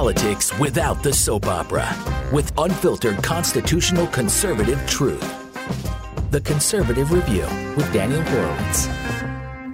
politics 0.00 0.58
without 0.58 1.02
the 1.02 1.12
soap 1.12 1.44
opera 1.44 1.86
with 2.32 2.50
unfiltered 2.56 3.22
constitutional 3.22 4.06
conservative 4.06 4.82
truth. 4.86 5.20
The 6.30 6.40
Conservative 6.40 7.12
Review 7.12 7.46
with 7.76 7.92
Daniel 7.92 8.22
Horowitz. 8.22 8.86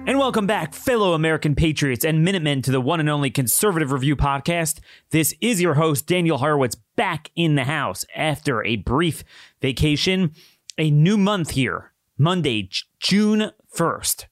And 0.05 0.19
welcome 0.19 0.45
back, 0.45 0.73
fellow 0.73 1.13
American 1.13 1.55
patriots 1.55 2.03
and 2.03 2.25
Minutemen, 2.25 2.61
to 2.63 2.71
the 2.71 2.81
one 2.81 2.99
and 2.99 3.09
only 3.09 3.29
Conservative 3.31 3.93
Review 3.93 4.17
podcast. 4.17 4.81
This 5.11 5.33
is 5.39 5.61
your 5.61 5.75
host, 5.75 6.07
Daniel 6.07 6.39
Horowitz, 6.39 6.75
back 6.97 7.31
in 7.37 7.55
the 7.55 7.63
house 7.63 8.03
after 8.13 8.61
a 8.65 8.75
brief 8.75 9.23
vacation. 9.61 10.33
A 10.77 10.91
new 10.91 11.15
month 11.15 11.51
here, 11.51 11.93
Monday, 12.17 12.69
June 12.99 13.53
1st. 13.73 14.25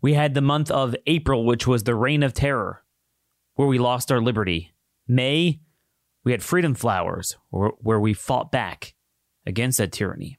We 0.00 0.14
had 0.14 0.34
the 0.34 0.40
month 0.40 0.72
of 0.72 0.96
April, 1.06 1.44
which 1.44 1.68
was 1.68 1.84
the 1.84 1.94
reign 1.94 2.24
of 2.24 2.34
terror, 2.34 2.82
where 3.54 3.68
we 3.68 3.78
lost 3.78 4.10
our 4.10 4.20
liberty. 4.20 4.71
May, 5.14 5.60
we 6.24 6.32
had 6.32 6.42
freedom 6.42 6.74
flowers, 6.74 7.36
where 7.50 8.00
we 8.00 8.14
fought 8.14 8.52
back 8.52 8.94
against 9.46 9.78
that 9.78 9.92
tyranny. 9.92 10.38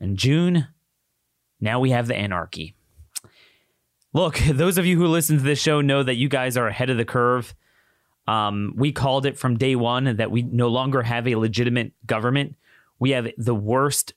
And 0.00 0.16
June, 0.16 0.68
now 1.60 1.80
we 1.80 1.90
have 1.90 2.06
the 2.06 2.16
anarchy. 2.16 2.74
Look, 4.12 4.38
those 4.46 4.78
of 4.78 4.86
you 4.86 4.96
who 4.96 5.06
listen 5.06 5.38
to 5.38 5.42
this 5.42 5.60
show 5.60 5.80
know 5.80 6.02
that 6.02 6.14
you 6.14 6.28
guys 6.28 6.56
are 6.56 6.68
ahead 6.68 6.90
of 6.90 6.96
the 6.96 7.04
curve. 7.04 7.54
Um, 8.26 8.72
we 8.76 8.92
called 8.92 9.26
it 9.26 9.36
from 9.36 9.58
day 9.58 9.76
one 9.76 10.16
that 10.16 10.30
we 10.30 10.42
no 10.42 10.68
longer 10.68 11.02
have 11.02 11.28
a 11.28 11.34
legitimate 11.34 11.92
government. 12.06 12.56
We 12.98 13.10
have 13.10 13.28
the 13.36 13.54
worst 13.54 14.14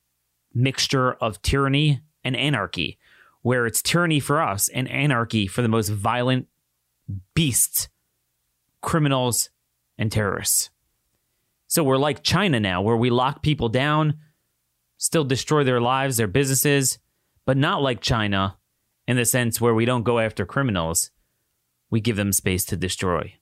mixture 0.54 1.14
of 1.14 1.42
tyranny 1.42 2.02
and 2.24 2.36
anarchy 2.36 2.98
where 3.42 3.66
it's 3.66 3.82
tyranny 3.82 4.20
for 4.20 4.42
us 4.42 4.68
and 4.70 4.90
anarchy 4.90 5.48
for 5.48 5.62
the 5.62 5.68
most 5.68 5.90
violent 5.90 6.48
beasts, 7.34 7.88
criminals, 8.88 9.50
and 9.98 10.10
terrorists. 10.10 10.70
So 11.68 11.84
we're 11.84 11.98
like 11.98 12.24
China 12.24 12.58
now, 12.58 12.82
where 12.82 12.96
we 12.96 13.10
lock 13.10 13.44
people 13.44 13.68
down, 13.68 14.18
still 14.98 15.26
destroy 15.26 15.66
their 15.66 15.82
lives, 15.82 16.16
their 16.16 16.28
businesses, 16.28 16.98
but 17.46 17.58
not 17.58 17.82
like 17.82 18.00
China 18.00 18.58
in 19.06 19.18
the 19.18 19.26
sense 19.26 19.60
where 19.60 19.74
we 19.74 19.84
don't 19.84 20.04
go 20.04 20.20
after 20.20 20.46
criminals. 20.46 21.12
We 21.90 22.00
give 22.00 22.16
them 22.16 22.32
space 22.32 22.64
to 22.64 22.78
destroy. 22.78 23.34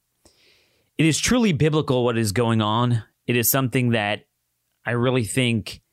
It 0.97 1.05
is 1.05 1.19
truly 1.19 1.53
biblical 1.53 2.03
what 2.03 2.17
is 2.17 2.31
going 2.31 2.63
on. 2.63 3.03
It 3.27 3.35
is 3.35 3.47
something 3.47 3.91
that 3.91 4.25
I 4.83 4.91
really 4.91 5.25
think, 5.25 5.83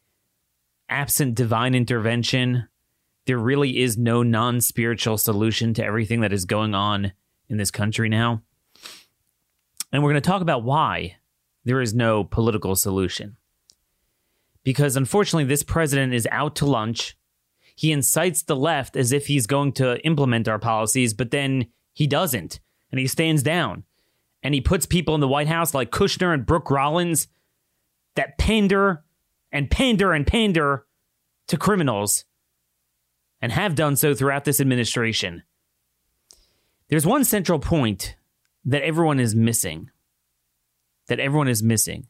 absent 0.89 1.35
divine 1.35 1.75
intervention, 1.75 2.69
there 3.27 3.39
really 3.39 3.81
is 3.83 3.99
no 3.99 4.23
non 4.23 4.63
spiritual 4.63 5.19
solution 5.19 5.75
to 5.75 5.85
everything 5.85 6.23
that 6.23 6.33
is 6.33 6.47
going 6.47 6.75
on 6.75 7.13
in 7.51 7.59
this 7.59 7.71
country 7.71 8.09
now. 8.09 8.41
And 9.93 10.03
we're 10.03 10.11
going 10.11 10.23
to 10.23 10.29
talk 10.29 10.43
about 10.43 10.65
why 10.65 11.17
there 11.65 11.81
is 11.81 11.95
no 11.95 12.25
political 12.25 12.75
solution. 12.75 13.37
Because 14.65 14.97
unfortunately, 14.97 15.45
this 15.45 15.63
president 15.63 16.15
is 16.15 16.27
out 16.31 16.57
to 16.57 16.67
lunch. 16.67 17.17
He 17.77 17.93
incites 17.93 18.43
the 18.43 18.57
left 18.57 18.97
as 18.97 19.13
if 19.13 19.27
he's 19.27 19.47
going 19.47 19.73
to 19.73 20.05
implement 20.07 20.49
our 20.49 20.59
policies, 20.59 21.13
but 21.15 21.31
then 21.31 21.67
he 21.93 22.07
doesn't. 22.07 22.61
And 22.91 22.99
he 22.99 23.07
stands 23.07 23.43
down. 23.43 23.85
And 24.43 24.55
he 24.55 24.61
puts 24.61 24.87
people 24.87 25.15
in 25.15 25.21
the 25.21 25.29
White 25.29 25.47
House 25.47 25.75
like 25.75 25.91
Kushner 25.91 26.35
and 26.35 26.47
Brooke 26.47 26.71
Rollins 26.71 27.29
that 28.17 28.39
pander 28.39 29.05
and 29.51 29.71
pander 29.71 30.13
and 30.13 30.27
pander 30.27 30.87
to 31.49 31.57
criminals 31.57 32.25
and 33.41 33.53
have 33.53 33.75
done 33.75 33.97
so 33.97 34.15
throughout 34.15 34.45
this 34.45 34.61
administration. 34.61 35.43
There's 36.89 37.07
one 37.07 37.25
central 37.25 37.59
point 37.59 38.17
that 38.65 38.83
everyone 38.83 39.21
is 39.21 39.35
missing. 39.35 39.91
That 41.09 41.21
everyone 41.21 41.49
is 41.49 41.63
missing. 41.63 42.07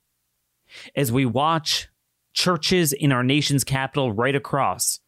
As 0.95 1.11
we 1.11 1.27
watch 1.27 1.89
churches 2.35 2.93
in 2.93 3.13
our 3.13 3.23
nation's 3.23 3.65
capital 3.65 4.13
right 4.13 4.35
across 4.35 5.01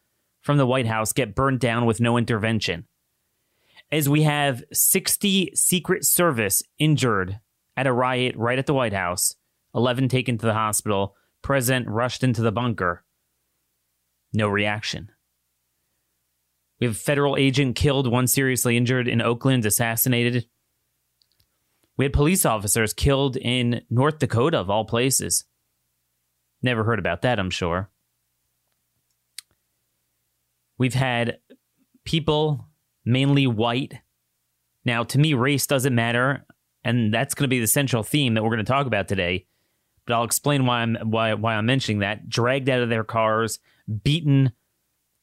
from 0.43 0.59
the 0.59 0.67
White 0.67 0.87
House 0.87 1.13
get 1.13 1.35
burned 1.35 1.61
down 1.61 1.87
with 1.87 2.01
no 2.01 2.17
intervention. 2.17 2.87
As 3.91 4.09
we 4.09 4.23
have 4.23 4.63
60 4.73 5.53
Secret 5.55 6.05
Service 6.05 6.63
injured 6.79 7.41
at 7.77 7.87
a 7.87 7.93
riot 7.93 8.35
right 8.37 8.59
at 8.59 8.67
the 8.67 8.75
White 8.75 8.93
House, 8.93 9.35
11 9.75 10.09
taken 10.09 10.39
to 10.39 10.47
the 10.47 10.55
hospital, 10.55 11.15
President 11.43 11.89
rushed 11.89 12.25
into 12.25 12.43
the 12.43 12.53
bunker. 12.53 13.05
No 14.33 14.49
reaction. 14.49 15.11
We 16.81 16.87
have 16.87 16.97
a 16.97 16.99
federal 16.99 17.37
agent 17.37 17.77
killed, 17.77 18.11
one 18.11 18.27
seriously 18.27 18.77
injured 18.77 19.09
in 19.09 19.21
Oakland, 19.21 19.65
assassinated. 19.65 20.47
We 21.97 22.05
had 22.05 22.13
police 22.13 22.45
officers 22.45 22.93
killed 22.93 23.37
in 23.37 23.83
North 23.89 24.19
Dakota, 24.19 24.59
of 24.59 24.71
all 24.71 24.85
places. 24.85 25.45
Never 26.63 26.85
heard 26.85 26.99
about 26.99 27.23
that, 27.23 27.39
I'm 27.39 27.51
sure. 27.51 27.91
We've 30.77 30.95
had 30.95 31.39
people, 32.05 32.69
mainly 33.05 33.47
white. 33.47 33.95
Now, 34.85 35.05
to 35.05 35.19
me, 35.19 35.35
race 35.35 35.67
doesn't 35.67 35.95
matter, 35.95 36.45
and 36.83 37.15
that's 37.15 37.35
going 37.35 37.45
to 37.45 37.55
be 37.55 37.61
the 37.61 37.67
central 37.67 38.03
theme 38.03 38.35
that 38.35 38.43
we're 38.43 38.51
going 38.51 38.65
to 38.65 38.73
talk 38.73 38.87
about 38.87 39.07
today. 39.07 39.47
But 40.07 40.15
I'll 40.15 40.25
explain 40.25 40.67
why 40.67 40.81
I'm 40.81 40.97
why 40.97 41.33
why 41.33 41.55
I'm 41.55 41.65
mentioning 41.65 42.01
that. 42.01 42.29
Dragged 42.29 42.69
out 42.69 42.83
of 42.83 42.91
their 42.91 43.05
cars, 43.05 43.59
beaten, 44.03 44.53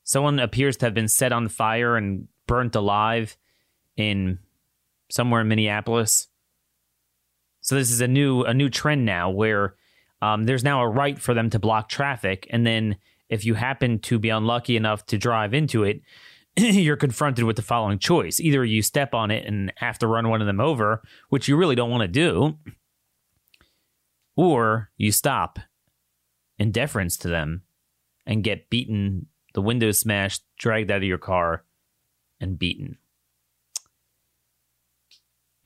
Someone 0.04 0.40
appears 0.40 0.78
to 0.78 0.86
have 0.86 0.94
been 0.94 1.08
set 1.08 1.32
on 1.32 1.48
fire 1.48 1.96
and 1.96 2.28
burnt 2.48 2.76
alive 2.76 3.38
in 3.96 4.40
somewhere 5.10 5.42
in 5.42 5.48
Minneapolis. 5.48 6.28
So 7.62 7.76
this 7.76 7.92
is 7.92 8.02
a 8.02 8.08
new 8.08 8.44
a 8.44 8.54
new 8.54 8.70
trend 8.70 9.06
now 9.06 9.30
where 9.30 9.76
um, 10.22 10.44
there's 10.44 10.64
now 10.64 10.82
a 10.82 10.88
right 10.88 11.18
for 11.18 11.34
them 11.34 11.50
to 11.52 11.60
block 11.60 11.90
traffic, 11.90 12.48
and 12.50 12.66
then 12.66 12.98
if 13.30 13.46
you 13.46 13.54
happen 13.54 14.00
to 14.00 14.20
be 14.20 14.30
unlucky 14.30 14.76
enough 14.76 15.06
to 15.08 15.18
drive 15.18 15.54
into 15.54 15.84
it, 15.84 16.02
you're 16.58 16.98
confronted 16.98 17.46
with 17.46 17.56
the 17.56 17.62
following 17.62 18.00
choice: 18.00 18.40
either 18.40 18.66
you 18.66 18.82
step 18.82 19.14
on 19.14 19.32
it 19.32 19.46
and 19.46 19.72
have 19.78 20.00
to 20.00 20.08
run 20.08 20.30
one 20.30 20.42
of 20.42 20.48
them 20.48 20.60
over, 20.60 21.02
which 21.30 21.48
you 21.48 21.56
really 21.56 21.76
don't 21.76 21.92
want 21.92 22.02
to 22.02 22.08
do, 22.08 22.58
or 24.36 24.90
you 24.98 25.12
stop 25.12 25.60
in 26.58 26.72
deference 26.72 27.18
to 27.18 27.28
them 27.28 27.62
and 28.26 28.44
get 28.44 28.70
beaten 28.70 29.28
the 29.54 29.62
windows 29.62 30.00
smashed, 30.00 30.44
dragged 30.58 30.92
out 30.92 30.98
of 30.98 31.04
your 31.04 31.18
car, 31.18 31.64
and 32.40 32.58
beaten. 32.58 32.98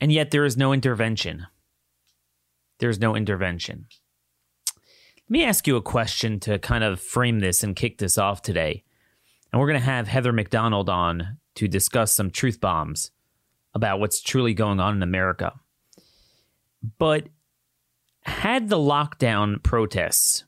And 0.00 0.12
yet 0.12 0.30
there 0.30 0.44
is 0.44 0.56
no 0.56 0.72
intervention. 0.72 1.46
There's 2.78 3.00
no 3.00 3.14
intervention. 3.14 3.86
Let 5.28 5.30
me 5.30 5.44
ask 5.44 5.66
you 5.66 5.76
a 5.76 5.82
question 5.82 6.38
to 6.40 6.58
kind 6.58 6.84
of 6.84 7.00
frame 7.00 7.40
this 7.40 7.62
and 7.64 7.74
kick 7.74 7.98
this 7.98 8.16
off 8.16 8.42
today. 8.42 8.84
And 9.52 9.60
we're 9.60 9.68
going 9.68 9.80
to 9.80 9.86
have 9.86 10.08
Heather 10.08 10.32
Mac 10.32 10.50
Donald 10.50 10.88
on 10.88 11.38
to 11.56 11.66
discuss 11.66 12.14
some 12.14 12.30
truth 12.30 12.60
bombs 12.60 13.10
about 13.74 13.98
what's 13.98 14.22
truly 14.22 14.54
going 14.54 14.78
on 14.78 14.94
in 14.94 15.02
America. 15.02 15.52
But 16.98 17.28
had 18.22 18.68
the 18.68 18.78
lockdown 18.78 19.62
protests, 19.62 20.44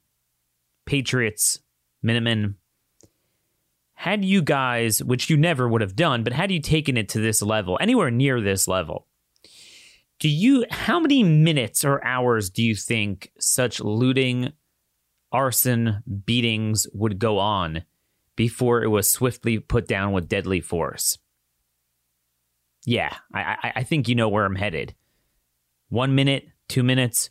Patriots, 0.86 1.60
Minutemen, 2.02 2.56
had 3.94 4.24
you 4.24 4.42
guys, 4.42 5.02
which 5.02 5.28
you 5.28 5.36
never 5.36 5.68
would 5.68 5.80
have 5.80 5.96
done, 5.96 6.22
but 6.22 6.32
had 6.32 6.52
you 6.52 6.60
taken 6.60 6.96
it 6.96 7.08
to 7.10 7.20
this 7.20 7.42
level, 7.42 7.76
anywhere 7.80 8.12
near 8.12 8.40
this 8.40 8.68
level, 8.68 9.06
do 10.18 10.28
you, 10.28 10.64
how 10.70 10.98
many 10.98 11.22
minutes 11.22 11.84
or 11.84 12.04
hours 12.04 12.50
do 12.50 12.62
you 12.62 12.74
think 12.74 13.30
such 13.38 13.80
looting, 13.80 14.52
arson, 15.30 16.02
beatings 16.24 16.86
would 16.92 17.18
go 17.18 17.38
on 17.38 17.84
before 18.34 18.82
it 18.82 18.88
was 18.88 19.10
swiftly 19.10 19.58
put 19.58 19.86
down 19.86 20.12
with 20.12 20.28
deadly 20.28 20.60
force? 20.60 21.18
Yeah, 22.84 23.14
I, 23.34 23.72
I 23.76 23.82
think 23.82 24.08
you 24.08 24.14
know 24.14 24.28
where 24.28 24.44
I'm 24.44 24.56
headed. 24.56 24.94
One 25.88 26.14
minute, 26.14 26.48
two 26.68 26.82
minutes, 26.82 27.30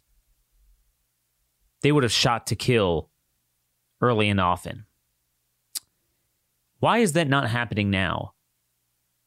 they 1.81 1.92
would 1.92 2.04
have 2.04 2.12
shot 2.12 2.48
to 2.48 2.56
kill 2.56 3.10
early 4.01 4.30
and 4.30 4.40
often. 4.40 4.86
Why 6.80 7.00
is 7.00 7.13
that 7.13 7.28
not 7.28 7.50
happening 7.50 7.90
now? 7.90 8.33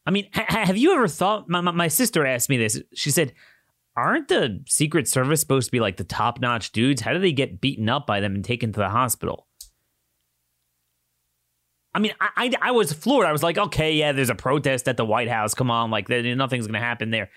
I 0.07 0.11
mean, 0.11 0.29
ha- 0.33 0.65
have 0.65 0.77
you 0.77 0.95
ever 0.95 1.09
thought? 1.09 1.49
My, 1.49 1.61
my, 1.61 1.73
my 1.73 1.89
sister 1.89 2.27
asked 2.27 2.49
me 2.49 2.57
this. 2.57 2.81
She 2.95 3.11
said, 3.11 3.33
Aren't 3.97 4.29
the 4.29 4.63
Secret 4.67 5.09
Service 5.09 5.41
supposed 5.41 5.69
to 5.69 5.73
be 5.73 5.81
like 5.81 5.97
the 5.97 6.05
top 6.05 6.41
notch 6.41 6.73
dudes? 6.73 7.03
How 7.03 7.13
do 7.13 7.19
they 7.19 7.33
get 7.33 7.61
beaten 7.61 7.89
up 7.89 8.07
by 8.07 8.21
them 8.21 8.35
and 8.35 8.45
taken 8.45 8.73
to 8.73 8.81
the 8.81 8.89
hospital? 8.89 9.47
I 11.93 11.99
mean, 11.99 12.13
I, 12.21 12.29
I, 12.37 12.53
I 12.63 12.71
was 12.71 12.93
floored. 12.93 13.27
I 13.27 13.33
was 13.33 13.43
like, 13.43 13.59
okay, 13.59 13.93
yeah, 13.95 14.13
there's 14.13 14.31
a 14.31 14.35
protest 14.35 14.89
at 14.89 14.97
the 14.97 15.05
White 15.05 15.29
House. 15.29 15.55
Come 15.55 15.71
on, 15.71 15.91
like, 15.91 16.09
nothing's 16.09 16.67
going 16.67 16.81
to 16.81 16.87
happen 16.87 17.11
there. 17.11 17.31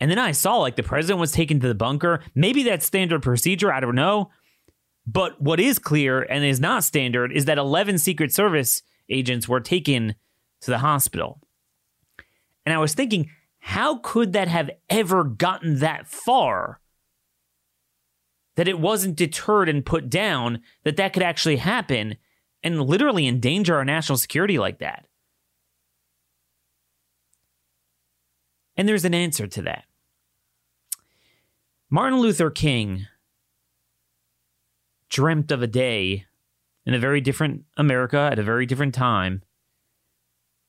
And 0.00 0.10
then 0.10 0.18
I 0.18 0.32
saw 0.32 0.56
like 0.56 0.76
the 0.76 0.82
president 0.82 1.20
was 1.20 1.32
taken 1.32 1.60
to 1.60 1.68
the 1.68 1.74
bunker. 1.74 2.20
Maybe 2.34 2.62
that's 2.62 2.86
standard 2.86 3.22
procedure. 3.22 3.70
I 3.70 3.80
don't 3.80 3.94
know. 3.94 4.30
But 5.06 5.40
what 5.40 5.60
is 5.60 5.78
clear 5.78 6.22
and 6.22 6.44
is 6.44 6.58
not 6.60 6.84
standard 6.84 7.32
is 7.32 7.44
that 7.44 7.58
11 7.58 7.98
Secret 7.98 8.32
Service 8.32 8.82
agents 9.10 9.48
were 9.48 9.60
taken 9.60 10.14
to 10.62 10.70
the 10.70 10.78
hospital. 10.78 11.40
And 12.64 12.74
I 12.74 12.78
was 12.78 12.94
thinking, 12.94 13.30
how 13.60 13.98
could 13.98 14.32
that 14.32 14.48
have 14.48 14.70
ever 14.88 15.24
gotten 15.24 15.78
that 15.80 16.06
far? 16.06 16.80
That 18.56 18.68
it 18.68 18.78
wasn't 18.78 19.16
deterred 19.16 19.68
and 19.68 19.84
put 19.84 20.10
down, 20.10 20.62
that 20.84 20.96
that 20.96 21.12
could 21.12 21.22
actually 21.22 21.56
happen 21.56 22.16
and 22.62 22.82
literally 22.82 23.26
endanger 23.26 23.76
our 23.76 23.84
national 23.84 24.18
security 24.18 24.58
like 24.58 24.78
that. 24.78 25.06
And 28.76 28.88
there's 28.88 29.04
an 29.04 29.14
answer 29.14 29.46
to 29.46 29.62
that. 29.62 29.84
Martin 31.90 32.20
Luther 32.20 32.50
King 32.50 33.06
dreamt 35.08 35.50
of 35.50 35.60
a 35.62 35.66
day 35.66 36.26
in 36.86 36.94
a 36.94 36.98
very 36.98 37.20
different 37.20 37.64
America 37.76 38.28
at 38.32 38.38
a 38.38 38.44
very 38.44 38.64
different 38.64 38.94
time 38.94 39.42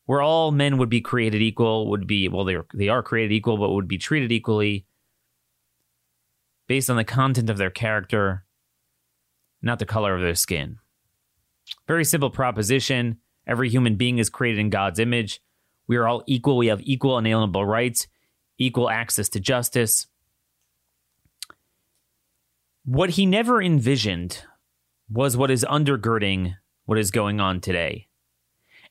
where 0.06 0.22
all 0.22 0.52
men 0.52 0.78
would 0.78 0.90
be 0.90 1.02
created 1.02 1.42
equal, 1.42 1.90
would 1.90 2.08
be, 2.08 2.28
well, 2.28 2.44
they 2.44 2.56
are, 2.56 2.66
they 2.74 2.90
are 2.90 3.04
created 3.04 3.34
equal, 3.34 3.58
but 3.58 3.72
would 3.72 3.88
be 3.88 3.98
treated 3.98 4.32
equally 4.32 4.86
based 6.68 6.90
on 6.90 6.98
the 6.98 7.04
content 7.04 7.50
of 7.50 7.58
their 7.58 7.70
character, 7.70 8.46
not 9.62 9.80
the 9.80 9.86
color 9.86 10.16
of 10.16 10.22
their 10.22 10.36
skin. 10.36 10.78
Very 11.88 12.06
simple 12.06 12.30
proposition. 12.30 13.18
Every 13.48 13.70
human 13.70 13.96
being 13.96 14.20
is 14.20 14.30
created 14.30 14.60
in 14.60 14.70
God's 14.70 15.00
image. 15.00 15.42
We 15.88 15.98
are 15.98 16.08
all 16.08 16.24
equal. 16.28 16.58
We 16.58 16.68
have 16.68 16.82
equal 16.84 17.18
inalienable 17.18 17.66
rights, 17.66 18.08
equal 18.58 18.90
access 18.90 19.30
to 19.30 19.40
justice. 19.40 20.08
What 22.86 23.12
he 23.12 23.26
never 23.26 23.62
envisioned 23.62 24.44
was 25.10 25.36
what 25.36 25.52
is 25.52 25.66
undergirding 25.70 26.56
what 26.86 26.98
is 26.98 27.12
going 27.12 27.40
on 27.40 27.62
today. 27.62 28.08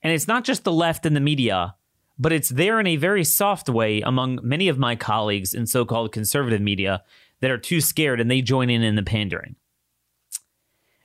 And 0.02 0.12
it's 0.12 0.28
not 0.28 0.44
just 0.44 0.64
the 0.64 0.72
left 0.72 1.06
and 1.06 1.14
the 1.14 1.20
media, 1.20 1.74
but 2.18 2.32
it's 2.32 2.48
there 2.50 2.80
in 2.80 2.86
a 2.86 2.96
very 2.96 3.24
soft 3.24 3.68
way 3.68 4.00
among 4.00 4.38
many 4.42 4.68
of 4.68 4.78
my 4.78 4.96
colleagues 4.96 5.54
in 5.54 5.66
so 5.66 5.84
called 5.84 6.12
conservative 6.12 6.60
media 6.60 7.02
that 7.40 7.50
are 7.50 7.58
too 7.58 7.80
scared 7.80 8.20
and 8.20 8.30
they 8.30 8.42
join 8.42 8.70
in 8.70 8.82
in 8.82 8.94
the 8.94 9.02
pandering. 9.02 9.56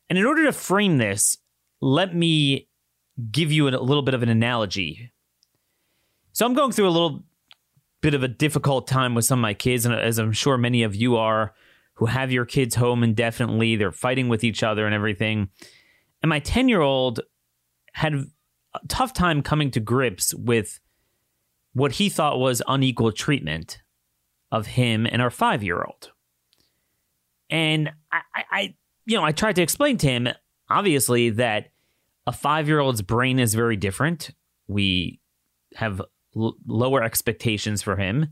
And 0.09 0.19
in 0.19 0.25
order 0.25 0.43
to 0.45 0.51
frame 0.51 0.97
this, 0.97 1.37
let 1.81 2.15
me 2.15 2.67
give 3.31 3.51
you 3.51 3.67
a 3.67 3.71
little 3.71 4.03
bit 4.03 4.13
of 4.13 4.23
an 4.23 4.29
analogy. 4.29 5.11
So 6.33 6.45
I'm 6.45 6.53
going 6.53 6.71
through 6.71 6.89
a 6.89 6.91
little 6.91 7.23
bit 8.01 8.13
of 8.13 8.23
a 8.23 8.27
difficult 8.27 8.87
time 8.87 9.15
with 9.15 9.25
some 9.25 9.39
of 9.39 9.41
my 9.41 9.53
kids, 9.53 9.85
and 9.85 9.95
as 9.95 10.19
I'm 10.19 10.33
sure 10.33 10.57
many 10.57 10.83
of 10.83 10.95
you 10.95 11.15
are 11.15 11.53
who 11.95 12.07
have 12.07 12.31
your 12.31 12.45
kids 12.45 12.75
home 12.75 13.03
indefinitely, 13.03 13.77
they're 13.77 13.91
fighting 13.91 14.27
with 14.27 14.43
each 14.43 14.63
other 14.63 14.85
and 14.85 14.93
everything. 14.93 15.49
And 16.21 16.29
my 16.29 16.39
10 16.39 16.67
year 16.67 16.81
old 16.81 17.21
had 17.93 18.25
tough 18.87 19.13
time 19.13 19.41
coming 19.41 19.71
to 19.71 19.79
grips 19.79 20.33
with 20.33 20.79
what 21.73 21.93
he 21.93 22.09
thought 22.09 22.39
was 22.39 22.61
unequal 22.67 23.11
treatment 23.11 23.81
of 24.51 24.67
him 24.67 25.05
and 25.05 25.21
our 25.21 25.29
five 25.29 25.63
year 25.63 25.83
old. 25.83 26.11
And 27.49 27.91
I, 28.11 28.21
I, 28.51 28.75
you 29.05 29.17
know, 29.17 29.23
I 29.23 29.31
tried 29.31 29.57
to 29.57 29.61
explain 29.61 29.97
to 29.97 30.07
him, 30.07 30.29
obviously, 30.69 31.31
that 31.31 31.71
a 32.25 32.31
five 32.31 32.67
year 32.67 32.79
old's 32.79 33.01
brain 33.01 33.39
is 33.39 33.53
very 33.53 33.75
different. 33.75 34.31
We 34.67 35.19
have 35.75 36.01
l- 36.35 36.55
lower 36.65 37.03
expectations 37.03 37.81
for 37.81 37.97
him, 37.97 38.29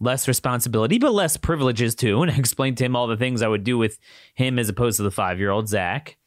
less 0.00 0.28
responsibility, 0.28 0.98
but 0.98 1.14
less 1.14 1.36
privileges 1.36 1.94
too. 1.94 2.22
And 2.22 2.30
I 2.30 2.34
explained 2.38 2.78
to 2.78 2.84
him 2.84 2.96
all 2.96 3.06
the 3.06 3.16
things 3.16 3.42
I 3.42 3.48
would 3.48 3.64
do 3.64 3.78
with 3.78 3.98
him 4.34 4.58
as 4.58 4.68
opposed 4.68 4.96
to 4.98 5.02
the 5.02 5.10
five 5.10 5.38
year 5.38 5.50
old 5.50 5.68
Zach. 5.68 6.18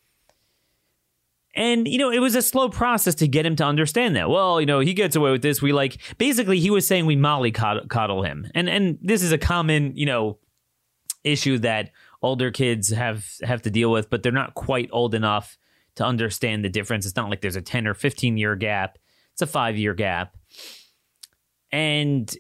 And, 1.56 1.88
you 1.88 1.98
know, 1.98 2.12
it 2.12 2.20
was 2.20 2.36
a 2.36 2.42
slow 2.42 2.68
process 2.68 3.16
to 3.16 3.28
get 3.28 3.46
him 3.46 3.56
to 3.56 3.64
understand 3.64 4.16
that. 4.18 4.30
Well, 4.30 4.60
you 4.60 4.66
know, 4.66 4.82
he 4.82 4.94
gets 4.94 5.16
away 5.16 5.32
with 5.32 5.42
this. 5.42 5.62
We 5.62 5.72
like, 5.72 5.98
basically, 6.18 6.60
he 6.60 6.70
was 6.70 6.86
saying 6.86 7.06
we 7.06 7.16
molly 7.16 7.52
coddle 7.52 8.24
him. 8.24 8.52
And, 8.54 8.70
and 8.70 8.98
this 9.02 9.24
is 9.24 9.32
a 9.32 9.38
common, 9.38 9.96
you 9.96 10.06
know, 10.06 10.38
issue 11.24 11.58
that 11.60 11.92
older 12.22 12.52
kids 12.52 12.90
have, 12.90 13.26
have 13.42 13.62
to 13.62 13.72
deal 13.72 13.90
with, 13.90 14.10
but 14.10 14.22
they're 14.22 14.34
not 14.34 14.54
quite 14.54 14.90
old 14.92 15.16
enough 15.16 15.58
to 15.96 16.04
understand 16.04 16.66
the 16.66 16.70
difference. 16.70 17.06
It's 17.06 17.16
not 17.16 17.30
like 17.30 17.40
there's 17.40 17.56
a 17.56 17.62
10 17.62 17.88
or 17.88 17.94
15 17.94 18.38
year 18.38 18.58
gap, 18.58 18.98
it's 19.32 19.42
a 19.42 19.48
five 19.48 19.78
year 19.78 19.94
gap. 19.94 20.36
And, 21.72 22.34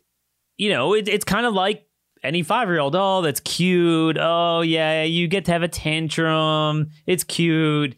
you 0.57 0.69
know, 0.69 0.94
it, 0.94 1.07
it's 1.07 1.25
kind 1.25 1.45
of 1.45 1.53
like 1.53 1.88
any 2.21 2.44
five 2.44 2.67
year 2.67 2.79
old. 2.79 2.95
Oh, 2.95 3.21
that's 3.21 3.39
cute. 3.39 4.17
Oh, 4.19 4.62
yeah, 4.62 5.03
you 5.03 5.27
get 5.27 5.45
to 5.45 5.51
have 5.51 5.63
a 5.63 5.67
tantrum. 5.67 6.89
It's 7.06 7.23
cute. 7.23 7.95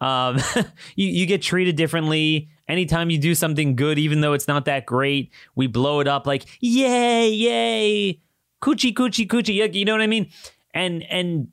Um, 0.00 0.38
you, 0.96 1.08
you 1.08 1.26
get 1.26 1.42
treated 1.42 1.76
differently. 1.76 2.48
Anytime 2.68 3.10
you 3.10 3.18
do 3.18 3.34
something 3.34 3.74
good, 3.76 3.98
even 3.98 4.20
though 4.20 4.32
it's 4.32 4.48
not 4.48 4.64
that 4.66 4.86
great, 4.86 5.32
we 5.54 5.66
blow 5.66 6.00
it 6.00 6.06
up 6.06 6.26
like, 6.26 6.46
yay, 6.60 7.28
yay, 7.28 8.20
coochie, 8.62 8.94
coochie, 8.94 9.26
coochie. 9.26 9.74
You 9.74 9.84
know 9.84 9.92
what 9.92 10.02
I 10.02 10.06
mean? 10.06 10.30
And, 10.72 11.02
and, 11.04 11.48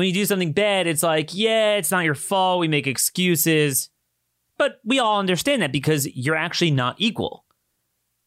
when 0.00 0.06
you 0.06 0.14
do 0.14 0.24
something 0.24 0.52
bad, 0.52 0.86
it's 0.86 1.02
like, 1.02 1.34
yeah, 1.34 1.74
it's 1.74 1.90
not 1.90 2.04
your 2.04 2.14
fault. 2.14 2.60
We 2.60 2.68
make 2.68 2.86
excuses. 2.86 3.90
But 4.56 4.80
we 4.82 4.98
all 4.98 5.18
understand 5.18 5.60
that 5.60 5.72
because 5.72 6.06
you're 6.16 6.36
actually 6.36 6.70
not 6.70 6.96
equal. 6.98 7.44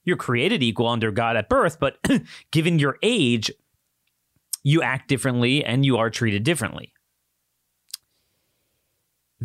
You're 0.04 0.18
created 0.18 0.62
equal 0.62 0.88
under 0.88 1.12
God 1.12 1.36
at 1.36 1.50
birth, 1.50 1.80
but 1.80 1.98
given 2.52 2.78
your 2.78 2.98
age, 3.02 3.52
you 4.62 4.84
act 4.84 5.08
differently 5.08 5.66
and 5.66 5.84
you 5.84 5.98
are 5.98 6.10
treated 6.10 6.44
differently. 6.44 6.94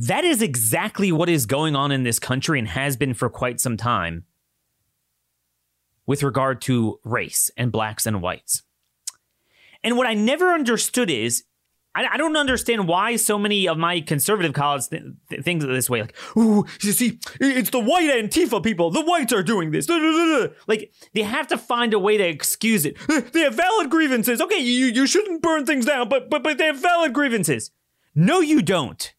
That 0.06 0.24
is 0.24 0.42
exactly 0.42 1.10
what 1.10 1.28
is 1.28 1.46
going 1.46 1.74
on 1.74 1.90
in 1.90 2.04
this 2.04 2.20
country 2.20 2.60
and 2.60 2.68
has 2.68 2.96
been 2.96 3.14
for 3.14 3.28
quite 3.28 3.60
some 3.60 3.76
time 3.76 4.24
with 6.06 6.22
regard 6.22 6.60
to 6.62 7.00
race 7.02 7.50
and 7.56 7.72
blacks 7.72 8.06
and 8.06 8.22
whites. 8.22 8.62
And 9.82 9.96
what 9.96 10.06
I 10.06 10.14
never 10.14 10.52
understood 10.52 11.10
is 11.10 11.44
I, 11.96 12.16
don't 12.16 12.36
understand 12.36 12.86
why 12.86 13.16
so 13.16 13.40
many 13.40 13.66
of 13.66 13.76
my 13.76 14.00
conservative 14.00 14.52
colleagues 14.52 14.86
th- 14.86 15.02
th- 15.30 15.42
think 15.42 15.62
this 15.62 15.90
way. 15.90 16.02
Like, 16.02 16.16
ooh, 16.36 16.64
you 16.80 16.92
see, 16.92 17.18
it's 17.40 17.70
the 17.70 17.80
white 17.80 18.08
Antifa 18.08 18.62
people. 18.62 18.92
The 18.92 19.02
whites 19.02 19.32
are 19.32 19.42
doing 19.42 19.72
this. 19.72 19.88
Like, 20.68 20.92
they 21.12 21.22
have 21.22 21.48
to 21.48 21.58
find 21.58 21.92
a 21.92 21.98
way 21.98 22.16
to 22.16 22.24
excuse 22.24 22.86
it. 22.86 22.96
Uh, 23.08 23.22
they 23.32 23.40
have 23.40 23.54
valid 23.54 23.90
grievances. 23.90 24.40
Okay, 24.40 24.60
you, 24.60 24.86
you 24.86 25.08
shouldn't 25.08 25.42
burn 25.42 25.66
things 25.66 25.86
down, 25.86 26.08
but, 26.08 26.30
but, 26.30 26.44
but 26.44 26.56
they 26.56 26.66
have 26.66 26.78
valid 26.80 27.12
grievances. 27.12 27.72
No, 28.14 28.38
you 28.40 28.62
don't. 28.62 29.12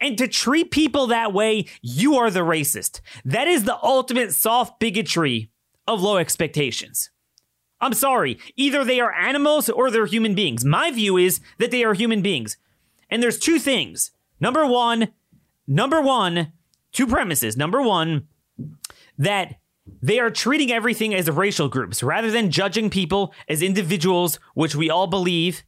And 0.00 0.16
to 0.18 0.28
treat 0.28 0.70
people 0.70 1.06
that 1.08 1.32
way, 1.32 1.66
you 1.82 2.16
are 2.16 2.30
the 2.30 2.40
racist. 2.40 3.00
That 3.24 3.48
is 3.48 3.64
the 3.64 3.78
ultimate 3.82 4.32
soft 4.32 4.78
bigotry 4.80 5.50
of 5.86 6.02
low 6.02 6.16
expectations. 6.16 7.10
I'm 7.80 7.92
sorry. 7.92 8.38
Either 8.56 8.84
they 8.84 9.00
are 9.00 9.12
animals 9.12 9.68
or 9.68 9.90
they're 9.90 10.06
human 10.06 10.34
beings. 10.34 10.64
My 10.64 10.90
view 10.90 11.16
is 11.16 11.40
that 11.58 11.70
they 11.70 11.84
are 11.84 11.94
human 11.94 12.22
beings. 12.22 12.56
And 13.10 13.22
there's 13.22 13.38
two 13.38 13.58
things. 13.58 14.10
Number 14.40 14.66
one, 14.66 15.08
number 15.66 16.00
one, 16.00 16.52
two 16.92 17.06
premises. 17.06 17.56
Number 17.56 17.82
one, 17.82 18.28
that 19.18 19.56
they 20.02 20.18
are 20.18 20.30
treating 20.30 20.72
everything 20.72 21.14
as 21.14 21.30
racial 21.30 21.68
groups 21.68 22.02
rather 22.02 22.30
than 22.30 22.50
judging 22.50 22.90
people 22.90 23.32
as 23.48 23.62
individuals, 23.62 24.38
which 24.54 24.74
we 24.74 24.90
all 24.90 25.06
believe. 25.06 25.62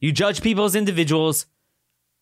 You 0.00 0.12
judge 0.12 0.42
people 0.42 0.64
as 0.64 0.76
individuals. 0.76 1.46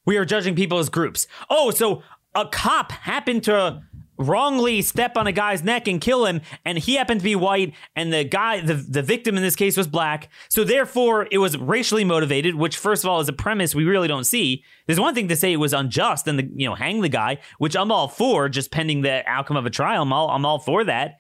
We 0.07 0.17
are 0.17 0.25
judging 0.25 0.55
people 0.55 0.79
as 0.79 0.89
groups. 0.89 1.27
Oh, 1.51 1.71
so 1.71 2.03
a 2.35 2.47
cop 2.47 2.93
happened 2.93 3.45
to 3.45 3.83
wrongly 4.19 4.81
step 4.81 5.17
on 5.17 5.27
a 5.27 5.33
guy's 5.33 5.63
neck 5.63 5.87
and 5.87 6.01
kill 6.01 6.25
him 6.25 6.41
and 6.65 6.79
he 6.79 6.95
happened 6.95 7.21
to 7.21 7.25
be 7.25 7.37
white 7.37 7.75
and 7.95 8.13
the 8.13 8.25
guy 8.25 8.61
the, 8.61 8.75
the 8.75 9.03
victim 9.03 9.37
in 9.37 9.43
this 9.43 9.57
case 9.57 9.77
was 9.77 9.87
black. 9.87 10.31
So 10.49 10.65
therefore 10.65 11.29
it 11.31 11.39
was 11.39 11.59
racially 11.59 12.05
motivated 12.05 12.55
which 12.55 12.77
first 12.77 13.05
of 13.05 13.11
all 13.11 13.21
is 13.21 13.29
a 13.29 13.33
premise 13.35 13.75
we 13.75 13.85
really 13.85 14.09
don't 14.09 14.25
see. 14.25 14.65
There's 14.87 15.01
one 15.01 15.15
thing 15.15 15.29
to 15.29 15.37
say 15.37 15.53
it 15.53 15.57
was 15.57 15.75
unjust 15.75 16.27
and 16.27 16.39
the 16.39 16.51
you 16.55 16.67
know 16.67 16.75
hang 16.75 17.03
the 17.03 17.09
guy 17.09 17.39
which 17.59 17.77
i'm 17.77 17.93
all 17.93 18.09
for 18.09 18.49
just 18.49 18.71
pending 18.71 19.03
the 19.03 19.23
outcome 19.27 19.57
of 19.57 19.67
a 19.67 19.71
trial. 19.71 20.03
I'm 20.03 20.13
all, 20.13 20.31
I'm 20.31 20.47
all 20.47 20.59
for 20.59 20.85
that. 20.85 21.19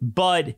But 0.00 0.56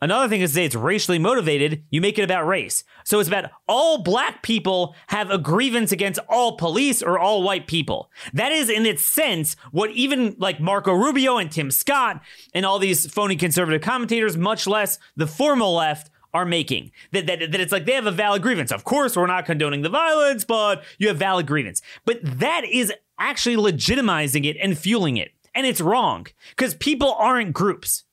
Another 0.00 0.28
thing 0.28 0.40
is 0.40 0.50
to 0.50 0.54
say 0.54 0.64
it's 0.64 0.74
racially 0.76 1.18
motivated, 1.18 1.84
you 1.90 2.00
make 2.00 2.18
it 2.18 2.22
about 2.22 2.46
race. 2.46 2.84
So 3.04 3.18
it's 3.18 3.28
about 3.28 3.50
all 3.66 4.02
black 4.02 4.42
people 4.42 4.94
have 5.08 5.30
a 5.30 5.38
grievance 5.38 5.90
against 5.90 6.20
all 6.28 6.56
police 6.56 7.02
or 7.02 7.18
all 7.18 7.42
white 7.42 7.66
people. 7.66 8.10
That 8.32 8.52
is, 8.52 8.70
in 8.70 8.86
its 8.86 9.04
sense, 9.04 9.56
what 9.72 9.90
even 9.90 10.36
like 10.38 10.60
Marco 10.60 10.92
Rubio 10.92 11.36
and 11.36 11.50
Tim 11.50 11.70
Scott 11.70 12.22
and 12.54 12.64
all 12.64 12.78
these 12.78 13.12
phony 13.12 13.34
conservative 13.34 13.82
commentators, 13.82 14.36
much 14.36 14.66
less 14.66 14.98
the 15.16 15.26
formal 15.26 15.74
left, 15.74 16.10
are 16.34 16.44
making. 16.44 16.92
That, 17.12 17.26
that, 17.26 17.52
that 17.52 17.60
it's 17.60 17.72
like 17.72 17.86
they 17.86 17.94
have 17.94 18.06
a 18.06 18.12
valid 18.12 18.42
grievance. 18.42 18.70
Of 18.70 18.84
course, 18.84 19.16
we're 19.16 19.26
not 19.26 19.46
condoning 19.46 19.82
the 19.82 19.88
violence, 19.88 20.44
but 20.44 20.84
you 20.98 21.08
have 21.08 21.16
valid 21.16 21.46
grievance. 21.46 21.82
But 22.04 22.20
that 22.22 22.64
is 22.70 22.92
actually 23.18 23.56
legitimizing 23.56 24.44
it 24.44 24.56
and 24.60 24.78
fueling 24.78 25.16
it. 25.16 25.32
And 25.54 25.66
it's 25.66 25.80
wrong 25.80 26.26
because 26.50 26.74
people 26.74 27.14
aren't 27.18 27.52
groups. 27.52 28.04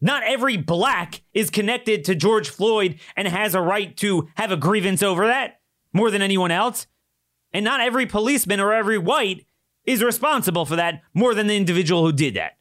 Not 0.00 0.22
every 0.24 0.56
black 0.56 1.22
is 1.32 1.50
connected 1.50 2.04
to 2.04 2.14
George 2.14 2.48
Floyd 2.48 2.98
and 3.16 3.26
has 3.28 3.54
a 3.54 3.60
right 3.60 3.96
to 3.98 4.28
have 4.34 4.52
a 4.52 4.56
grievance 4.56 5.02
over 5.02 5.26
that 5.26 5.60
more 5.92 6.10
than 6.10 6.22
anyone 6.22 6.50
else. 6.50 6.86
And 7.52 7.64
not 7.64 7.80
every 7.80 8.04
policeman 8.04 8.60
or 8.60 8.72
every 8.72 8.98
white 8.98 9.46
is 9.84 10.02
responsible 10.02 10.66
for 10.66 10.76
that 10.76 11.02
more 11.14 11.34
than 11.34 11.46
the 11.46 11.56
individual 11.56 12.04
who 12.04 12.12
did 12.12 12.34
that. 12.34 12.58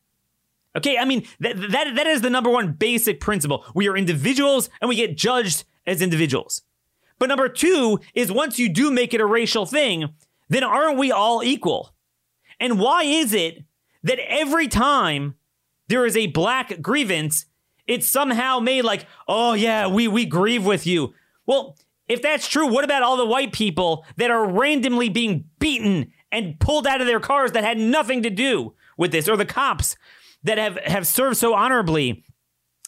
Okay, 0.75 0.97
I 0.97 1.05
mean 1.05 1.25
that 1.39 1.55
that 1.71 1.95
that 1.95 2.07
is 2.07 2.21
the 2.21 2.29
number 2.29 2.49
one 2.49 2.73
basic 2.73 3.19
principle. 3.19 3.65
We 3.75 3.87
are 3.87 3.97
individuals 3.97 4.69
and 4.81 4.89
we 4.89 4.95
get 4.95 5.17
judged 5.17 5.65
as 5.85 6.01
individuals. 6.01 6.63
But 7.19 7.29
number 7.29 7.47
2 7.47 7.99
is 8.15 8.31
once 8.31 8.59
you 8.59 8.69
do 8.69 8.91
make 8.91 9.13
it 9.13 9.21
a 9.21 9.25
racial 9.25 9.65
thing, 9.65 10.09
then 10.49 10.63
aren't 10.63 10.97
we 10.97 11.11
all 11.11 11.43
equal? 11.43 11.93
And 12.59 12.79
why 12.79 13.03
is 13.03 13.33
it 13.33 13.63
that 14.03 14.19
every 14.27 14.67
time 14.67 15.35
there 15.93 16.07
is 16.07 16.17
a 16.17 16.25
black 16.25 16.81
grievance, 16.81 17.45
it's 17.85 18.09
somehow 18.09 18.59
made 18.59 18.81
like, 18.81 19.05
"Oh 19.27 19.53
yeah, 19.53 19.85
we 19.85 20.07
we 20.07 20.25
grieve 20.25 20.65
with 20.65 20.87
you." 20.87 21.13
Well, 21.45 21.77
if 22.07 22.19
that's 22.19 22.47
true, 22.47 22.65
what 22.65 22.83
about 22.83 23.03
all 23.03 23.15
the 23.15 23.27
white 23.27 23.53
people 23.53 24.03
that 24.17 24.31
are 24.31 24.49
randomly 24.49 25.07
being 25.09 25.45
beaten 25.59 26.11
and 26.31 26.59
pulled 26.59 26.87
out 26.87 26.99
of 26.99 27.05
their 27.05 27.19
cars 27.19 27.51
that 27.51 27.63
had 27.63 27.77
nothing 27.77 28.23
to 28.23 28.31
do 28.31 28.73
with 28.97 29.11
this 29.11 29.29
or 29.29 29.37
the 29.37 29.45
cops 29.45 29.95
that 30.43 30.57
have 30.57 30.77
have 30.77 31.05
served 31.05 31.37
so 31.37 31.53
honorably 31.53 32.23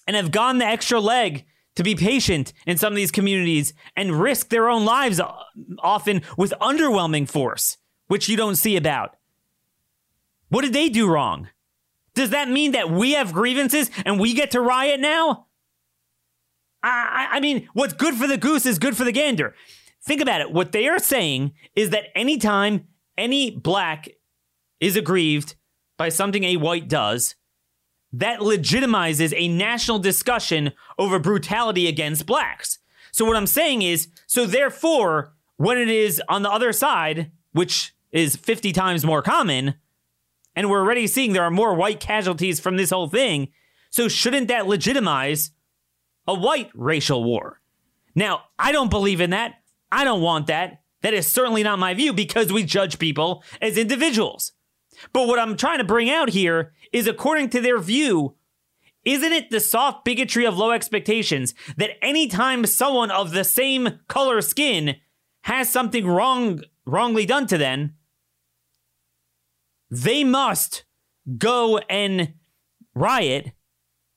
and 0.08 0.16
have 0.16 0.32
gone 0.32 0.58
the 0.58 0.66
extra 0.66 1.00
leg 1.00 1.46
to 1.76 1.84
be 1.84 1.94
patient 1.94 2.54
in 2.66 2.76
some 2.76 2.92
of 2.92 2.98
these 2.98 3.12
communities 3.12 3.72
and 3.96 4.20
risk 4.20 4.50
their 4.50 4.68
own 4.68 4.84
lives 4.84 5.20
uh, 5.20 5.32
often 5.78 6.24
with 6.38 6.56
underwhelming 6.60 7.30
force, 7.30 7.78
which 8.08 8.28
you 8.28 8.36
don't 8.36 8.56
see 8.56 8.76
about. 8.76 9.16
What 10.50 10.64
did 10.64 10.74
they 10.74 10.90
do 10.90 11.08
wrong? 11.08 11.50
Does 12.16 12.32
that 12.32 12.50
mean 12.50 12.72
that 12.72 12.90
we 12.90 13.12
have 13.14 13.34
grievances 13.34 13.92
and 14.06 14.20
we 14.20 14.34
get 14.34 14.52
to 14.52 14.62
riot 14.62 15.00
now? 15.00 15.48
I, 16.82 17.28
I 17.34 17.40
mean, 17.40 17.68
what's 17.74 17.94
good 17.94 18.16
for 18.16 18.28
the 18.28 18.38
goose 18.38 18.66
is 18.66 18.80
good 18.80 18.96
for 18.96 19.04
the 19.04 19.12
gander. 19.12 19.56
Think 20.04 20.22
about 20.22 20.42
it. 20.42 20.52
What 20.52 20.72
they 20.72 20.88
are 20.88 21.00
saying 21.00 21.54
is 21.76 21.90
that 21.90 22.06
anytime 22.16 22.88
any 23.18 23.52
black 23.52 24.08
is 24.80 24.96
aggrieved 24.96 25.56
by 25.98 26.10
something 26.10 26.44
a 26.44 26.58
white 26.58 26.88
does, 26.88 27.36
that 28.14 28.40
legitimizes 28.40 29.34
a 29.36 29.48
national 29.48 30.00
discussion 30.00 30.72
over 30.98 31.20
brutality 31.20 31.88
against 31.88 32.26
blacks. 32.26 32.80
So 33.12 33.26
what 33.26 33.36
I'm 33.36 33.48
saying 33.48 33.82
is, 33.82 34.08
so 34.28 34.46
therefore, 34.46 35.34
when 35.58 35.78
it 35.78 35.90
is 35.90 36.22
on 36.30 36.44
the 36.44 36.52
other 36.52 36.72
side, 36.72 37.32
which 37.52 37.96
is 38.12 38.36
50 38.36 38.72
times 38.74 39.06
more 39.06 39.22
common, 39.22 39.76
and 40.56 40.70
we're 40.70 40.80
already 40.80 41.08
seeing 41.08 41.34
there 41.34 41.44
are 41.44 41.52
more 41.52 41.74
white 41.74 42.00
casualties 42.00 42.60
from 42.60 42.78
this 42.78 42.92
whole 42.92 43.10
thing, 43.10 43.50
so 43.90 44.08
shouldn't 44.08 44.48
that 44.48 44.68
legitimize 44.68 45.52
a 46.28 46.34
white 46.34 46.72
racial 46.74 47.24
war? 47.24 47.62
Now, 48.16 48.44
I 48.58 48.72
don't 48.72 48.90
believe 48.90 49.22
in 49.22 49.32
that. 49.32 49.56
I 49.92 50.04
don't 50.04 50.22
want 50.22 50.48
that. 50.48 50.82
That 51.02 51.14
is 51.14 51.32
certainly 51.32 51.64
not 51.64 51.80
my 51.80 51.94
view 51.94 52.14
because 52.14 52.52
we 52.52 52.64
judge 52.64 52.98
people 52.98 53.44
as 53.62 53.78
individuals. 53.78 54.54
But 55.14 55.28
what 55.28 55.40
I'm 55.40 55.58
trying 55.58 55.80
to 55.80 55.84
bring 55.84 56.10
out 56.10 56.30
here 56.30 56.74
is 56.92 57.08
according 57.08 57.50
to 57.50 57.62
their 57.62 57.78
view, 57.80 58.36
isn't 59.04 59.34
it 59.34 59.52
the 59.52 59.60
soft 59.60 60.06
bigotry 60.06 60.46
of 60.46 60.58
low 60.58 60.72
expectations 60.72 61.54
that 61.78 62.04
anytime 62.04 62.66
someone 62.66 63.12
of 63.12 63.32
the 63.32 63.44
same 63.44 64.00
color 64.08 64.42
skin 64.42 64.96
has 65.44 65.70
something 65.70 66.08
wrong 66.08 66.62
wrongly 66.86 67.26
done 67.26 67.48
to 67.48 67.58
them, 67.58 67.96
they 69.90 70.24
must 70.24 70.86
go 71.38 71.78
and 71.78 72.34
riot. 72.94 73.52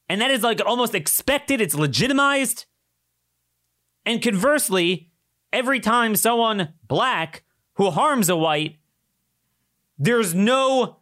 And 0.08 0.20
that 0.20 0.30
is 0.30 0.42
like 0.42 0.60
almost 0.64 0.94
expected, 0.94 1.60
it's 1.60 1.74
legitimized. 1.74 2.66
And 4.06 4.22
conversely, 4.22 5.10
every 5.52 5.80
time 5.80 6.16
someone 6.16 6.74
black 6.86 7.44
who 7.74 7.90
harms 7.90 8.28
a 8.28 8.36
white 8.36 8.78
there's 9.98 10.34
no 10.34 10.98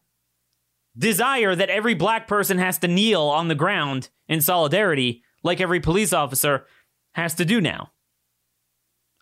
desire 0.97 1.55
that 1.55 1.69
every 1.69 1.95
black 1.95 2.27
person 2.27 2.59
has 2.59 2.79
to 2.79 2.89
kneel 2.89 3.23
on 3.23 3.49
the 3.49 3.55
ground 3.55 4.09
in 4.29 4.41
solidarity 4.41 5.23
like 5.43 5.61
every 5.61 5.81
police 5.81 6.13
officer 6.13 6.67
has 7.13 7.35
to 7.35 7.45
do 7.45 7.61
now. 7.61 7.93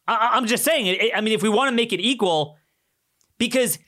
I- 0.07 0.39
am 0.39 0.47
just 0.47 0.65
saying, 0.65 1.11
I 1.15 1.21
mean, 1.21 1.35
if 1.35 1.43
we 1.43 1.49
want 1.49 1.69
to 1.71 1.75
make 1.75 1.93
it 1.93 2.01
equal, 2.01 2.57
because 3.39 3.79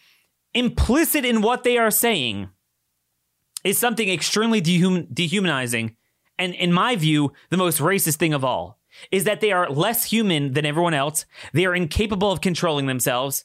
implicit 0.57 1.25
in 1.25 1.43
what 1.43 1.63
they 1.63 1.79
are 1.79 1.91
saying 1.91 2.49
is 3.63 3.79
something 3.79 4.09
extremely 4.09 4.61
dehum- 4.61 5.13
dehumanizing. 5.13 5.97
And 6.39 6.55
in 6.55 6.73
my 6.73 6.97
view, 6.97 7.33
the 7.51 7.57
most 7.57 7.79
racist 7.79 8.17
thing 8.17 8.35
of 8.35 8.45
all 8.45 8.79
is 9.11 9.25
that 9.25 9.41
they 9.41 9.53
are 9.53 9.71
less 9.71 10.05
human 10.05 10.53
than 10.55 10.67
everyone 10.67 10.95
else. 10.95 11.27
They 11.53 11.67
are 11.67 11.75
incapable 11.75 12.33
of 12.33 12.41
controlling 12.41 12.87
themselves 12.87 13.45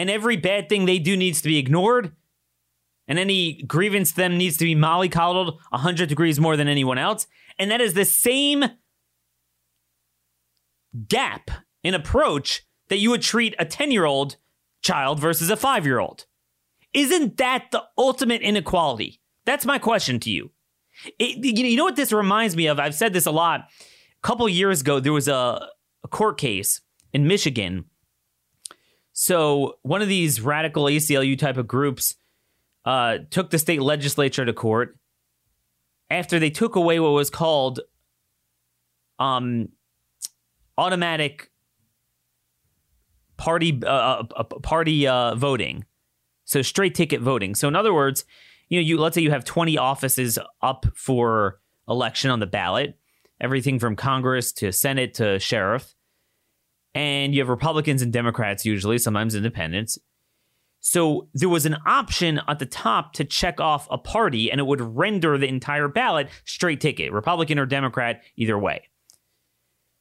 and 0.00 0.08
every 0.08 0.38
bad 0.38 0.70
thing 0.70 0.86
they 0.86 0.98
do 0.98 1.14
needs 1.14 1.42
to 1.42 1.48
be 1.48 1.58
ignored, 1.58 2.16
and 3.06 3.18
any 3.18 3.62
grievance 3.64 4.12
to 4.12 4.16
them 4.16 4.38
needs 4.38 4.56
to 4.56 4.64
be 4.64 4.74
mollycoddled 4.74 5.58
100 5.68 6.08
degrees 6.08 6.40
more 6.40 6.56
than 6.56 6.68
anyone 6.68 6.96
else. 6.96 7.26
And 7.58 7.70
that 7.70 7.82
is 7.82 7.92
the 7.92 8.06
same 8.06 8.64
gap 11.06 11.50
in 11.84 11.92
approach 11.92 12.62
that 12.88 12.96
you 12.96 13.10
would 13.10 13.20
treat 13.20 13.54
a 13.58 13.66
10 13.66 13.90
year 13.90 14.06
old 14.06 14.38
child 14.82 15.20
versus 15.20 15.50
a 15.50 15.56
five 15.56 15.86
year 15.86 15.98
old. 15.98 16.26
Isn't 16.92 17.36
that 17.36 17.66
the 17.70 17.84
ultimate 17.96 18.42
inequality? 18.42 19.20
That's 19.46 19.64
my 19.64 19.78
question 19.78 20.20
to 20.20 20.30
you. 20.30 20.50
It, 21.18 21.44
you 21.44 21.76
know 21.76 21.84
what 21.84 21.96
this 21.96 22.12
reminds 22.12 22.56
me 22.56 22.66
of? 22.66 22.78
I've 22.78 22.94
said 22.94 23.12
this 23.12 23.26
a 23.26 23.30
lot. 23.30 23.60
A 23.60 24.26
couple 24.26 24.48
years 24.48 24.80
ago, 24.80 25.00
there 25.00 25.12
was 25.12 25.28
a, 25.28 25.68
a 26.04 26.08
court 26.08 26.38
case 26.38 26.80
in 27.12 27.26
Michigan 27.26 27.84
so 29.22 29.78
one 29.82 30.00
of 30.00 30.08
these 30.08 30.40
radical 30.40 30.84
ACLU 30.84 31.38
type 31.38 31.58
of 31.58 31.66
groups 31.66 32.14
uh, 32.86 33.18
took 33.28 33.50
the 33.50 33.58
state 33.58 33.82
legislature 33.82 34.46
to 34.46 34.54
court 34.54 34.96
after 36.08 36.38
they 36.38 36.48
took 36.48 36.74
away 36.74 37.00
what 37.00 37.10
was 37.10 37.28
called 37.28 37.80
um, 39.18 39.68
automatic 40.78 41.49
party 43.40 43.80
uh, 43.84 44.24
uh 44.36 44.44
party 44.44 45.06
uh, 45.06 45.34
voting, 45.34 45.84
so 46.44 46.62
straight 46.62 46.94
ticket 46.94 47.20
voting. 47.20 47.54
So 47.54 47.66
in 47.66 47.74
other 47.74 47.94
words, 47.94 48.24
you 48.68 48.78
know, 48.78 48.86
you 48.86 48.98
let's 48.98 49.14
say 49.14 49.22
you 49.22 49.30
have 49.30 49.44
twenty 49.44 49.78
offices 49.78 50.38
up 50.62 50.86
for 50.94 51.60
election 51.88 52.30
on 52.30 52.40
the 52.40 52.46
ballot, 52.46 52.98
everything 53.40 53.78
from 53.78 53.96
Congress 53.96 54.52
to 54.52 54.72
Senate 54.72 55.14
to 55.14 55.38
sheriff 55.38 55.94
and 56.94 57.34
you 57.34 57.40
have 57.40 57.48
Republicans 57.48 58.02
and 58.02 58.12
Democrats 58.12 58.64
usually, 58.64 58.98
sometimes 58.98 59.34
independents. 59.34 59.98
So 60.80 61.28
there 61.34 61.48
was 61.48 61.66
an 61.66 61.76
option 61.86 62.40
at 62.48 62.58
the 62.58 62.66
top 62.66 63.12
to 63.14 63.24
check 63.24 63.60
off 63.60 63.86
a 63.90 63.98
party, 63.98 64.50
and 64.50 64.58
it 64.58 64.66
would 64.66 64.80
render 64.80 65.36
the 65.36 65.46
entire 65.46 65.88
ballot 65.88 66.28
straight 66.44 66.80
ticket, 66.80 67.12
Republican 67.12 67.58
or 67.58 67.66
Democrat, 67.66 68.22
either 68.36 68.58
way. 68.58 68.88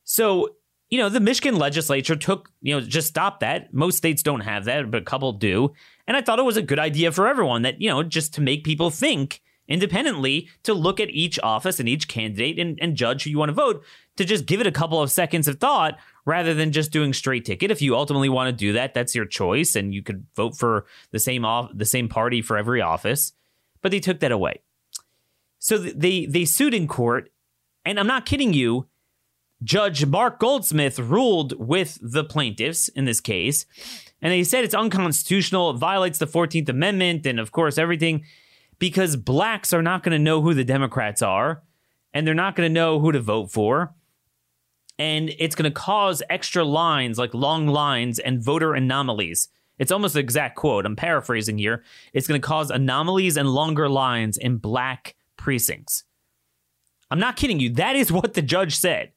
So, 0.04 0.56
you 0.90 0.98
know, 0.98 1.10
the 1.10 1.20
Michigan 1.20 1.58
legislature 1.58 2.16
took, 2.16 2.52
you 2.62 2.74
know, 2.74 2.82
just 2.82 3.08
stopped 3.08 3.42
that. 3.42 3.74
Most 3.74 3.98
states 3.98 4.24
don't 4.24 4.42
have 4.42 4.66
that, 4.66 4.90
but 4.90 5.02
a 5.02 5.06
couple 5.06 5.34
do. 5.34 5.74
And 6.08 6.18
I 6.18 6.22
thought 6.22 6.40
it 6.40 6.46
was 6.46 6.58
a 6.58 6.64
good 6.64 6.80
idea 6.80 7.12
for 7.12 7.28
everyone 7.28 7.62
that, 7.62 7.82
you 7.82 7.90
know, 7.90 8.02
just 8.02 8.34
to 8.36 8.42
make 8.42 8.64
people 8.64 8.90
think 8.90 9.42
independently 9.68 10.50
to 10.64 10.74
look 10.74 11.00
at 11.00 11.12
each 11.12 11.40
office 11.44 11.80
and 11.80 11.88
each 11.88 12.08
candidate 12.08 12.58
and, 12.58 12.80
and 12.82 12.96
judge 12.96 13.24
who 13.24 13.30
you 13.30 13.38
want 13.38 13.50
to 13.50 13.54
vote, 13.54 13.84
to 14.18 14.26
just 14.26 14.48
give 14.48 14.60
it 14.60 14.68
a 14.68 14.72
couple 14.72 15.00
of 15.00 15.12
seconds 15.12 15.48
of 15.48 15.60
thought 15.60 15.98
rather 16.26 16.56
than 16.56 16.72
just 16.72 16.92
doing 16.92 17.14
straight 17.14 17.46
ticket. 17.46 17.70
If 17.70 17.82
you 17.82 17.96
ultimately 17.96 18.30
want 18.30 18.48
to 18.48 18.52
do 18.52 18.74
that, 18.74 18.96
that's 18.96 19.14
your 19.14 19.26
choice, 19.26 19.76
and 19.76 19.94
you 19.94 20.02
could 20.02 20.26
vote 20.36 20.58
for 20.58 20.88
the 21.12 21.20
same 21.20 21.46
off 21.46 21.70
the 21.74 21.86
same 21.86 22.10
party 22.10 22.42
for 22.42 22.58
every 22.58 22.82
office. 22.82 23.34
But 23.82 23.92
they 23.92 24.00
took 24.00 24.20
that 24.20 24.32
away. 24.32 24.62
So 25.60 25.78
they 25.78 26.26
they 26.26 26.46
sued 26.46 26.74
in 26.74 26.88
court, 26.88 27.32
and 27.86 28.00
I'm 28.00 28.08
not 28.08 28.26
kidding 28.26 28.54
you. 28.54 28.88
Judge 29.64 30.06
Mark 30.06 30.40
Goldsmith 30.40 31.00
ruled 31.00 31.54
with 31.60 31.98
the 32.02 32.24
plaintiffs 32.24 32.88
in 32.90 33.06
this 33.06 33.20
case, 33.20 33.66
and 34.22 34.34
he 34.34 34.44
said 34.44 34.64
it's 34.64 34.76
unconstitutional, 34.76 35.72
it 35.72 35.78
violates 35.78 36.18
the 36.18 36.28
14th 36.28 36.70
Amendment, 36.70 37.26
and 37.26 37.40
of 37.40 37.52
course 37.52 37.78
everything, 37.78 38.24
because 38.78 39.16
blacks 39.16 39.74
are 39.74 39.82
not 39.82 40.04
going 40.04 40.14
to 40.14 40.24
know 40.24 40.42
who 40.42 40.54
the 40.54 40.64
Democrats 40.64 41.22
are, 41.22 41.64
and 42.14 42.26
they're 42.26 42.34
not 42.34 42.56
going 42.56 42.70
to 42.70 42.74
know 42.74 43.00
who 43.00 43.12
to 43.12 43.20
vote 43.20 43.52
for 43.52 43.94
and 45.00 45.34
it's 45.40 45.56
going 45.56 45.72
to 45.72 45.74
cause 45.74 46.22
extra 46.30 46.64
lines 46.64 47.18
like 47.18 47.34
long 47.34 47.68
lines 47.68 48.20
and 48.20 48.44
voter 48.44 48.74
anomalies. 48.74 49.48
It's 49.80 49.94
almost 49.94 50.16
an 50.16 50.20
exact 50.20 50.58
quote. 50.58 50.86
I'm 50.86 50.98
paraphrasing 50.98 51.58
here. 51.58 51.84
It's 52.12 52.28
going 52.28 52.40
to 52.40 52.46
cause 52.46 52.70
anomalies 52.70 53.38
and 53.38 53.50
longer 53.50 53.88
lines 53.88 54.38
in 54.38 54.58
black 54.58 55.16
precincts. 55.38 56.04
I'm 57.10 57.20
not 57.20 57.38
kidding 57.38 57.62
you. 57.62 57.70
That 57.72 57.96
is 57.96 58.12
what 58.12 58.34
the 58.34 58.42
judge 58.42 58.76
said. 58.76 59.14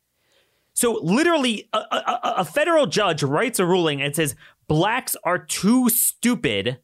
So, 0.75 0.99
literally, 1.02 1.69
a, 1.73 1.79
a, 1.79 2.21
a 2.38 2.45
federal 2.45 2.87
judge 2.87 3.23
writes 3.23 3.59
a 3.59 3.67
ruling 3.67 4.00
and 4.00 4.17
says 4.17 4.35
blacks 4.69 5.17
are 5.25 5.38
too 5.38 5.88
stupid 5.91 6.79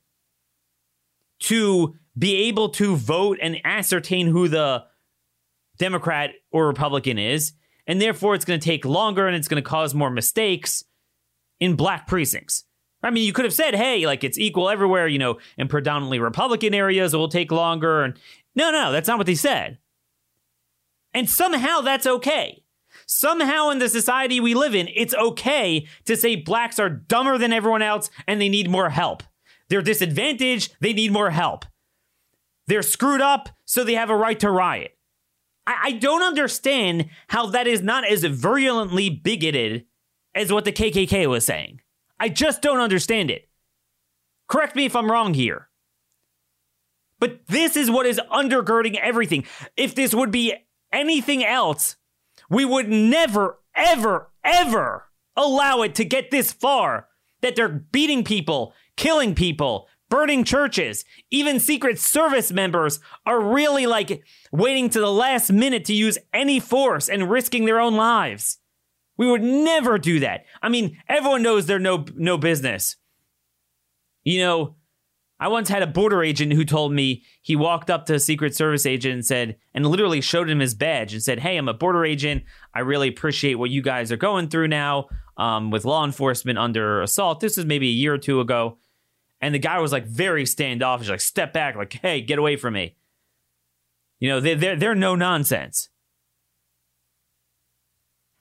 to 1.40 1.96
be 2.16 2.34
able 2.48 2.68
to 2.70 2.96
vote 2.96 3.38
and 3.40 3.56
ascertain 3.64 4.26
who 4.26 4.48
the 4.48 4.84
Democrat 5.78 6.32
or 6.50 6.66
Republican 6.66 7.18
is 7.18 7.52
and 7.88 8.00
therefore 8.00 8.34
it's 8.36 8.44
going 8.44 8.60
to 8.60 8.64
take 8.64 8.84
longer 8.84 9.26
and 9.26 9.34
it's 9.34 9.48
going 9.48 9.60
to 9.60 9.68
cause 9.68 9.94
more 9.94 10.10
mistakes 10.10 10.84
in 11.58 11.74
black 11.74 12.06
precincts. 12.06 12.64
I 13.02 13.10
mean, 13.10 13.24
you 13.24 13.32
could 13.32 13.46
have 13.46 13.54
said, 13.54 13.74
hey, 13.74 14.06
like 14.06 14.22
it's 14.22 14.38
equal 14.38 14.68
everywhere, 14.68 15.08
you 15.08 15.18
know, 15.18 15.38
in 15.56 15.68
predominantly 15.68 16.18
Republican 16.18 16.74
areas, 16.74 17.14
it 17.14 17.16
will 17.16 17.28
take 17.28 17.50
longer. 17.50 18.04
And 18.04 18.14
No, 18.54 18.70
no, 18.70 18.92
that's 18.92 19.08
not 19.08 19.18
what 19.18 19.26
they 19.26 19.34
said. 19.34 19.78
And 21.14 21.28
somehow 21.30 21.80
that's 21.80 22.06
okay. 22.06 22.62
Somehow 23.10 23.70
in 23.70 23.78
the 23.78 23.88
society 23.88 24.38
we 24.38 24.52
live 24.52 24.74
in, 24.74 24.86
it's 24.94 25.14
okay 25.14 25.86
to 26.04 26.14
say 26.14 26.36
blacks 26.36 26.78
are 26.78 26.90
dumber 26.90 27.38
than 27.38 27.54
everyone 27.54 27.80
else 27.80 28.10
and 28.26 28.38
they 28.38 28.50
need 28.50 28.68
more 28.68 28.90
help. 28.90 29.22
They're 29.70 29.80
disadvantaged, 29.80 30.76
they 30.80 30.92
need 30.92 31.10
more 31.10 31.30
help. 31.30 31.64
They're 32.66 32.82
screwed 32.82 33.22
up, 33.22 33.48
so 33.64 33.82
they 33.82 33.94
have 33.94 34.10
a 34.10 34.16
right 34.16 34.38
to 34.40 34.50
riot. 34.50 34.98
I, 35.66 35.76
I 35.84 35.92
don't 35.92 36.22
understand 36.22 37.08
how 37.28 37.46
that 37.46 37.66
is 37.66 37.80
not 37.80 38.06
as 38.06 38.24
virulently 38.24 39.08
bigoted 39.08 39.86
as 40.34 40.52
what 40.52 40.66
the 40.66 40.72
KKK 40.72 41.26
was 41.28 41.46
saying. 41.46 41.80
I 42.20 42.28
just 42.28 42.60
don't 42.60 42.80
understand 42.80 43.30
it. 43.30 43.48
Correct 44.48 44.76
me 44.76 44.84
if 44.84 44.94
I'm 44.94 45.10
wrong 45.10 45.32
here. 45.32 45.70
But 47.18 47.46
this 47.46 47.74
is 47.74 47.90
what 47.90 48.04
is 48.04 48.20
undergirding 48.30 48.98
everything. 49.00 49.44
If 49.78 49.94
this 49.94 50.14
would 50.14 50.30
be 50.30 50.52
anything 50.92 51.42
else, 51.42 51.96
we 52.48 52.64
would 52.64 52.88
never, 52.88 53.58
ever, 53.74 54.30
ever 54.44 55.04
allow 55.36 55.82
it 55.82 55.94
to 55.96 56.04
get 56.04 56.30
this 56.30 56.52
far 56.52 57.08
that 57.40 57.56
they're 57.56 57.68
beating 57.68 58.24
people, 58.24 58.74
killing 58.96 59.34
people, 59.34 59.88
burning 60.08 60.44
churches. 60.44 61.04
Even 61.30 61.60
Secret 61.60 61.98
Service 61.98 62.50
members 62.50 63.00
are 63.26 63.40
really 63.40 63.86
like 63.86 64.24
waiting 64.50 64.88
to 64.90 65.00
the 65.00 65.12
last 65.12 65.52
minute 65.52 65.84
to 65.86 65.94
use 65.94 66.18
any 66.32 66.58
force 66.58 67.08
and 67.08 67.30
risking 67.30 67.64
their 67.64 67.80
own 67.80 67.94
lives. 67.94 68.58
We 69.16 69.30
would 69.30 69.42
never 69.42 69.98
do 69.98 70.20
that. 70.20 70.44
I 70.62 70.68
mean, 70.68 70.96
everyone 71.08 71.42
knows 71.42 71.66
they're 71.66 71.78
no 71.78 72.04
no 72.14 72.38
business. 72.38 72.96
You 74.22 74.40
know, 74.40 74.76
I 75.40 75.48
once 75.48 75.68
had 75.68 75.82
a 75.82 75.86
border 75.86 76.22
agent 76.22 76.52
who 76.52 76.64
told 76.64 76.92
me 76.92 77.22
he 77.42 77.54
walked 77.54 77.90
up 77.90 78.06
to 78.06 78.14
a 78.14 78.20
Secret 78.20 78.56
Service 78.56 78.84
agent 78.84 79.14
and 79.14 79.24
said, 79.24 79.56
and 79.72 79.86
literally 79.86 80.20
showed 80.20 80.50
him 80.50 80.58
his 80.58 80.74
badge 80.74 81.12
and 81.12 81.22
said, 81.22 81.38
Hey, 81.38 81.56
I'm 81.56 81.68
a 81.68 81.74
border 81.74 82.04
agent. 82.04 82.42
I 82.74 82.80
really 82.80 83.08
appreciate 83.08 83.54
what 83.54 83.70
you 83.70 83.80
guys 83.80 84.10
are 84.10 84.16
going 84.16 84.48
through 84.48 84.68
now 84.68 85.08
um, 85.36 85.70
with 85.70 85.84
law 85.84 86.04
enforcement 86.04 86.58
under 86.58 87.02
assault. 87.02 87.38
This 87.40 87.56
was 87.56 87.66
maybe 87.66 87.88
a 87.88 87.92
year 87.92 88.14
or 88.14 88.18
two 88.18 88.40
ago. 88.40 88.78
And 89.40 89.54
the 89.54 89.60
guy 89.60 89.78
was 89.78 89.92
like 89.92 90.06
very 90.06 90.44
standoffish, 90.44 91.08
like, 91.08 91.20
step 91.20 91.52
back, 91.52 91.76
like, 91.76 91.92
hey, 91.92 92.20
get 92.20 92.40
away 92.40 92.56
from 92.56 92.74
me. 92.74 92.96
You 94.18 94.28
know, 94.30 94.40
they're, 94.40 94.56
they're, 94.56 94.76
they're 94.76 94.94
no 94.96 95.14
nonsense. 95.14 95.90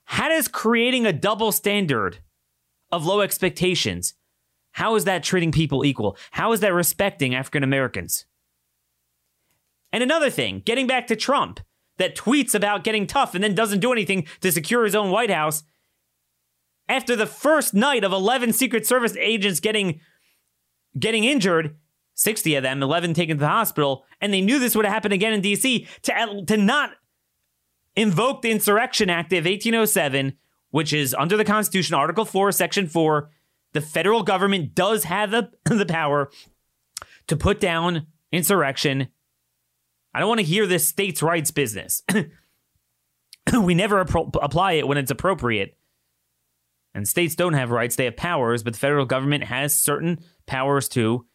How 0.05 0.29
does 0.29 0.47
creating 0.47 1.05
a 1.05 1.13
double 1.13 1.51
standard 1.51 2.19
of 2.91 3.05
low 3.05 3.21
expectations 3.21 4.15
how 4.77 4.93
is 4.93 5.05
that 5.05 5.23
treating 5.23 5.51
people 5.51 5.83
equal? 5.83 6.15
How 6.29 6.51
is 6.51 6.59
that 6.59 6.71
respecting 6.71 7.33
African 7.33 7.63
Americans? 7.63 8.27
And 9.91 10.03
another 10.03 10.29
thing, 10.29 10.61
getting 10.65 10.85
back 10.85 11.07
to 11.07 11.15
Trump, 11.15 11.61
that 11.97 12.15
tweets 12.15 12.53
about 12.53 12.83
getting 12.83 13.07
tough 13.07 13.33
and 13.33 13.43
then 13.43 13.55
doesn't 13.55 13.79
do 13.79 13.91
anything 13.91 14.27
to 14.41 14.51
secure 14.51 14.85
his 14.85 14.93
own 14.93 15.09
White 15.09 15.31
House. 15.31 15.63
After 16.87 17.15
the 17.15 17.25
first 17.25 17.73
night 17.73 18.03
of 18.03 18.11
11 18.11 18.53
Secret 18.53 18.85
Service 18.85 19.17
agents 19.17 19.59
getting 19.59 19.99
getting 20.99 21.23
injured, 21.23 21.75
60 22.13 22.53
of 22.53 22.61
them, 22.61 22.83
11 22.83 23.15
taken 23.15 23.37
to 23.37 23.41
the 23.41 23.47
hospital, 23.47 24.05
and 24.21 24.31
they 24.31 24.41
knew 24.41 24.59
this 24.59 24.75
would 24.75 24.85
happen 24.85 25.11
again 25.11 25.33
in 25.33 25.41
DC 25.41 25.87
to 26.03 26.45
to 26.45 26.55
not 26.55 26.91
invoke 27.95 28.43
the 28.43 28.51
Insurrection 28.51 29.09
Act 29.09 29.33
of 29.33 29.45
1807, 29.45 30.37
which 30.69 30.93
is 30.93 31.15
under 31.17 31.35
the 31.35 31.43
Constitution, 31.43 31.95
Article 31.95 32.25
4, 32.25 32.51
Section 32.51 32.85
4, 32.85 33.31
the 33.73 33.81
federal 33.81 34.23
government 34.23 34.75
does 34.75 35.03
have 35.05 35.31
the, 35.31 35.51
the 35.65 35.85
power 35.85 36.31
to 37.27 37.35
put 37.35 37.59
down 37.59 38.07
insurrection. 38.31 39.09
I 40.13 40.19
don't 40.19 40.29
want 40.29 40.39
to 40.39 40.45
hear 40.45 40.65
this 40.65 40.87
states' 40.87 41.21
rights 41.21 41.51
business. 41.51 42.03
we 43.61 43.75
never 43.75 44.03
appro- 44.03 44.31
apply 44.41 44.73
it 44.73 44.87
when 44.87 44.97
it's 44.97 45.11
appropriate. 45.11 45.77
And 46.93 47.07
states 47.07 47.35
don't 47.35 47.53
have 47.53 47.69
rights, 47.69 47.95
they 47.95 48.05
have 48.05 48.17
powers, 48.17 48.63
but 48.63 48.73
the 48.73 48.79
federal 48.79 49.05
government 49.05 49.43
has 49.43 49.77
certain 49.77 50.19
powers 50.47 50.89
too. 50.89 51.27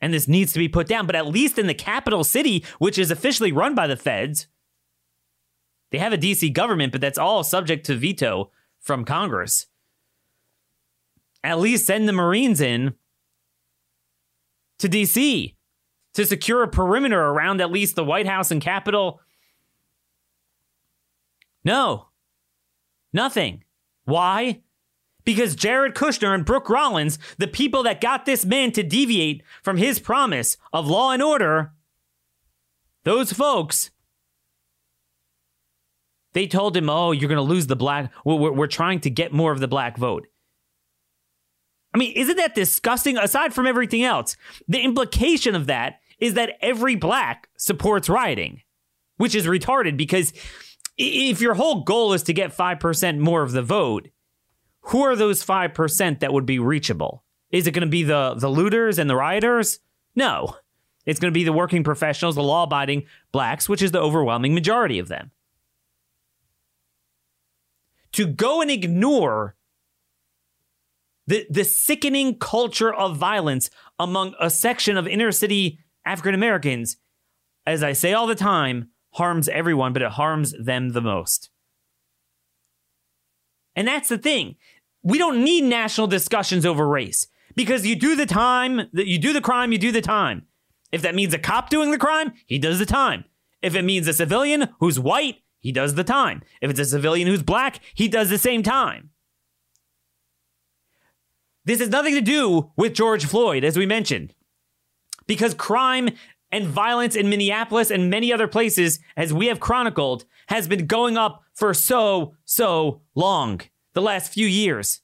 And 0.00 0.12
this 0.12 0.28
needs 0.28 0.52
to 0.52 0.58
be 0.58 0.68
put 0.68 0.86
down. 0.86 1.06
But 1.06 1.16
at 1.16 1.26
least 1.26 1.58
in 1.58 1.66
the 1.66 1.74
capital 1.74 2.24
city, 2.24 2.64
which 2.78 2.98
is 2.98 3.10
officially 3.10 3.52
run 3.52 3.74
by 3.74 3.86
the 3.86 3.96
feds, 3.96 4.48
they 5.90 5.98
have 5.98 6.12
a 6.12 6.18
DC 6.18 6.52
government, 6.52 6.92
but 6.92 7.00
that's 7.00 7.16
all 7.16 7.42
subject 7.42 7.86
to 7.86 7.94
veto 7.94 8.50
from 8.78 9.04
Congress 9.04 9.66
at 11.46 11.60
least 11.60 11.86
send 11.86 12.08
the 12.08 12.12
Marines 12.12 12.60
in 12.60 12.94
to 14.80 14.88
DC 14.88 15.54
to 16.14 16.26
secure 16.26 16.62
a 16.64 16.68
perimeter 16.68 17.20
around 17.20 17.60
at 17.60 17.70
least 17.70 17.94
the 17.94 18.04
White 18.04 18.26
House 18.26 18.50
and 18.50 18.60
Capitol. 18.60 19.20
No, 21.64 22.08
nothing. 23.12 23.62
Why? 24.04 24.62
Because 25.24 25.54
Jared 25.54 25.94
Kushner 25.94 26.34
and 26.34 26.44
Brooke 26.44 26.68
Rollins, 26.68 27.18
the 27.38 27.48
people 27.48 27.82
that 27.84 28.00
got 28.00 28.24
this 28.24 28.44
man 28.44 28.72
to 28.72 28.82
deviate 28.82 29.42
from 29.62 29.76
his 29.76 29.98
promise 29.98 30.56
of 30.72 30.88
law 30.88 31.12
and 31.12 31.22
order, 31.22 31.72
those 33.04 33.32
folks, 33.32 33.90
they 36.32 36.46
told 36.46 36.76
him, 36.76 36.90
oh, 36.90 37.12
you're 37.12 37.28
going 37.28 37.36
to 37.36 37.42
lose 37.42 37.66
the 37.66 37.76
black. 37.76 38.12
We're, 38.24 38.52
we're, 38.52 38.66
trying 38.66 39.00
to 39.00 39.10
get 39.10 39.32
more 39.32 39.52
of 39.52 39.60
the 39.60 39.68
black 39.68 39.96
vote. 39.96 40.26
I 41.96 41.98
mean, 41.98 42.12
isn't 42.14 42.36
that 42.36 42.54
disgusting? 42.54 43.16
Aside 43.16 43.54
from 43.54 43.66
everything 43.66 44.04
else, 44.04 44.36
the 44.68 44.82
implication 44.82 45.54
of 45.54 45.66
that 45.68 46.00
is 46.18 46.34
that 46.34 46.58
every 46.60 46.94
black 46.94 47.48
supports 47.56 48.10
rioting, 48.10 48.60
which 49.16 49.34
is 49.34 49.46
retarded 49.46 49.96
because 49.96 50.34
if 50.98 51.40
your 51.40 51.54
whole 51.54 51.84
goal 51.84 52.12
is 52.12 52.22
to 52.24 52.34
get 52.34 52.54
5% 52.54 53.18
more 53.18 53.42
of 53.42 53.52
the 53.52 53.62
vote, 53.62 54.08
who 54.82 55.04
are 55.04 55.16
those 55.16 55.42
5% 55.42 56.20
that 56.20 56.34
would 56.34 56.44
be 56.44 56.58
reachable? 56.58 57.24
Is 57.50 57.66
it 57.66 57.72
going 57.72 57.80
to 57.80 57.90
be 57.90 58.02
the, 58.02 58.34
the 58.36 58.50
looters 58.50 58.98
and 58.98 59.08
the 59.08 59.16
rioters? 59.16 59.80
No. 60.14 60.56
It's 61.06 61.18
going 61.18 61.32
to 61.32 61.38
be 61.38 61.44
the 61.44 61.52
working 61.52 61.82
professionals, 61.82 62.34
the 62.34 62.42
law 62.42 62.64
abiding 62.64 63.04
blacks, 63.32 63.70
which 63.70 63.80
is 63.80 63.92
the 63.92 64.02
overwhelming 64.02 64.52
majority 64.52 64.98
of 64.98 65.08
them. 65.08 65.30
To 68.12 68.26
go 68.26 68.60
and 68.60 68.70
ignore 68.70 69.55
the, 71.26 71.46
the 71.50 71.64
sickening 71.64 72.38
culture 72.38 72.92
of 72.92 73.16
violence 73.16 73.70
among 73.98 74.34
a 74.40 74.50
section 74.50 74.96
of 74.96 75.06
inner 75.06 75.32
city 75.32 75.78
African 76.04 76.34
Americans, 76.34 76.96
as 77.66 77.82
I 77.82 77.92
say 77.92 78.12
all 78.12 78.26
the 78.26 78.34
time, 78.34 78.90
harms 79.14 79.48
everyone, 79.48 79.92
but 79.92 80.02
it 80.02 80.12
harms 80.12 80.54
them 80.58 80.90
the 80.90 81.00
most. 81.00 81.50
And 83.74 83.88
that's 83.88 84.08
the 84.08 84.18
thing. 84.18 84.56
We 85.02 85.18
don't 85.18 85.42
need 85.42 85.64
national 85.64 86.06
discussions 86.06 86.64
over 86.64 86.86
race 86.86 87.26
because 87.54 87.86
you 87.86 87.96
do 87.96 88.14
the 88.14 88.26
time, 88.26 88.88
you 88.92 89.18
do 89.18 89.32
the 89.32 89.40
crime, 89.40 89.72
you 89.72 89.78
do 89.78 89.92
the 89.92 90.00
time. 90.00 90.46
If 90.92 91.02
that 91.02 91.14
means 91.14 91.34
a 91.34 91.38
cop 91.38 91.70
doing 91.70 91.90
the 91.90 91.98
crime, 91.98 92.32
he 92.46 92.58
does 92.58 92.78
the 92.78 92.86
time. 92.86 93.24
If 93.62 93.74
it 93.74 93.82
means 93.82 94.06
a 94.06 94.12
civilian 94.12 94.68
who's 94.78 95.00
white, 95.00 95.36
he 95.60 95.72
does 95.72 95.94
the 95.94 96.04
time. 96.04 96.42
If 96.60 96.70
it's 96.70 96.80
a 96.80 96.84
civilian 96.84 97.26
who's 97.26 97.42
black, 97.42 97.80
he 97.94 98.08
does 98.08 98.30
the 98.30 98.38
same 98.38 98.62
time. 98.62 99.10
This 101.66 101.80
has 101.80 101.88
nothing 101.88 102.14
to 102.14 102.20
do 102.20 102.70
with 102.76 102.94
George 102.94 103.26
Floyd, 103.26 103.64
as 103.64 103.76
we 103.76 103.86
mentioned, 103.86 104.32
because 105.26 105.52
crime 105.52 106.10
and 106.52 106.64
violence 106.64 107.16
in 107.16 107.28
Minneapolis 107.28 107.90
and 107.90 108.08
many 108.08 108.32
other 108.32 108.46
places, 108.46 109.00
as 109.16 109.32
we 109.32 109.48
have 109.48 109.58
chronicled, 109.58 110.24
has 110.46 110.68
been 110.68 110.86
going 110.86 111.16
up 111.16 111.42
for 111.52 111.74
so, 111.74 112.34
so 112.44 113.00
long 113.16 113.60
the 113.94 114.00
last 114.00 114.32
few 114.32 114.46
years. 114.46 115.00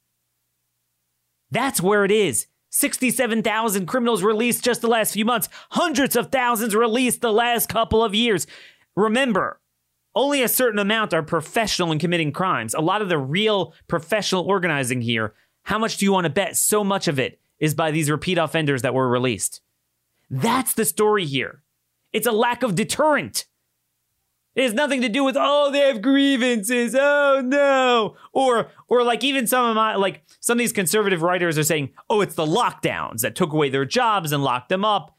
That's 1.51 1.83
where 1.83 2.05
it 2.05 2.13
is. 2.13 2.47
67,000 2.71 3.87
criminals 3.87 4.23
released 4.23 4.65
just 4.65 4.81
the 4.81 4.87
last 4.87 5.13
few 5.13 5.25
months, 5.25 5.49
hundreds 5.71 6.15
of 6.15 6.31
thousands 6.31 6.77
released 6.77 7.21
the 7.21 7.33
last 7.33 7.69
couple 7.69 8.05
of 8.05 8.15
years. 8.15 8.47
Remember, 8.95 9.61
only 10.15 10.43
a 10.43 10.49
certain 10.49 10.79
amount 10.79 11.13
are 11.13 11.23
professional 11.23 11.91
in 11.91 11.99
committing 11.99 12.33
crimes. 12.33 12.73
A 12.73 12.81
lot 12.81 13.03
of 13.03 13.09
the 13.09 13.19
real 13.19 13.75
professional 13.89 14.45
organizing 14.45 15.01
here 15.01 15.35
how 15.65 15.79
much 15.79 15.97
do 15.97 16.05
you 16.05 16.13
want 16.13 16.25
to 16.25 16.31
bet 16.31 16.57
so 16.57 16.83
much 16.83 17.09
of 17.09 17.19
it 17.19 17.41
is 17.59 17.75
by 17.75 17.91
these 17.91 18.11
repeat 18.11 18.39
offenders 18.39 18.83
that 18.83 18.95
were 18.95 19.09
released? 19.09 19.61
That's 20.31 20.75
the 20.75 20.85
story 20.85 21.27
here. 21.27 21.63
It's 22.13 22.27
a 22.27 22.33
lack 22.33 22.63
of 22.63 22.75
deterrent. 22.75 23.47
It 24.55 24.65
has 24.65 24.75
nothing 24.75 25.01
to 25.01 25.09
do 25.09 25.25
with 25.25 25.37
oh 25.39 25.71
they 25.71 25.81
have 25.81 26.03
grievances 26.03 26.95
oh 26.95 27.41
no 27.43 28.17
or 28.33 28.69
or 28.87 29.03
like 29.03 29.25
even 29.25 29.47
some 29.47 29.65
of 29.65 29.75
my 29.75 29.95
like 29.95 30.25
some 30.41 30.57
of 30.57 30.59
these 30.59 30.75
conservative 30.75 31.23
writers 31.23 31.57
are 31.57 31.63
saying 31.63 31.91
oh 32.11 32.21
it's 32.21 32.35
the 32.35 32.45
lockdowns 32.45 33.21
that 33.21 33.35
took 33.35 33.55
away 33.55 33.71
their 33.71 33.87
jobs 33.87 34.31
and 34.31 34.45
locked 34.45 34.69
them 34.69 34.85
up. 34.85 35.17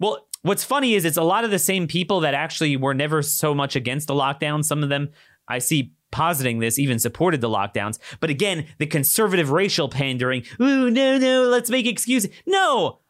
Well, 0.00 0.26
what's 0.42 0.64
funny 0.64 0.94
is 0.94 1.04
it's 1.04 1.16
a 1.16 1.22
lot 1.22 1.44
of 1.44 1.52
the 1.52 1.60
same 1.60 1.86
people 1.86 2.20
that 2.20 2.34
actually 2.34 2.76
were 2.76 2.94
never 2.94 3.22
so 3.22 3.54
much 3.54 3.76
against 3.76 4.08
the 4.08 4.14
lockdown. 4.14 4.64
Some 4.64 4.82
of 4.82 4.88
them 4.88 5.10
I 5.48 5.60
see 5.60 5.92
positing 6.16 6.60
this 6.60 6.78
even 6.78 6.98
supported 6.98 7.42
the 7.42 7.48
lockdowns. 7.48 7.98
But 8.20 8.30
again, 8.30 8.68
the 8.78 8.86
conservative 8.86 9.50
racial 9.50 9.90
pandering, 9.90 10.44
ooh, 10.58 10.90
no, 10.90 11.18
no, 11.18 11.42
let's 11.42 11.68
make 11.68 11.86
excuses. 11.86 12.30
No! 12.46 13.00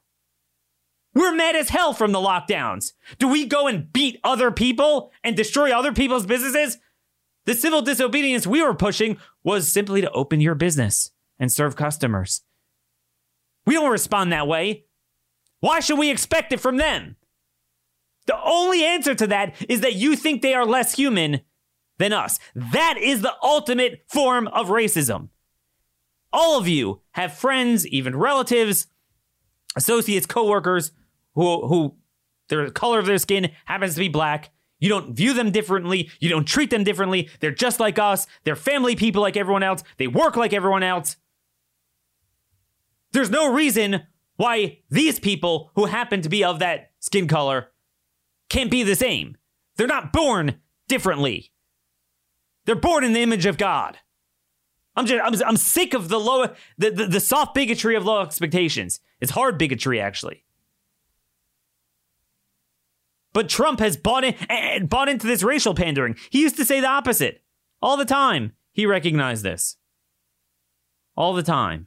We're 1.14 1.36
mad 1.36 1.54
as 1.54 1.68
hell 1.68 1.92
from 1.92 2.10
the 2.10 2.18
lockdowns. 2.18 2.94
Do 3.18 3.28
we 3.28 3.46
go 3.46 3.68
and 3.68 3.92
beat 3.92 4.18
other 4.24 4.50
people 4.50 5.12
and 5.22 5.36
destroy 5.36 5.70
other 5.70 5.92
people's 5.92 6.26
businesses? 6.26 6.78
The 7.44 7.54
civil 7.54 7.80
disobedience 7.80 8.44
we 8.44 8.60
were 8.60 8.74
pushing 8.74 9.18
was 9.44 9.70
simply 9.70 10.00
to 10.00 10.10
open 10.10 10.40
your 10.40 10.56
business 10.56 11.12
and 11.38 11.52
serve 11.52 11.76
customers. 11.76 12.42
We 13.66 13.74
don't 13.74 13.92
respond 13.92 14.32
that 14.32 14.48
way. 14.48 14.86
Why 15.60 15.78
should 15.78 16.00
we 16.00 16.10
expect 16.10 16.52
it 16.52 16.58
from 16.58 16.76
them? 16.76 17.14
The 18.26 18.36
only 18.42 18.84
answer 18.84 19.14
to 19.14 19.28
that 19.28 19.54
is 19.68 19.82
that 19.82 19.94
you 19.94 20.16
think 20.16 20.42
they 20.42 20.54
are 20.54 20.66
less 20.66 20.96
human 20.96 21.42
than 21.98 22.12
us. 22.12 22.38
That 22.54 22.96
is 23.00 23.22
the 23.22 23.34
ultimate 23.42 24.04
form 24.08 24.48
of 24.48 24.68
racism. 24.68 25.28
All 26.32 26.58
of 26.58 26.68
you 26.68 27.00
have 27.12 27.34
friends, 27.34 27.86
even 27.86 28.16
relatives, 28.16 28.88
associates, 29.76 30.26
coworkers 30.26 30.92
who 31.34 31.66
who 31.66 31.96
the 32.48 32.70
color 32.70 32.98
of 32.98 33.06
their 33.06 33.18
skin 33.18 33.50
happens 33.64 33.94
to 33.94 34.00
be 34.00 34.08
black. 34.08 34.50
You 34.78 34.88
don't 34.88 35.14
view 35.14 35.32
them 35.32 35.50
differently. 35.50 36.10
You 36.20 36.28
don't 36.28 36.46
treat 36.46 36.70
them 36.70 36.84
differently. 36.84 37.30
They're 37.40 37.50
just 37.50 37.80
like 37.80 37.98
us. 37.98 38.26
They're 38.44 38.56
family 38.56 38.94
people 38.94 39.22
like 39.22 39.36
everyone 39.36 39.62
else. 39.62 39.82
They 39.96 40.06
work 40.06 40.36
like 40.36 40.52
everyone 40.52 40.82
else. 40.82 41.16
There's 43.12 43.30
no 43.30 43.52
reason 43.52 44.02
why 44.36 44.80
these 44.90 45.18
people 45.18 45.70
who 45.74 45.86
happen 45.86 46.20
to 46.20 46.28
be 46.28 46.44
of 46.44 46.58
that 46.58 46.90
skin 47.00 47.26
color 47.26 47.68
can't 48.50 48.70
be 48.70 48.82
the 48.82 48.96
same. 48.96 49.36
They're 49.76 49.86
not 49.86 50.12
born 50.12 50.60
differently. 50.88 51.52
They're 52.66 52.74
born 52.74 53.04
in 53.04 53.12
the 53.12 53.22
image 53.22 53.46
of 53.46 53.56
God. 53.56 53.98
I'm 54.96 55.06
just 55.06 55.22
I'm, 55.24 55.48
I'm 55.48 55.56
sick 55.56 55.94
of 55.94 56.08
the 56.08 56.18
low 56.18 56.48
the, 56.78 56.90
the, 56.90 57.06
the 57.06 57.20
soft 57.20 57.54
bigotry 57.54 57.96
of 57.96 58.04
low 58.04 58.22
expectations. 58.22 59.00
It's 59.20 59.32
hard 59.32 59.58
bigotry 59.58 60.00
actually. 60.00 60.44
But 63.32 63.48
Trump 63.48 63.80
has 63.80 63.96
bought 63.96 64.24
in 64.24 64.34
eh, 64.34 64.46
eh, 64.48 64.78
bought 64.80 65.08
into 65.08 65.26
this 65.26 65.42
racial 65.42 65.74
pandering. 65.74 66.16
He 66.30 66.40
used 66.40 66.56
to 66.56 66.64
say 66.64 66.80
the 66.80 66.88
opposite 66.88 67.42
all 67.80 67.96
the 67.96 68.04
time. 68.04 68.52
He 68.72 68.84
recognized 68.84 69.42
this 69.42 69.76
all 71.16 71.34
the 71.34 71.42
time. 71.42 71.86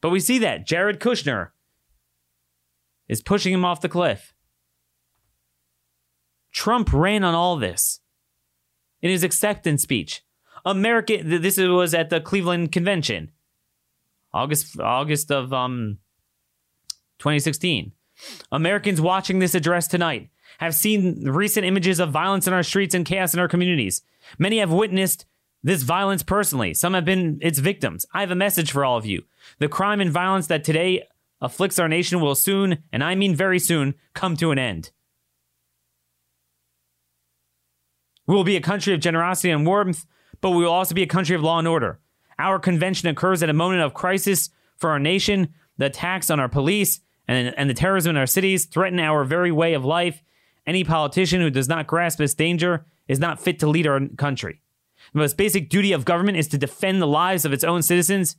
But 0.00 0.10
we 0.10 0.20
see 0.20 0.38
that 0.38 0.66
Jared 0.66 1.00
Kushner 1.00 1.50
is 3.08 3.20
pushing 3.20 3.52
him 3.52 3.64
off 3.64 3.80
the 3.80 3.88
cliff. 3.88 4.32
Trump 6.58 6.92
ran 6.92 7.22
on 7.22 7.36
all 7.36 7.56
this 7.56 8.00
in 9.00 9.10
his 9.10 9.22
acceptance 9.22 9.80
speech. 9.80 10.24
America, 10.64 11.22
this 11.22 11.56
was 11.56 11.94
at 11.94 12.10
the 12.10 12.20
Cleveland 12.20 12.72
Convention, 12.72 13.30
August 14.34 14.80
August 14.80 15.30
of 15.30 15.52
um 15.52 15.98
2016. 17.20 17.92
Americans 18.50 19.00
watching 19.00 19.38
this 19.38 19.54
address 19.54 19.86
tonight 19.86 20.30
have 20.58 20.74
seen 20.74 21.22
recent 21.28 21.64
images 21.64 22.00
of 22.00 22.10
violence 22.10 22.48
in 22.48 22.52
our 22.52 22.64
streets 22.64 22.92
and 22.92 23.06
chaos 23.06 23.34
in 23.34 23.38
our 23.38 23.46
communities. 23.46 24.02
Many 24.36 24.58
have 24.58 24.72
witnessed 24.72 25.26
this 25.62 25.84
violence 25.84 26.24
personally. 26.24 26.74
Some 26.74 26.94
have 26.94 27.04
been 27.04 27.38
its 27.40 27.60
victims. 27.60 28.04
I 28.12 28.18
have 28.18 28.32
a 28.32 28.34
message 28.34 28.72
for 28.72 28.84
all 28.84 28.96
of 28.96 29.06
you. 29.06 29.22
The 29.60 29.68
crime 29.68 30.00
and 30.00 30.10
violence 30.10 30.48
that 30.48 30.64
today 30.64 31.06
afflicts 31.40 31.78
our 31.78 31.88
nation 31.88 32.20
will 32.20 32.34
soon, 32.34 32.82
and 32.92 33.04
I 33.04 33.14
mean 33.14 33.36
very 33.36 33.60
soon, 33.60 33.94
come 34.12 34.36
to 34.38 34.50
an 34.50 34.58
end. 34.58 34.90
We 38.28 38.34
will 38.34 38.44
be 38.44 38.56
a 38.56 38.60
country 38.60 38.92
of 38.92 39.00
generosity 39.00 39.50
and 39.50 39.66
warmth, 39.66 40.04
but 40.42 40.50
we 40.50 40.62
will 40.62 40.70
also 40.70 40.94
be 40.94 41.02
a 41.02 41.06
country 41.06 41.34
of 41.34 41.42
law 41.42 41.58
and 41.58 41.66
order. 41.66 41.98
Our 42.38 42.58
convention 42.58 43.08
occurs 43.08 43.42
at 43.42 43.48
a 43.48 43.54
moment 43.54 43.80
of 43.80 43.94
crisis 43.94 44.50
for 44.76 44.90
our 44.90 44.98
nation. 44.98 45.54
The 45.78 45.86
attacks 45.86 46.30
on 46.30 46.38
our 46.38 46.48
police 46.48 47.00
and, 47.26 47.54
and 47.56 47.70
the 47.70 47.74
terrorism 47.74 48.10
in 48.10 48.16
our 48.16 48.26
cities 48.26 48.66
threaten 48.66 49.00
our 49.00 49.24
very 49.24 49.50
way 49.50 49.72
of 49.72 49.84
life. 49.84 50.22
Any 50.66 50.84
politician 50.84 51.40
who 51.40 51.48
does 51.48 51.68
not 51.68 51.86
grasp 51.86 52.18
this 52.18 52.34
danger 52.34 52.84
is 53.08 53.18
not 53.18 53.40
fit 53.40 53.58
to 53.60 53.66
lead 53.66 53.86
our 53.86 54.06
country. 54.18 54.60
The 55.14 55.20
most 55.20 55.38
basic 55.38 55.70
duty 55.70 55.92
of 55.92 56.04
government 56.04 56.36
is 56.36 56.48
to 56.48 56.58
defend 56.58 57.00
the 57.00 57.06
lives 57.06 57.46
of 57.46 57.54
its 57.54 57.64
own 57.64 57.80
citizens. 57.80 58.36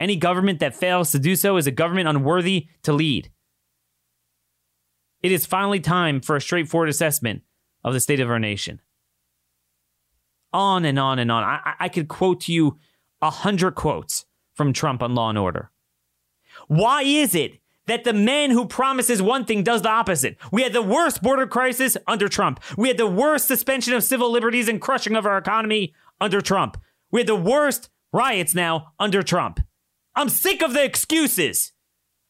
Any 0.00 0.16
government 0.16 0.58
that 0.58 0.74
fails 0.74 1.12
to 1.12 1.20
do 1.20 1.36
so 1.36 1.56
is 1.58 1.68
a 1.68 1.70
government 1.70 2.08
unworthy 2.08 2.66
to 2.82 2.92
lead. 2.92 3.30
It 5.22 5.30
is 5.30 5.46
finally 5.46 5.78
time 5.78 6.20
for 6.20 6.34
a 6.34 6.40
straightforward 6.40 6.88
assessment 6.88 7.42
of 7.84 7.92
the 7.92 8.00
state 8.00 8.18
of 8.18 8.28
our 8.28 8.40
nation 8.40 8.80
on 10.52 10.84
and 10.84 10.98
on 10.98 11.18
and 11.18 11.30
on. 11.30 11.42
I, 11.44 11.74
I 11.80 11.88
could 11.88 12.08
quote 12.08 12.40
to 12.42 12.52
you 12.52 12.78
a 13.20 13.30
hundred 13.30 13.74
quotes 13.74 14.24
from 14.54 14.72
Trump 14.72 15.02
on 15.02 15.14
Law 15.14 15.30
and 15.30 15.38
Order. 15.38 15.70
Why 16.68 17.02
is 17.02 17.34
it 17.34 17.58
that 17.86 18.04
the 18.04 18.12
man 18.12 18.50
who 18.50 18.66
promises 18.66 19.20
one 19.20 19.44
thing 19.44 19.62
does 19.62 19.82
the 19.82 19.88
opposite? 19.90 20.36
We 20.50 20.62
had 20.62 20.72
the 20.72 20.82
worst 20.82 21.22
border 21.22 21.46
crisis 21.46 21.96
under 22.06 22.28
Trump. 22.28 22.60
We 22.76 22.88
had 22.88 22.98
the 22.98 23.06
worst 23.06 23.48
suspension 23.48 23.94
of 23.94 24.04
civil 24.04 24.30
liberties 24.30 24.68
and 24.68 24.80
crushing 24.80 25.16
of 25.16 25.26
our 25.26 25.38
economy 25.38 25.94
under 26.20 26.40
Trump. 26.40 26.76
We 27.10 27.20
had 27.20 27.26
the 27.26 27.34
worst 27.34 27.90
riots 28.12 28.54
now 28.54 28.92
under 28.98 29.22
Trump. 29.22 29.60
I'm 30.14 30.28
sick 30.28 30.62
of 30.62 30.74
the 30.74 30.84
excuses. 30.84 31.72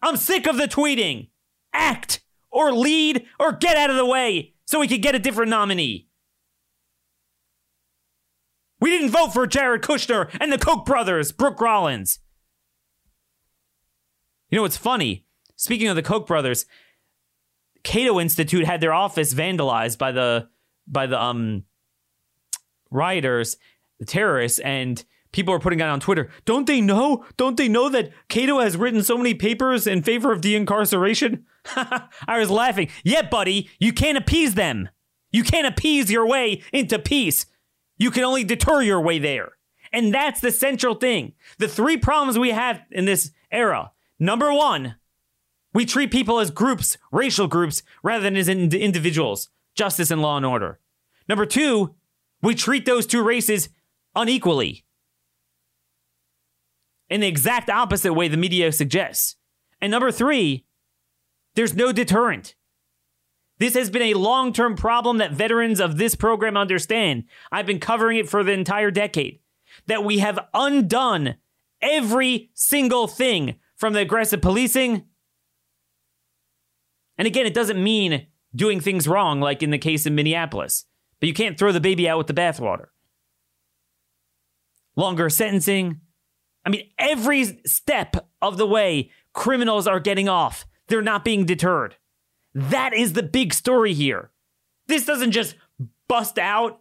I'm 0.01 0.17
sick 0.17 0.47
of 0.47 0.57
the 0.57 0.69
tweeting. 0.69 1.31
Act 1.73 2.21
or 2.51 2.73
lead 2.73 3.27
or 3.41 3.53
get 3.53 3.77
out 3.77 3.91
of 3.91 3.97
the 3.97 4.07
way 4.07 4.55
so 4.67 4.79
we 4.79 4.89
can 4.89 5.01
get 5.01 5.15
a 5.15 5.19
different 5.19 5.51
nominee. 5.51 6.07
We 8.83 8.91
didn't 8.91 9.11
vote 9.11 9.33
for 9.33 9.47
Jared 9.47 9.83
Kushner 9.83 10.29
and 10.41 10.53
the 10.53 10.59
Koch 10.59 10.85
brothers, 10.85 11.31
Brooke 11.31 11.61
Rollins. 11.61 12.19
You 14.51 14.57
know 14.57 14.63
what's 14.63 14.77
funny? 14.77 15.25
Speaking 15.55 15.87
of 15.87 15.95
the 15.95 16.03
Koch 16.03 16.27
brothers, 16.27 16.67
Cato 17.85 18.19
Institute 18.19 18.65
had 18.65 18.81
their 18.81 18.93
office 18.93 19.35
vandalized 19.35 19.99
by 19.99 20.11
the 20.11 20.49
by 20.89 21.07
the 21.07 21.23
um 21.23 21.63
rioters, 22.91 23.57
the 24.01 24.05
terrorists, 24.05 24.59
and 24.59 25.05
people 25.31 25.55
are 25.55 25.61
putting 25.61 25.81
out 25.81 25.91
on 25.91 26.01
Twitter. 26.01 26.29
Don't 26.45 26.67
they 26.67 26.81
know? 26.81 27.25
Don't 27.37 27.57
they 27.57 27.69
know 27.69 27.89
that 27.89 28.11
Cato 28.29 28.59
has 28.59 28.77
written 28.77 29.05
so 29.05 29.17
many 29.17 29.33
papers 29.33 29.87
in 29.87 30.03
favor 30.03 30.33
of 30.33 30.41
de-incarceration? 30.41 31.47
I 31.77 32.37
was 32.37 32.51
laughing. 32.51 32.89
Yeah, 33.05 33.23
buddy, 33.23 33.71
you 33.79 33.93
can't 33.93 34.19
appease 34.19 34.55
them. 34.55 34.89
You 35.31 35.45
can't 35.45 35.69
appease 35.69 36.11
your 36.11 36.27
way 36.27 36.63
into 36.73 36.99
peace. 36.99 37.47
You 38.03 38.11
can 38.11 38.25
only 38.25 38.43
deter 38.43 38.83
your 38.83 39.01
way 39.01 39.21
there. 39.21 39.53
And 39.93 40.13
that's 40.13 40.41
the 40.41 40.51
central 40.51 40.97
thing. 40.97 41.35
The 41.59 41.69
three 41.69 41.97
problems 41.97 42.37
we 42.37 42.51
have 42.51 42.81
in 42.91 43.05
this 43.05 43.31
era. 43.53 43.93
Number 44.19 44.53
one, 44.53 44.97
we 45.73 45.87
treat 45.87 46.11
people 46.11 46.41
as 46.41 46.51
groups, 46.51 46.99
racial 47.13 47.47
groups, 47.47 47.85
rather 48.03 48.25
than 48.25 48.35
as 48.35 48.49
ind- 48.49 48.75
individuals. 48.75 49.51
Justice 49.77 50.11
and 50.11 50.21
law 50.21 50.37
and 50.37 50.45
order. 50.45 50.81
Number 51.29 51.47
two, 51.47 51.95
we 52.43 52.57
treat 52.57 52.87
those 52.87 53.07
two 53.07 53.23
races 53.23 53.69
unequally. 54.17 54.85
In 57.09 57.21
the 57.21 57.29
exact 57.29 57.71
opposite 57.71 58.15
way 58.15 58.27
the 58.27 58.37
media 58.37 58.73
suggests. 58.73 59.37
And 59.81 59.93
number 59.93 60.11
three, 60.11 60.65
there's 61.55 61.77
no 61.77 61.93
deterrent. 61.93 62.57
This 63.63 63.75
has 63.75 63.91
been 63.91 64.03
a 64.03 64.15
long 64.15 64.53
term 64.53 64.75
problem 64.75 65.19
that 65.19 65.31
veterans 65.31 65.79
of 65.79 65.97
this 65.97 66.17
program 66.17 66.57
understand. 66.57 67.27
I've 67.53 67.65
been 67.65 67.79
covering 67.79 68.19
it 68.19 68.29
for 68.29 68.43
the 68.43 68.51
entire 68.51 68.91
decade. 68.91 69.39
That 69.87 70.03
we 70.03 70.19
have 70.19 70.49
undone 70.53 71.37
every 71.81 72.51
single 72.55 73.07
thing 73.07 73.55
from 73.77 73.93
the 73.93 74.01
aggressive 74.01 74.43
policing. 74.43 75.05
And 77.17 77.29
again, 77.29 77.47
it 77.47 77.55
doesn't 77.55 77.81
mean 77.81 78.27
doing 78.53 78.81
things 78.81 79.07
wrong, 79.07 79.39
like 79.39 79.63
in 79.63 79.71
the 79.71 79.79
case 79.79 80.07
in 80.07 80.17
Minneapolis, 80.17 80.87
but 81.21 81.29
you 81.29 81.33
can't 81.33 81.57
throw 81.57 81.71
the 81.71 81.79
baby 81.79 82.09
out 82.09 82.19
with 82.19 82.27
the 82.27 82.35
bathwater. 82.35 82.87
Longer 84.97 85.31
sentencing. 85.31 86.01
I 86.67 86.71
mean, 86.71 86.91
every 86.99 87.61
step 87.65 88.27
of 88.43 88.57
the 88.57 88.67
way, 88.67 89.13
criminals 89.33 89.87
are 89.87 90.01
getting 90.01 90.29
off. 90.29 90.67
They're 90.89 91.01
not 91.01 91.25
being 91.25 91.47
deterred. 91.47 91.95
That 92.55 92.95
is 92.95 93.13
the 93.13 93.23
big 93.23 93.55
story 93.55 93.95
here. 93.95 94.31
This 94.87 95.07
doesn't 95.07 95.33
just 95.33 95.55
bust 96.09 96.39
out, 96.39 96.81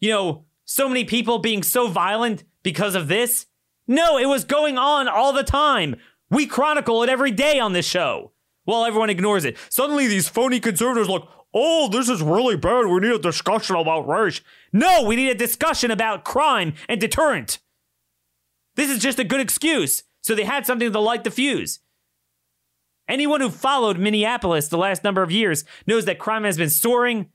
you 0.00 0.10
know, 0.10 0.44
so 0.64 0.88
many 0.88 1.04
people 1.04 1.38
being 1.38 1.62
so 1.62 1.88
violent 1.88 2.44
because 2.62 2.94
of 2.94 3.08
this. 3.08 3.46
No, 3.86 4.18
it 4.18 4.26
was 4.26 4.44
going 4.44 4.78
on 4.78 5.08
all 5.08 5.32
the 5.32 5.44
time. 5.44 5.96
We 6.30 6.46
chronicle 6.46 7.02
it 7.02 7.10
every 7.10 7.30
day 7.30 7.60
on 7.60 7.74
this 7.74 7.86
show 7.86 8.32
while 8.64 8.84
everyone 8.84 9.10
ignores 9.10 9.44
it. 9.44 9.56
Suddenly, 9.68 10.08
these 10.08 10.28
phony 10.28 10.58
conservatives 10.58 11.08
look, 11.08 11.28
oh, 11.52 11.88
this 11.88 12.08
is 12.08 12.22
really 12.22 12.56
bad. 12.56 12.86
We 12.86 13.00
need 13.00 13.12
a 13.12 13.18
discussion 13.18 13.76
about 13.76 14.08
race. 14.08 14.40
No, 14.72 15.04
we 15.04 15.16
need 15.16 15.30
a 15.30 15.34
discussion 15.34 15.90
about 15.90 16.24
crime 16.24 16.74
and 16.88 17.00
deterrent. 17.00 17.60
This 18.74 18.90
is 18.90 18.98
just 18.98 19.18
a 19.18 19.24
good 19.24 19.40
excuse. 19.40 20.02
So 20.22 20.34
they 20.34 20.44
had 20.44 20.66
something 20.66 20.90
to 20.90 21.00
light 21.00 21.22
the 21.22 21.30
fuse. 21.30 21.80
Anyone 23.08 23.40
who 23.40 23.50
followed 23.50 23.98
Minneapolis 23.98 24.68
the 24.68 24.78
last 24.78 25.04
number 25.04 25.22
of 25.22 25.30
years 25.30 25.64
knows 25.86 26.04
that 26.06 26.18
crime 26.18 26.44
has 26.44 26.56
been 26.56 26.70
soaring. 26.70 27.26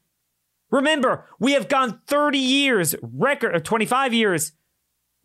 Remember, 0.72 1.26
we 1.40 1.54
have 1.54 1.68
gone 1.68 2.02
30 2.08 2.38
years, 2.38 2.96
record 3.02 3.64
25 3.64 4.14
years, 4.14 4.54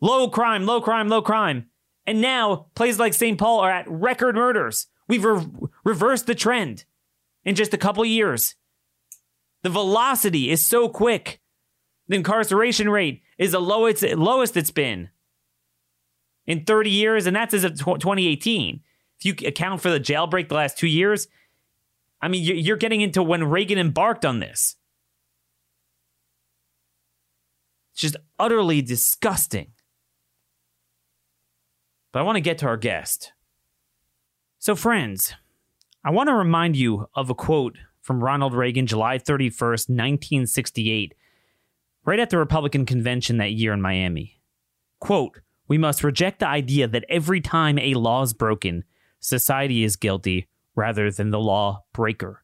low 0.01 0.29
crime, 0.29 0.65
low 0.65 0.81
crime, 0.81 1.09
low 1.09 1.21
crime. 1.21 1.67
And 2.05 2.21
now 2.21 2.67
places 2.75 2.99
like 2.99 3.13
St. 3.13 3.37
Paul 3.37 3.59
are 3.59 3.71
at 3.71 3.89
record 3.89 4.35
murders. 4.35 4.87
We've 5.07 5.23
re- 5.23 5.45
reversed 5.83 6.27
the 6.27 6.35
trend 6.35 6.85
in 7.43 7.55
just 7.55 7.73
a 7.73 7.77
couple 7.77 8.05
years. 8.05 8.55
The 9.63 9.69
velocity 9.69 10.51
is 10.51 10.65
so 10.65 10.89
quick. 10.89 11.41
The 12.07 12.15
incarceration 12.15 12.89
rate 12.89 13.23
is 13.39 13.53
the 13.53 13.59
lowest 13.59 14.03
lowest 14.03 14.55
it's 14.55 14.69
been 14.69 15.09
in 16.45 16.65
30 16.65 16.91
years, 16.91 17.25
and 17.25 17.35
that's 17.35 17.53
as 17.53 17.63
of 17.63 17.77
2018. 17.79 18.81
You 19.25 19.33
account 19.45 19.81
for 19.81 19.89
the 19.89 19.99
jailbreak 19.99 20.49
the 20.49 20.55
last 20.55 20.77
two 20.77 20.87
years, 20.87 21.27
I 22.21 22.27
mean, 22.27 22.43
you're 22.43 22.77
getting 22.77 23.01
into 23.01 23.23
when 23.23 23.43
Reagan 23.43 23.79
embarked 23.79 24.23
on 24.23 24.39
this. 24.39 24.75
It's 27.91 28.01
just 28.01 28.17
utterly 28.37 28.83
disgusting. 28.83 29.71
But 32.11 32.19
I 32.19 32.21
want 32.21 32.35
to 32.35 32.41
get 32.41 32.59
to 32.59 32.67
our 32.67 32.77
guest. 32.77 33.31
So, 34.59 34.75
friends, 34.75 35.33
I 36.03 36.11
want 36.11 36.29
to 36.29 36.35
remind 36.35 36.75
you 36.75 37.07
of 37.15 37.31
a 37.31 37.35
quote 37.35 37.77
from 38.01 38.23
Ronald 38.23 38.53
Reagan, 38.53 38.85
July 38.85 39.17
31st, 39.17 39.89
1968, 39.89 41.15
right 42.05 42.19
at 42.19 42.29
the 42.29 42.37
Republican 42.37 42.85
convention 42.85 43.37
that 43.37 43.53
year 43.53 43.73
in 43.73 43.81
Miami. 43.81 44.39
Quote, 44.99 45.39
we 45.67 45.79
must 45.79 46.03
reject 46.03 46.39
the 46.39 46.47
idea 46.47 46.87
that 46.87 47.05
every 47.09 47.41
time 47.41 47.79
a 47.79 47.95
law 47.95 48.21
is 48.21 48.33
broken, 48.33 48.83
society 49.25 49.83
is 49.83 49.95
guilty 49.95 50.47
rather 50.75 51.09
than 51.09 51.31
the 51.31 51.39
law 51.39 51.83
breaker. 51.93 52.43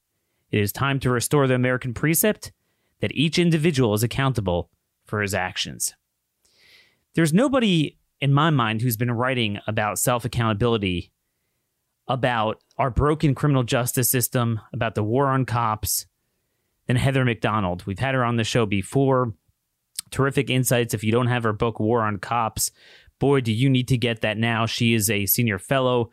It 0.49 0.59
is 0.59 0.71
time 0.71 0.99
to 1.01 1.09
restore 1.09 1.47
the 1.47 1.55
American 1.55 1.93
precept 1.93 2.51
that 2.99 3.15
each 3.15 3.37
individual 3.37 3.93
is 3.93 4.03
accountable 4.03 4.69
for 5.05 5.21
his 5.21 5.33
actions. 5.33 5.93
There's 7.13 7.33
nobody 7.33 7.97
in 8.19 8.33
my 8.33 8.49
mind 8.49 8.81
who's 8.81 8.97
been 8.97 9.11
writing 9.11 9.59
about 9.67 9.99
self 9.99 10.25
accountability, 10.25 11.11
about 12.07 12.61
our 12.77 12.89
broken 12.89 13.35
criminal 13.35 13.63
justice 13.63 14.09
system, 14.09 14.59
about 14.73 14.95
the 14.95 15.03
war 15.03 15.27
on 15.27 15.45
cops, 15.45 16.05
than 16.87 16.95
Heather 16.95 17.23
Mac 17.25 17.41
Donald. 17.41 17.85
We've 17.85 17.99
had 17.99 18.15
her 18.15 18.25
on 18.25 18.37
the 18.37 18.43
show 18.43 18.65
before. 18.65 19.33
Terrific 20.09 20.49
insights. 20.49 20.93
If 20.93 21.03
you 21.03 21.11
don't 21.11 21.27
have 21.27 21.43
her 21.43 21.53
book, 21.53 21.79
War 21.79 22.01
on 22.01 22.17
Cops, 22.17 22.69
boy, 23.17 23.39
do 23.39 23.53
you 23.53 23.69
need 23.69 23.87
to 23.87 23.97
get 23.97 24.21
that 24.21 24.37
now. 24.37 24.65
She 24.65 24.93
is 24.93 25.09
a 25.09 25.25
senior 25.25 25.57
fellow 25.57 26.11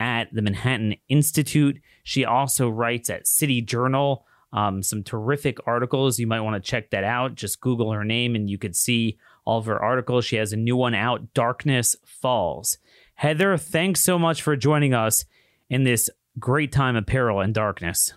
at 0.00 0.32
the 0.32 0.42
Manhattan 0.42 0.96
Institute. 1.08 1.80
She 2.04 2.24
also 2.24 2.68
writes 2.68 3.10
at 3.10 3.26
City 3.26 3.60
Journal. 3.60 4.24
Um, 4.50 4.82
some 4.82 5.04
terrific 5.04 5.58
articles. 5.66 6.18
You 6.18 6.26
might 6.26 6.40
want 6.40 6.62
to 6.62 6.70
check 6.70 6.90
that 6.90 7.04
out. 7.04 7.34
Just 7.34 7.60
Google 7.60 7.92
her 7.92 8.04
name 8.04 8.34
and 8.34 8.48
you 8.48 8.56
could 8.56 8.74
see 8.74 9.18
all 9.44 9.58
of 9.58 9.66
her 9.66 9.82
articles. 9.82 10.24
She 10.24 10.36
has 10.36 10.52
a 10.52 10.56
new 10.56 10.76
one 10.76 10.94
out, 10.94 11.34
Darkness 11.34 11.96
Falls. 12.04 12.78
Heather, 13.14 13.56
thanks 13.58 14.00
so 14.00 14.18
much 14.18 14.40
for 14.40 14.56
joining 14.56 14.94
us 14.94 15.24
in 15.68 15.84
this 15.84 16.08
great 16.38 16.72
time 16.72 16.96
of 16.96 17.04
peril 17.04 17.40
and 17.40 17.52
darkness. 17.52 18.14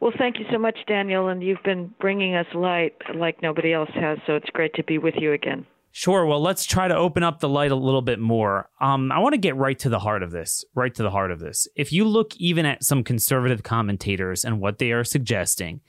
Well, 0.00 0.12
thank 0.18 0.38
you 0.38 0.44
so 0.50 0.58
much, 0.58 0.78
Daniel, 0.86 1.28
and 1.28 1.42
you've 1.42 1.62
been 1.64 1.94
bringing 2.00 2.34
us 2.34 2.46
light 2.54 2.94
like 3.14 3.42
nobody 3.42 3.72
else 3.72 3.90
has, 3.94 4.18
so 4.26 4.34
it's 4.34 4.50
great 4.50 4.74
to 4.74 4.84
be 4.84 4.98
with 4.98 5.14
you 5.16 5.32
again. 5.32 5.66
Sure. 5.98 6.26
Well, 6.26 6.42
let's 6.42 6.66
try 6.66 6.88
to 6.88 6.94
open 6.94 7.22
up 7.22 7.40
the 7.40 7.48
light 7.48 7.70
a 7.70 7.74
little 7.74 8.02
bit 8.02 8.18
more. 8.18 8.68
Um, 8.82 9.10
I 9.10 9.18
want 9.18 9.32
to 9.32 9.38
get 9.38 9.56
right 9.56 9.78
to 9.78 9.88
the 9.88 9.98
heart 9.98 10.22
of 10.22 10.30
this. 10.30 10.62
Right 10.74 10.94
to 10.94 11.02
the 11.02 11.10
heart 11.10 11.30
of 11.30 11.40
this. 11.40 11.66
If 11.74 11.90
you 11.90 12.04
look 12.04 12.36
even 12.36 12.66
at 12.66 12.84
some 12.84 13.02
conservative 13.02 13.62
commentators 13.62 14.44
and 14.44 14.60
what 14.60 14.78
they 14.78 14.92
are 14.92 15.04
suggesting, 15.04 15.80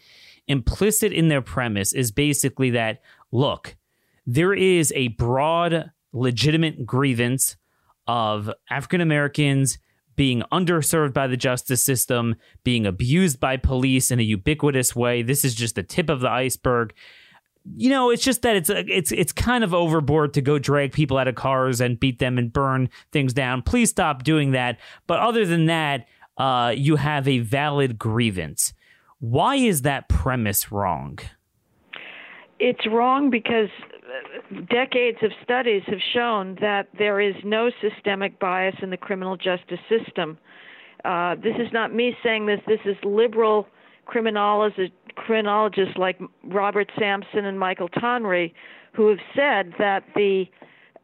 implicit 0.48 1.12
in 1.12 1.28
their 1.28 1.42
premise 1.42 1.92
is 1.92 2.14
basically 2.14 2.70
that 2.70 3.02
look, 3.34 3.76
there 4.26 4.54
is 4.54 4.94
a 4.96 5.10
broad, 5.10 5.92
legitimate 6.14 6.86
grievance 6.86 7.58
of 8.08 8.50
African 8.70 9.02
Americans 9.02 9.78
being 10.16 10.42
underserved 10.54 11.14
by 11.14 11.28
the 11.28 11.36
justice 11.36 11.84
system, 11.84 12.38
being 12.64 12.86
abused 12.86 13.42
by 13.42 13.58
police 13.58 14.10
in 14.10 14.22
a 14.22 14.24
ubiquitous 14.24 14.96
way. 14.96 15.22
This 15.22 15.44
is 15.44 15.54
just 15.54 15.76
the 15.76 15.84
tip 15.84 16.10
of 16.10 16.22
the 16.22 16.30
iceberg 16.30 16.94
you 17.76 17.90
know, 17.90 18.10
it's 18.10 18.24
just 18.24 18.42
that 18.44 18.56
it's 18.56 18.70
it's 18.70 19.12
it's 19.12 19.32
kind 19.32 19.64
of 19.64 19.74
overboard 19.74 20.34
to 20.36 20.42
go 20.42 20.60
drag 20.60 20.94
people 20.94 21.18
out 21.18 21.28
of 21.28 21.36
cars 21.36 21.82
and 21.82 22.00
beat 22.00 22.20
them 22.20 22.38
and 22.38 22.52
burn 22.54 22.90
things 23.12 23.34
down. 23.34 23.62
Please 23.62 23.90
stop 23.90 24.24
doing 24.24 24.52
that. 24.52 24.80
But 25.08 25.20
other 25.20 25.46
than 25.46 25.66
that, 25.66 26.08
uh, 26.38 26.74
you 26.76 26.96
have 26.96 27.28
a 27.28 27.40
valid 27.40 27.98
grievance. 27.98 28.74
Why 29.20 29.56
is 29.56 29.82
that 29.82 30.08
premise 30.08 30.72
wrong? 30.72 31.20
It's 32.60 32.86
wrong 32.88 33.30
because 33.30 33.70
decades 34.70 35.18
of 35.22 35.32
studies 35.44 35.84
have 35.88 36.00
shown 36.14 36.56
that 36.62 36.88
there 36.98 37.20
is 37.20 37.36
no 37.44 37.70
systemic 37.82 38.40
bias 38.40 38.76
in 38.82 38.90
the 38.90 38.98
criminal 38.98 39.36
justice 39.36 39.80
system. 39.90 40.38
Uh, 41.06 41.36
this 41.36 41.56
is 41.60 41.72
not 41.74 41.94
me 41.94 42.16
saying 42.24 42.46
this. 42.46 42.60
This 42.68 42.80
is 42.86 42.96
liberal 43.04 43.68
criminologists, 44.08 44.96
criminologists 45.16 45.98
like 45.98 46.20
Robert 46.44 46.90
Sampson 46.98 47.46
and 47.46 47.60
Michael 47.60 47.90
Tonry, 47.90 48.54
who 48.94 49.08
have 49.10 49.20
said 49.36 49.74
that 49.78 50.04
the 50.16 50.46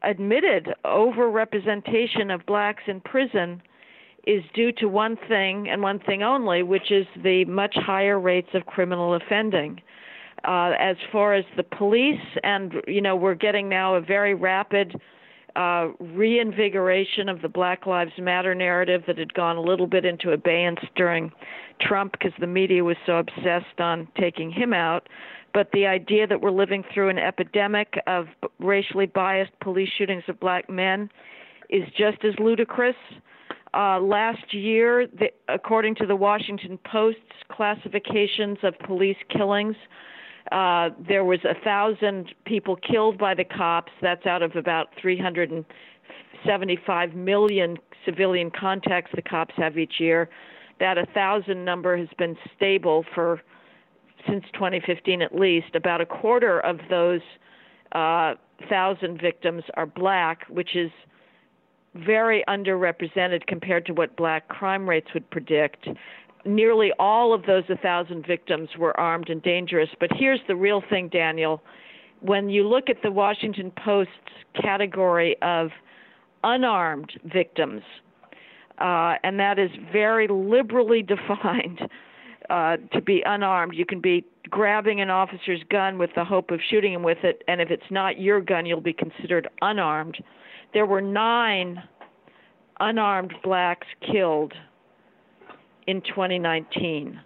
admitted 0.02 0.74
overrepresentation 0.84 2.34
of 2.34 2.44
blacks 2.46 2.82
in 2.86 3.00
prison 3.00 3.62
is 4.26 4.42
due 4.54 4.72
to 4.72 4.88
one 4.88 5.16
thing 5.28 5.68
and 5.68 5.82
one 5.82 5.98
thing 5.98 6.22
only, 6.22 6.62
which 6.62 6.90
is 6.90 7.06
the 7.22 7.44
much 7.44 7.74
higher 7.76 8.18
rates 8.18 8.48
of 8.54 8.66
criminal 8.66 9.14
offending. 9.14 9.80
Uh, 10.44 10.72
as 10.78 10.96
far 11.10 11.34
as 11.34 11.44
the 11.56 11.62
police, 11.62 12.20
and 12.42 12.74
you 12.86 13.00
know, 13.00 13.16
we're 13.16 13.34
getting 13.34 13.68
now 13.68 13.94
a 13.94 14.00
very 14.00 14.34
rapid 14.34 15.00
uh, 15.56 15.88
reinvigoration 16.00 17.28
of 17.28 17.42
the 17.42 17.48
Black 17.48 17.86
Lives 17.86 18.12
Matter 18.18 18.54
narrative 18.54 19.04
that 19.06 19.18
had 19.18 19.32
gone 19.34 19.56
a 19.56 19.60
little 19.60 19.86
bit 19.86 20.04
into 20.04 20.32
abeyance 20.32 20.80
during 20.96 21.30
Trump 21.80 22.12
because 22.12 22.32
the 22.40 22.46
media 22.46 22.82
was 22.82 22.96
so 23.06 23.18
obsessed 23.18 23.78
on 23.78 24.08
taking 24.18 24.50
him 24.50 24.72
out. 24.72 25.08
But 25.52 25.68
the 25.72 25.86
idea 25.86 26.26
that 26.26 26.40
we're 26.40 26.50
living 26.50 26.82
through 26.92 27.10
an 27.10 27.18
epidemic 27.18 27.94
of 28.08 28.26
racially 28.58 29.06
biased 29.06 29.52
police 29.60 29.88
shootings 29.96 30.24
of 30.26 30.40
black 30.40 30.68
men 30.68 31.08
is 31.70 31.84
just 31.96 32.24
as 32.24 32.34
ludicrous. 32.40 32.96
Uh, 33.72 34.00
last 34.00 34.52
year, 34.52 35.06
the, 35.06 35.30
according 35.48 35.94
to 35.96 36.06
the 36.06 36.16
Washington 36.16 36.78
Post's 36.90 37.20
classifications 37.50 38.58
of 38.62 38.74
police 38.80 39.16
killings, 39.30 39.76
uh, 40.52 40.90
there 41.08 41.24
was 41.24 41.40
a 41.44 41.54
thousand 41.64 42.34
people 42.44 42.76
killed 42.76 43.18
by 43.18 43.34
the 43.34 43.44
cops. 43.44 43.90
That's 44.02 44.26
out 44.26 44.42
of 44.42 44.56
about 44.56 44.88
375 45.00 47.14
million 47.14 47.78
civilian 48.04 48.50
contacts 48.50 49.10
the 49.14 49.22
cops 49.22 49.54
have 49.56 49.78
each 49.78 49.94
year. 49.98 50.28
That 50.80 50.98
a 50.98 51.06
thousand 51.14 51.64
number 51.64 51.96
has 51.96 52.08
been 52.18 52.36
stable 52.56 53.04
for 53.14 53.40
since 54.28 54.44
2015 54.54 55.22
at 55.22 55.34
least. 55.34 55.74
About 55.74 56.00
a 56.00 56.06
quarter 56.06 56.60
of 56.60 56.78
those 56.90 57.20
uh, 57.92 58.34
thousand 58.68 59.20
victims 59.20 59.62
are 59.74 59.86
black, 59.86 60.46
which 60.48 60.76
is 60.76 60.90
very 61.94 62.44
underrepresented 62.48 63.46
compared 63.46 63.86
to 63.86 63.92
what 63.92 64.16
black 64.16 64.48
crime 64.48 64.88
rates 64.88 65.08
would 65.14 65.28
predict 65.30 65.88
nearly 66.44 66.92
all 66.98 67.32
of 67.32 67.46
those 67.46 67.64
1,000 67.68 68.26
victims 68.26 68.68
were 68.78 68.98
armed 68.98 69.28
and 69.30 69.42
dangerous. 69.42 69.88
But 70.00 70.10
here's 70.14 70.40
the 70.48 70.56
real 70.56 70.82
thing, 70.88 71.08
Daniel. 71.08 71.62
When 72.20 72.48
you 72.48 72.66
look 72.66 72.88
at 72.88 73.02
the 73.02 73.10
Washington 73.10 73.72
Post's 73.84 74.12
category 74.60 75.36
of 75.42 75.70
unarmed 76.42 77.12
victims, 77.24 77.82
uh, 78.78 79.14
and 79.22 79.38
that 79.38 79.58
is 79.58 79.70
very 79.92 80.26
liberally 80.28 81.02
defined 81.02 81.80
uh, 82.50 82.76
to 82.92 83.00
be 83.00 83.22
unarmed. 83.24 83.74
You 83.74 83.86
can 83.86 84.00
be 84.00 84.24
grabbing 84.50 85.00
an 85.00 85.10
officer's 85.10 85.62
gun 85.70 85.98
with 85.98 86.10
the 86.14 86.24
hope 86.24 86.50
of 86.50 86.60
shooting 86.70 86.92
him 86.92 87.02
with 87.02 87.18
it, 87.22 87.42
and 87.48 87.60
if 87.60 87.70
it's 87.70 87.90
not 87.90 88.20
your 88.20 88.40
gun, 88.40 88.66
you'll 88.66 88.80
be 88.80 88.92
considered 88.92 89.48
unarmed. 89.62 90.18
There 90.72 90.86
were 90.86 91.00
nine 91.00 91.82
unarmed 92.80 93.34
blacks 93.42 93.86
killed 94.12 94.52
in 95.86 96.00
2019. 96.02 97.20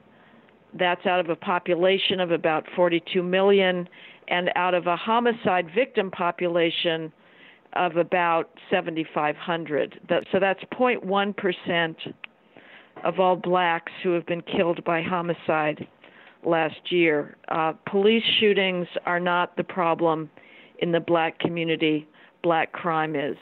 That's 0.74 1.06
out 1.06 1.20
of 1.20 1.30
a 1.30 1.36
population 1.36 2.20
of 2.20 2.30
about 2.30 2.64
42 2.76 3.22
million 3.22 3.88
and 4.28 4.50
out 4.56 4.74
of 4.74 4.86
a 4.86 4.96
homicide 4.96 5.68
victim 5.74 6.10
population 6.10 7.12
of 7.74 7.96
about 7.96 8.50
7,500. 8.70 10.00
so 10.32 10.38
that's 10.38 10.62
0.1% 10.72 11.96
of 13.04 13.20
all 13.20 13.36
blacks 13.36 13.92
who 14.02 14.12
have 14.12 14.26
been 14.26 14.42
killed 14.42 14.82
by 14.84 15.02
homicide 15.02 15.86
last 16.44 16.90
year. 16.90 17.36
Uh, 17.48 17.72
police 17.90 18.22
shootings 18.40 18.86
are 19.06 19.20
not 19.20 19.56
the 19.56 19.64
problem 19.64 20.30
in 20.80 20.92
the 20.92 21.00
black 21.00 21.38
community, 21.38 22.06
black 22.42 22.72
crime 22.72 23.14
is. 23.14 23.36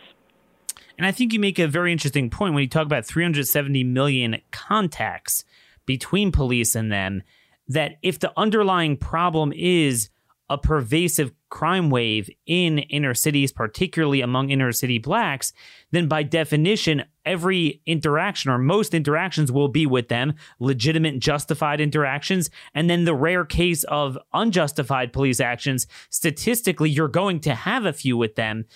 And 0.97 1.07
I 1.07 1.13
think 1.13 1.33
you 1.33 1.41
make 1.41 1.59
a 1.59 1.69
very 1.69 1.93
interesting 1.93 2.31
point 2.31 2.55
when 2.55 2.63
you 2.63 2.69
talk 2.69 2.87
about 2.87 3.05
370 3.05 3.85
million 3.85 4.39
contacts 4.51 5.45
between 5.85 6.33
police 6.33 6.75
and 6.75 6.91
them. 6.91 7.23
That 7.69 7.97
if 8.03 8.19
the 8.19 8.33
underlying 8.37 8.97
problem 8.97 9.53
is 9.55 10.11
a 10.49 10.57
pervasive 10.57 11.33
crime 11.49 11.91
wave 11.91 12.31
in 12.47 12.79
inner 12.79 13.15
cities, 13.15 13.53
particularly 13.53 14.21
among 14.21 14.51
inner 14.51 14.73
city 14.73 14.99
blacks, 14.99 15.53
then 15.91 16.07
by 16.07 16.23
definition, 16.23 17.05
every 17.25 17.81
interaction 17.87 18.51
or 18.51 18.59
most 18.59 18.95
interactions 18.95 19.51
will 19.51 19.69
be 19.69 19.87
with 19.87 20.09
them, 20.09 20.35
legitimate, 20.61 21.19
justified 21.19 21.81
interactions. 21.81 22.51
And 22.75 22.89
then 22.89 23.05
the 23.05 23.15
rare 23.15 23.45
case 23.45 23.83
of 23.85 24.19
unjustified 24.33 25.13
police 25.13 25.41
actions, 25.41 25.87
statistically, 26.11 26.91
you're 26.91 27.09
going 27.09 27.41
to 27.41 27.55
have 27.55 27.85
a 27.85 27.93
few 27.93 28.17
with 28.17 28.37
them. 28.37 28.67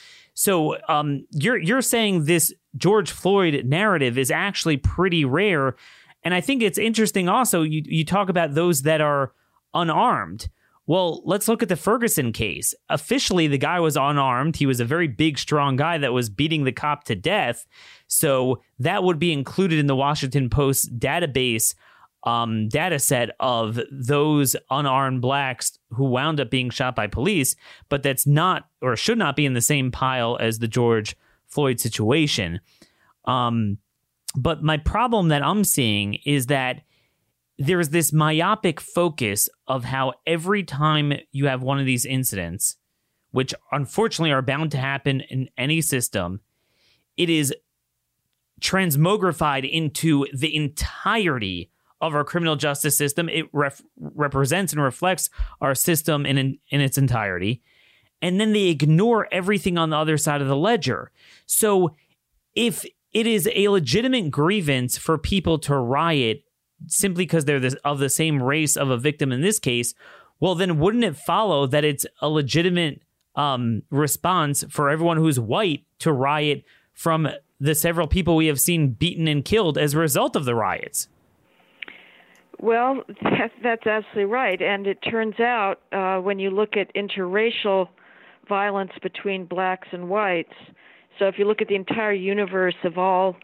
So 0.41 0.79
um, 0.89 1.27
you're 1.33 1.59
you're 1.59 1.83
saying 1.83 2.25
this 2.25 2.51
George 2.75 3.11
Floyd 3.11 3.67
narrative 3.67 4.17
is 4.17 4.31
actually 4.31 4.79
pretty 4.79 5.23
rare, 5.23 5.77
and 6.25 6.33
I 6.33 6.41
think 6.41 6.63
it's 6.63 6.79
interesting. 6.79 7.29
Also, 7.29 7.61
you 7.61 7.83
you 7.85 8.07
talk 8.07 8.31
about 8.31 8.55
those 8.55 8.81
that 8.83 9.03
are 9.03 9.35
unarmed. 9.75 10.49
Well, 10.87 11.21
let's 11.27 11.47
look 11.47 11.63
at 11.63 11.69
the 11.69 11.77
Ferguson 11.77 12.33
case. 12.33 12.75
Officially, 12.89 13.49
the 13.49 13.59
guy 13.59 13.81
was 13.81 13.99
unarmed. 13.99 14.57
He 14.57 14.65
was 14.65 14.81
a 14.81 14.87
very 14.87 15.09
big, 15.09 15.39
strong 15.39 15.77
guy 15.77 15.99
that 15.99 16.15
was 16.15 16.31
beating 16.31 16.65
the 16.65 16.73
cop 16.73 17.05
to 17.05 17.15
death. 17.15 17.67
So 18.07 18.63
that 18.79 19.05
would 19.05 19.19
be 19.19 19.35
included 19.35 19.79
in 19.79 19.89
the 19.89 19.95
Washington 19.95 20.49
Post 20.49 20.99
database 20.99 21.75
um, 22.25 22.69
data 22.69 22.99
set 22.99 23.31
of 23.41 23.81
those 23.91 24.55
unarmed 24.71 25.23
blacks 25.23 25.79
who 25.91 26.05
wound 26.05 26.41
up 26.41 26.51
being 26.51 26.71
shot 26.71 26.95
by 26.95 27.07
police, 27.07 27.57
but 27.89 28.03
that's 28.03 28.27
not 28.27 28.69
or 28.83 28.97
should 28.97 29.19
not 29.19 29.37
be 29.37 29.47
in 29.47 29.55
the 29.55 29.61
same 29.61 29.91
pile 29.91 30.37
as 30.41 30.59
the 30.59 30.69
George 30.69 31.17
Floyd 31.47 31.81
situation. 31.81 32.61
Um, 33.25 33.79
but 34.35 34.63
my 34.63 34.77
problem 34.77 35.29
that 35.29 35.45
I'm 35.45 35.65
seeing 35.65 36.15
is 36.25 36.47
that 36.47 36.83
there's 37.59 37.91
this 37.91 38.13
myopic 38.13 38.81
focus 38.81 39.49
of 39.67 39.85
how 39.85 40.15
every 40.27 40.63
time 40.63 41.13
you 41.33 41.47
have 41.47 41.63
one 41.63 41.79
of 41.79 41.87
these 41.87 42.07
incidents, 42.07 42.77
which 43.33 43.55
unfortunately 43.73 44.33
are 44.33 44.43
bound 44.43 44.71
to 44.73 44.79
happen 44.79 45.21
in 45.21 45.49
any 45.59 45.81
system, 45.81 46.41
it 47.17 47.29
is 47.29 47.55
transmogrified 48.61 49.69
into 49.69 50.27
the 50.33 50.55
entirety 50.55 51.71
of 52.01 52.15
our 52.15 52.25
criminal 52.25 52.57
justice 52.57 52.97
system. 52.97 53.29
It 53.29 53.47
ref- 53.53 53.83
represents 53.99 54.73
and 54.73 54.83
reflects 54.83 55.31
our 55.61 55.75
system 55.75 56.25
in, 56.27 56.39
in, 56.39 56.59
in 56.71 56.81
its 56.81 56.99
entirety. 56.99 57.63
And 58.23 58.41
then 58.41 58.53
they 58.53 58.69
ignore 58.69 59.29
everything 59.33 59.79
on 59.79 59.91
the 59.91 59.97
other 59.97 60.17
side 60.17 60.43
of 60.43 60.49
the 60.49 60.57
ledger. 60.57 61.11
So 61.47 61.95
if 62.55 62.85
it 63.13 63.27
is 63.27 63.49
a 63.55 63.69
legitimate 63.69 64.31
grievance 64.31 64.97
for 64.99 65.19
people 65.19 65.59
to 65.61 65.75
riot 65.77 66.45
simply 66.87 67.25
because 67.25 67.45
they're 67.45 67.61
this, 67.61 67.75
of 67.85 67.99
the 67.99 68.09
same 68.09 68.43
race 68.43 68.77
of 68.77 68.91
a 68.91 68.97
victim 68.97 69.33
in 69.33 69.41
this 69.41 69.59
case, 69.59 69.95
well, 70.39 70.55
then 70.55 70.79
wouldn't 70.79 71.05
it 71.05 71.17
follow 71.17 71.67
that 71.67 71.85
it's 71.85 72.07
a 72.21 72.29
legitimate 72.29 73.03
um, 73.37 73.83
response 73.91 74.65
for 74.69 74.89
everyone 74.89 75.19
who's 75.19 75.39
white 75.39 75.85
to 75.99 76.13
riot 76.13 76.65
from 76.95 77.29
the 77.59 77.75
several 77.75 78.07
people 78.07 78.37
we 78.37 78.47
have 78.47 78.61
seen 78.61 78.91
beaten 78.91 79.29
and 79.29 79.45
killed 79.45 79.77
as 79.77 79.95
a 79.95 79.99
result 79.99 80.37
of 80.37 80.47
the 80.47 80.55
riots? 80.55 81.09
Well, 82.61 83.03
that, 83.23 83.51
that's 83.63 83.87
absolutely 83.87 84.25
right. 84.25 84.61
And 84.61 84.87
it 84.87 84.99
turns 85.11 85.39
out 85.41 85.81
uh, 85.93 86.19
when 86.19 86.39
you 86.39 86.51
look 86.51 86.77
at 86.77 86.95
interracial 86.95 87.89
violence 88.49 88.93
between 89.03 89.47
blacks 89.47 89.89
and 89.93 90.09
whites, 90.09 90.53
so 91.19 91.27
if 91.27 91.39
you 91.39 91.45
look 91.45 91.61
at 91.61 91.69
the 91.69 91.75
entire 91.75 92.13
universe 92.13 92.77
of 92.85 92.99
all 92.99 93.37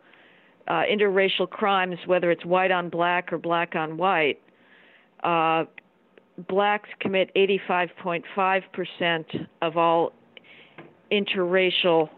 uh, 0.68 0.82
interracial 0.90 1.48
crimes, 1.48 1.96
whether 2.06 2.30
it's 2.30 2.44
white 2.44 2.70
on 2.70 2.88
black 2.88 3.32
or 3.32 3.38
black 3.38 3.74
on 3.74 3.96
white, 3.96 4.40
uh, 5.22 5.64
blacks 6.48 6.88
commit 7.00 7.30
85.5% 7.34 9.46
of 9.62 9.76
all 9.76 10.12
interracial 11.10 12.08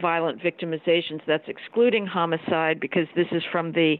violent 0.00 0.40
victimizations. 0.40 1.20
That's 1.26 1.48
excluding 1.48 2.06
homicide 2.06 2.80
because 2.80 3.06
this 3.16 3.26
is 3.32 3.42
from 3.50 3.72
the 3.72 3.96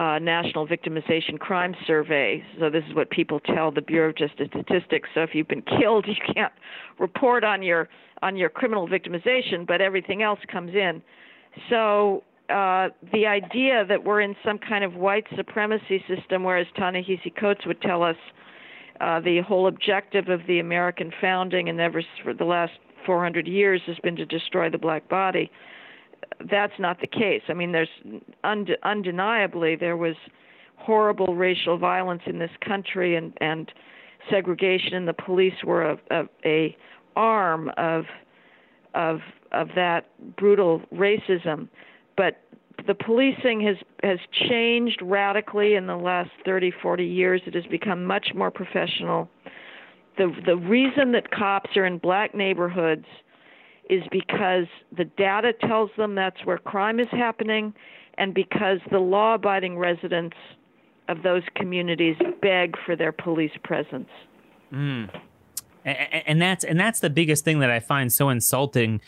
uh, 0.00 0.18
National 0.18 0.66
Victimization 0.66 1.38
Crime 1.38 1.74
Survey. 1.86 2.42
So 2.58 2.70
this 2.70 2.82
is 2.88 2.94
what 2.94 3.10
people 3.10 3.38
tell 3.38 3.70
the 3.70 3.82
Bureau 3.82 4.08
of 4.08 4.16
Justice 4.16 4.48
Statistics. 4.48 5.10
So 5.14 5.20
if 5.20 5.34
you've 5.34 5.46
been 5.46 5.62
killed, 5.80 6.06
you 6.08 6.14
can't 6.34 6.52
report 6.98 7.44
on 7.44 7.62
your 7.62 7.88
on 8.22 8.36
your 8.36 8.48
criminal 8.48 8.88
victimization, 8.88 9.66
but 9.66 9.80
everything 9.80 10.22
else 10.22 10.38
comes 10.50 10.74
in. 10.74 11.02
So 11.68 12.22
uh, 12.48 12.88
the 13.12 13.26
idea 13.26 13.84
that 13.86 14.04
we're 14.04 14.20
in 14.22 14.34
some 14.44 14.58
kind 14.58 14.84
of 14.84 14.94
white 14.94 15.26
supremacy 15.36 16.04
system, 16.08 16.44
whereas 16.44 16.66
Ta-Nehisi 16.76 17.34
Coates 17.38 17.66
would 17.66 17.80
tell 17.80 18.02
us 18.02 18.16
uh, 19.00 19.20
the 19.20 19.40
whole 19.40 19.68
objective 19.68 20.28
of 20.28 20.40
the 20.46 20.60
American 20.60 21.10
founding 21.18 21.70
and 21.70 21.80
ever 21.80 22.02
for 22.22 22.34
the 22.34 22.44
last 22.44 22.72
400 23.06 23.46
years 23.46 23.80
has 23.86 23.96
been 24.02 24.16
to 24.16 24.26
destroy 24.26 24.68
the 24.68 24.78
black 24.78 25.08
body. 25.08 25.50
That's 26.50 26.72
not 26.78 27.00
the 27.00 27.06
case. 27.06 27.42
I 27.48 27.54
mean, 27.54 27.72
there's 27.72 27.88
und- 28.44 28.76
undeniably 28.82 29.76
there 29.76 29.96
was 29.96 30.14
horrible 30.76 31.34
racial 31.34 31.76
violence 31.78 32.22
in 32.26 32.38
this 32.38 32.50
country, 32.66 33.16
and 33.16 33.32
and 33.40 33.70
segregation, 34.30 34.94
and 34.94 35.06
the 35.06 35.12
police 35.12 35.54
were 35.64 35.82
a, 35.82 35.98
a, 36.10 36.22
a 36.44 36.76
arm 37.16 37.70
of 37.76 38.04
of 38.94 39.20
of 39.52 39.68
that 39.74 40.06
brutal 40.36 40.82
racism. 40.92 41.68
But 42.16 42.40
the 42.86 42.94
policing 42.94 43.60
has 43.62 43.76
has 44.02 44.18
changed 44.48 45.00
radically 45.02 45.74
in 45.74 45.86
the 45.86 45.96
last 45.96 46.30
30 46.44 46.72
40 46.82 47.04
years. 47.04 47.42
It 47.46 47.54
has 47.54 47.66
become 47.66 48.04
much 48.04 48.28
more 48.34 48.50
professional. 48.50 49.28
The 50.16 50.34
the 50.46 50.56
reason 50.56 51.12
that 51.12 51.30
cops 51.30 51.76
are 51.76 51.84
in 51.84 51.98
black 51.98 52.34
neighborhoods 52.34 53.06
is 53.90 54.02
because 54.10 54.66
the 54.96 55.04
data 55.04 55.52
tells 55.52 55.90
them 55.96 56.14
that's 56.14 56.44
where 56.44 56.58
crime 56.58 57.00
is 57.00 57.08
happening 57.10 57.74
and 58.18 58.34
because 58.34 58.78
the 58.90 58.98
law 58.98 59.34
abiding 59.34 59.76
residents 59.78 60.36
of 61.08 61.22
those 61.22 61.42
communities 61.56 62.16
beg 62.40 62.76
for 62.86 62.94
their 62.94 63.12
police 63.12 63.52
presence 63.64 64.08
mm. 64.72 65.10
and, 65.84 66.40
that's 66.40 66.64
and 66.64 66.78
that's 66.78 67.00
the 67.00 67.10
biggest 67.10 67.44
thing 67.44 67.58
that 67.58 67.70
I 67.70 67.80
find 67.80 68.12
so 68.12 68.28
insulting 68.28 69.00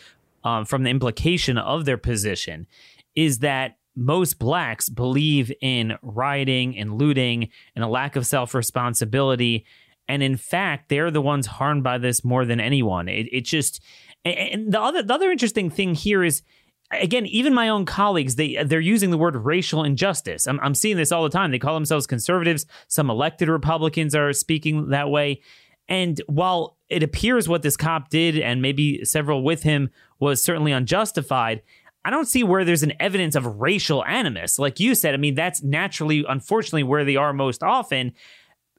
um, 0.44 0.64
from 0.64 0.82
the 0.82 0.90
implication 0.90 1.58
of 1.58 1.84
their 1.84 1.98
position 1.98 2.66
is 3.14 3.38
that 3.38 3.76
most 3.94 4.38
blacks 4.38 4.88
believe 4.88 5.52
in 5.60 5.96
rioting 6.02 6.76
and 6.78 6.98
looting 6.98 7.50
and 7.74 7.84
a 7.84 7.88
lack 7.88 8.16
of 8.16 8.26
self 8.26 8.54
responsibility. 8.54 9.66
And 10.08 10.22
in 10.22 10.36
fact, 10.36 10.88
they're 10.88 11.10
the 11.10 11.22
ones 11.22 11.46
harmed 11.46 11.84
by 11.84 11.98
this 11.98 12.24
more 12.24 12.44
than 12.44 12.60
anyone. 12.60 13.08
It, 13.08 13.28
it 13.32 13.40
just, 13.42 13.82
and 14.24 14.72
the 14.72 14.80
other, 14.80 15.02
the 15.02 15.14
other 15.14 15.30
interesting 15.30 15.70
thing 15.70 15.94
here 15.94 16.22
is, 16.22 16.42
again, 16.90 17.26
even 17.26 17.54
my 17.54 17.68
own 17.68 17.84
colleagues, 17.84 18.36
they 18.36 18.62
they're 18.64 18.80
using 18.80 19.10
the 19.10 19.18
word 19.18 19.36
racial 19.36 19.82
injustice. 19.82 20.46
I'm, 20.46 20.60
I'm 20.60 20.74
seeing 20.74 20.96
this 20.96 21.12
all 21.12 21.22
the 21.22 21.30
time. 21.30 21.50
They 21.50 21.58
call 21.58 21.74
themselves 21.74 22.06
conservatives. 22.06 22.66
Some 22.88 23.10
elected 23.10 23.48
Republicans 23.48 24.14
are 24.14 24.32
speaking 24.32 24.90
that 24.90 25.10
way. 25.10 25.40
And 25.88 26.20
while 26.26 26.76
it 26.88 27.02
appears 27.02 27.48
what 27.48 27.62
this 27.62 27.76
cop 27.76 28.08
did, 28.08 28.38
and 28.38 28.62
maybe 28.62 29.04
several 29.04 29.42
with 29.42 29.62
him, 29.62 29.90
was 30.20 30.42
certainly 30.42 30.72
unjustified, 30.72 31.62
I 32.04 32.10
don't 32.10 32.28
see 32.28 32.42
where 32.42 32.64
there's 32.64 32.82
an 32.82 32.94
evidence 33.00 33.34
of 33.34 33.60
racial 33.60 34.04
animus. 34.04 34.58
Like 34.58 34.80
you 34.80 34.94
said, 34.94 35.14
I 35.14 35.18
mean, 35.18 35.34
that's 35.34 35.62
naturally, 35.62 36.24
unfortunately, 36.28 36.82
where 36.82 37.04
they 37.04 37.16
are 37.16 37.32
most 37.32 37.62
often. 37.62 38.12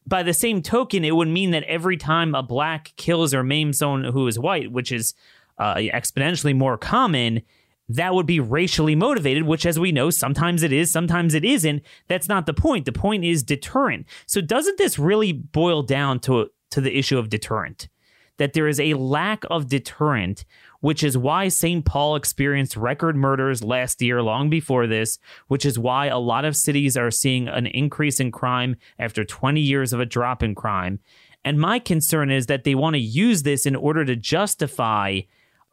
By 0.05 0.23
the 0.23 0.33
same 0.33 0.61
token, 0.61 1.05
it 1.05 1.15
would 1.15 1.29
mean 1.29 1.51
that 1.51 1.63
every 1.63 1.95
time 1.95 2.35
a 2.35 2.43
black 2.43 2.93
kills 2.97 3.33
or 3.33 3.43
maims 3.43 3.77
someone 3.77 4.03
who 4.03 4.27
is 4.27 4.37
white, 4.37 4.71
which 4.71 4.91
is 4.91 5.13
uh, 5.57 5.75
exponentially 5.75 6.55
more 6.55 6.77
common, 6.77 7.41
that 7.89 8.13
would 8.13 8.25
be 8.25 8.39
racially 8.39 8.95
motivated, 8.95 9.43
which, 9.43 9.65
as 9.65 9.79
we 9.79 9.91
know, 9.91 10.09
sometimes 10.09 10.63
it 10.63 10.71
is, 10.71 10.91
sometimes 10.91 11.33
it 11.33 11.43
isn't. 11.43 11.83
That's 12.07 12.29
not 12.29 12.45
the 12.45 12.53
point. 12.53 12.85
The 12.85 12.91
point 12.91 13.23
is 13.23 13.43
deterrent. 13.43 14.05
So, 14.25 14.41
doesn't 14.41 14.77
this 14.77 14.97
really 14.97 15.31
boil 15.31 15.83
down 15.83 16.19
to, 16.21 16.49
to 16.71 16.81
the 16.81 16.97
issue 16.97 17.17
of 17.17 17.29
deterrent? 17.29 17.89
That 18.37 18.53
there 18.53 18.67
is 18.67 18.79
a 18.79 18.95
lack 18.95 19.43
of 19.51 19.67
deterrent 19.67 20.45
which 20.83 21.01
is 21.01 21.17
why 21.17 21.47
St. 21.47 21.85
Paul 21.85 22.17
experienced 22.17 22.75
record 22.75 23.15
murders 23.15 23.63
last 23.63 24.01
year, 24.01 24.21
long 24.21 24.49
before 24.49 24.85
this, 24.85 25.17
which 25.47 25.65
is 25.65 25.79
why 25.79 26.07
a 26.07 26.19
lot 26.19 26.43
of 26.43 26.57
cities 26.57 26.97
are 26.97 27.09
seeing 27.09 27.47
an 27.47 27.67
increase 27.67 28.19
in 28.19 28.33
crime 28.33 28.75
after 28.99 29.23
20 29.23 29.61
years 29.61 29.93
of 29.93 30.01
a 30.01 30.05
drop 30.05 30.43
in 30.43 30.53
crime. 30.53 30.99
And 31.45 31.57
my 31.57 31.79
concern 31.79 32.29
is 32.29 32.47
that 32.47 32.65
they 32.65 32.75
want 32.75 32.95
to 32.95 32.99
use 32.99 33.43
this 33.43 33.65
in 33.65 33.77
order 33.77 34.03
to 34.03 34.17
justify, 34.17 35.21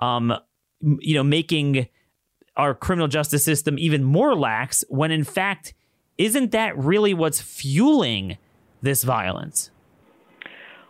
um, 0.01 0.35
you 0.81 1.15
know, 1.15 1.23
making 1.23 1.89
our 2.57 2.75
criminal 2.75 3.09
justice 3.09 3.45
system 3.45 3.79
even 3.79 4.03
more 4.03 4.35
lax 4.35 4.85
when 4.89 5.11
in 5.11 5.25
fact, 5.25 5.75
isn't 6.19 6.51
that 6.51 6.77
really 6.77 7.15
what's 7.15 7.41
fueling 7.41 8.37
this 8.83 9.05
violence? 9.05 9.71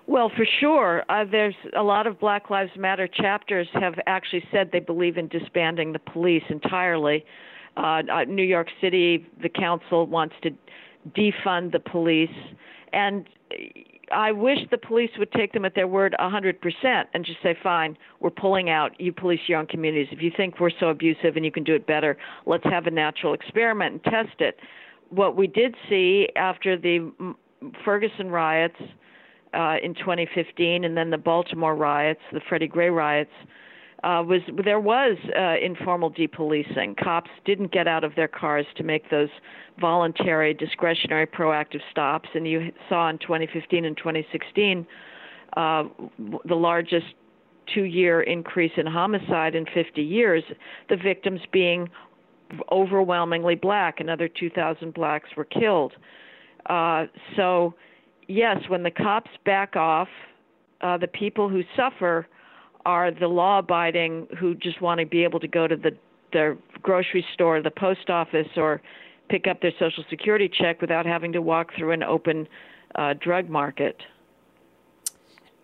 Well, 0.07 0.29
for 0.29 0.45
sure. 0.59 1.05
Uh, 1.09 1.25
there's 1.31 1.55
a 1.77 1.85
lot 1.85 2.09
of 2.09 2.19
Black 2.19 2.51
Lives 2.51 2.73
Matter 2.77 3.07
chapters 3.07 3.69
have 3.75 3.95
actually 4.09 4.43
said 4.51 4.71
they 4.73 4.81
believe 4.81 5.17
in 5.17 5.29
disbanding 5.29 5.93
the 5.93 6.01
police 6.01 6.43
entirely. 6.49 7.25
Uh, 7.77 8.03
uh, 8.13 8.25
New 8.25 8.43
York 8.43 8.67
City, 8.81 9.25
the 9.41 9.49
council 9.49 10.07
wants 10.07 10.35
to 10.43 10.51
defund 11.17 11.71
the 11.71 11.79
police, 11.79 12.29
and 12.93 13.25
I 14.11 14.33
wish 14.33 14.59
the 14.71 14.79
police 14.79 15.11
would 15.19 15.31
take 15.33 15.53
them 15.53 15.65
at 15.65 15.75
their 15.75 15.87
word 15.87 16.15
100% 16.19 17.05
and 17.15 17.25
just 17.25 17.43
say, 17.43 17.57
fine, 17.63 17.97
we're 18.21 18.31
pulling 18.31 18.69
out. 18.69 18.99
You 19.01 19.13
police 19.13 19.41
your 19.47 19.59
own 19.59 19.67
communities. 19.67 20.09
If 20.11 20.23
you 20.23 20.33
think 20.37 20.59
we're 20.59 20.71
so 20.81 20.89
abusive 20.89 21.37
and 21.37 21.45
you 21.45 21.53
can 21.53 21.65
do 21.65 21.75
it 21.75 21.87
better, 21.87 22.17
let's 22.47 22.65
have 22.65 22.87
a 22.87 22.91
natural 22.91 23.35
experiment 23.35 23.93
and 23.93 24.05
test 24.05 24.41
it. 24.41 24.59
What 25.11 25.37
we 25.37 25.47
did 25.47 25.75
see 25.89 26.29
after 26.37 26.77
the 26.77 27.13
Ferguson 27.85 28.31
riots 28.31 28.77
uh, 29.55 29.77
in 29.83 29.95
2015 29.95 30.85
and 30.85 30.97
then 30.97 31.11
the 31.11 31.19
Baltimore 31.19 31.75
riots, 31.75 32.21
the 32.33 32.41
Freddie 32.49 32.69
Gray 32.69 32.91
riots, 32.91 33.31
uh, 34.03 34.23
was 34.27 34.41
there 34.65 34.81
was 34.81 35.17
uh, 35.39 35.57
informal 35.63 36.11
depolicing. 36.11 36.97
Cops 37.03 37.31
didn't 37.45 37.73
get 37.73 37.87
out 37.87 38.05
of 38.05 38.15
their 38.15 38.29
cars 38.29 38.67
to 38.77 38.83
make 38.83 39.11
those 39.11 39.29
voluntary, 39.79 40.55
discretionary, 40.55 41.27
proactive 41.27 41.81
stops, 41.91 42.29
and 42.35 42.47
you 42.47 42.73
saw 42.89 43.09
in 43.11 43.19
2015 43.19 43.85
and 43.85 43.97
2016 43.97 44.87
uh, 45.57 45.85
the 46.47 46.55
largest 46.55 47.07
two-year 47.75 48.23
increase 48.23 48.73
in 48.77 48.87
homicide 48.87 49.55
in 49.55 49.65
50 49.73 50.03
years. 50.03 50.43
The 50.89 50.97
victims 50.97 51.41
being 51.53 51.89
overwhelmingly 52.73 53.55
black. 53.55 54.01
Another 54.01 54.29
2,000 54.29 54.93
blacks 54.95 55.29
were 55.37 55.45
killed. 55.45 55.93
Uh, 56.67 57.07
so, 57.37 57.75
yes, 58.29 58.57
when 58.69 58.83
the 58.83 58.91
cops 58.91 59.31
back 59.45 59.77
off, 59.77 60.09
uh, 60.81 60.97
the 60.97 61.07
people 61.07 61.49
who 61.49 61.63
suffer 61.77 62.27
are 62.87 63.11
the 63.11 63.27
law 63.27 63.59
abiding 63.59 64.27
who 64.39 64.55
just 64.55 64.81
want 64.81 65.01
to 65.01 65.07
be 65.07 65.25
able 65.25 65.41
to 65.41 65.49
go 65.49 65.67
to 65.67 65.77
the 65.77 66.57
grocery 66.83 67.25
store, 67.35 67.61
the 67.63 67.71
post 67.71 68.09
office, 68.09 68.49
or 68.57 68.81
pick 69.29 69.47
up 69.47 69.61
their 69.61 69.73
social 69.79 70.05
security 70.09 70.49
check 70.49 70.81
without 70.81 71.07
having 71.07 71.33
to 71.33 71.43
walk 71.43 71.69
through 71.77 71.93
an 71.93 72.03
open 72.03 72.49
uh, 72.95 73.15
drug 73.21 73.49
market. 73.49 73.97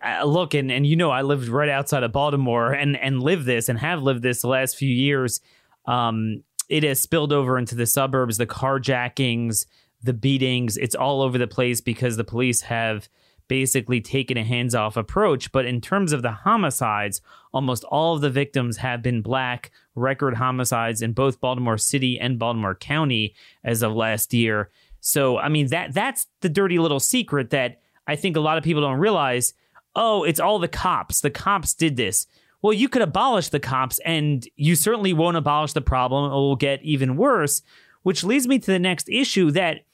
Uh, 0.05 0.25
look, 0.25 0.55
and 0.55 0.71
and 0.71 0.87
you 0.87 0.97
know, 0.97 1.11
I 1.11 1.23
lived 1.23 1.49
right 1.49 1.69
outside 1.69 2.03
of 2.03 2.12
Baltimore, 2.12 2.73
and 2.73 2.97
and 2.97 3.23
lived 3.23 3.47
this, 3.47 3.69
and 3.69 3.79
have 3.79 4.03
lived 4.03 4.23
this 4.23 4.43
the 4.43 4.49
last 4.49 4.77
few 4.77 4.91
years. 4.91 5.41
Um, 5.87 6.43
it 6.69 6.83
has 6.83 7.01
spilled 7.01 7.33
over 7.33 7.59
into 7.59 7.75
the 7.75 7.87
suburbs, 7.87 8.39
the 8.39 8.47
carjackings, 8.47 9.67
the 10.03 10.12
beatings. 10.12 10.77
It's 10.77 10.95
all 10.95 11.23
over 11.23 11.39
the 11.39 11.47
place 11.47 11.81
because 11.81 12.17
the 12.17 12.25
police 12.25 12.62
have 12.62 13.09
basically 13.49 14.01
taken 14.01 14.36
a 14.36 14.44
hands 14.44 14.74
off 14.74 14.97
approach. 14.97 15.53
But 15.53 15.66
in 15.66 15.80
terms 15.80 16.12
of 16.12 16.22
the 16.22 16.32
homicides, 16.32 17.20
almost 17.53 17.84
all 17.84 18.14
of 18.14 18.20
the 18.20 18.30
victims 18.30 18.78
have 18.78 19.03
been 19.03 19.22
black 19.22 19.70
record 19.94 20.34
homicides 20.34 21.03
in 21.03 21.12
both 21.12 21.40
Baltimore 21.40 21.78
City 21.78 22.18
and 22.18 22.38
Baltimore 22.38 22.74
County 22.74 23.34
as 23.64 23.82
of 23.82 23.92
last 23.92 24.34
year. 24.34 24.70
So, 25.01 25.38
I 25.38 25.49
mean, 25.49 25.68
that 25.68 25.94
that's 25.94 26.26
the 26.40 26.49
dirty 26.49 26.78
little 26.78 27.01
secret 27.01 27.51
that 27.51 27.80
I 28.07 28.16
think 28.16 28.36
a 28.36 28.40
lot 28.40 28.59
of 28.59 28.64
people 28.64 28.82
don't 28.82 28.99
realize. 28.99 29.55
Oh, 29.94 30.24
it's 30.24 30.40
all 30.40 30.59
the 30.59 30.68
cops. 30.68 31.20
The 31.20 31.30
cops 31.30 31.74
did 31.74 31.97
this. 31.97 32.26
Well, 32.62 32.72
you 32.72 32.88
could 32.88 33.03
abolish 33.03 33.51
the 33.51 33.61
cops, 33.61 34.01
and 34.01 34.47
you 34.57 34.74
certainly 34.74 35.12
won't 35.12 35.36
abolish 35.36 35.72
the 35.72 35.80
problem. 35.80 36.32
It 36.32 36.34
will 36.34 36.57
get 36.57 36.82
even 36.82 37.16
worse, 37.16 37.62
which 38.03 38.24
leads 38.24 38.49
me 38.49 38.59
to 38.59 38.66
the 38.66 38.78
next 38.78 39.09
issue 39.09 39.51
that, 39.53 39.84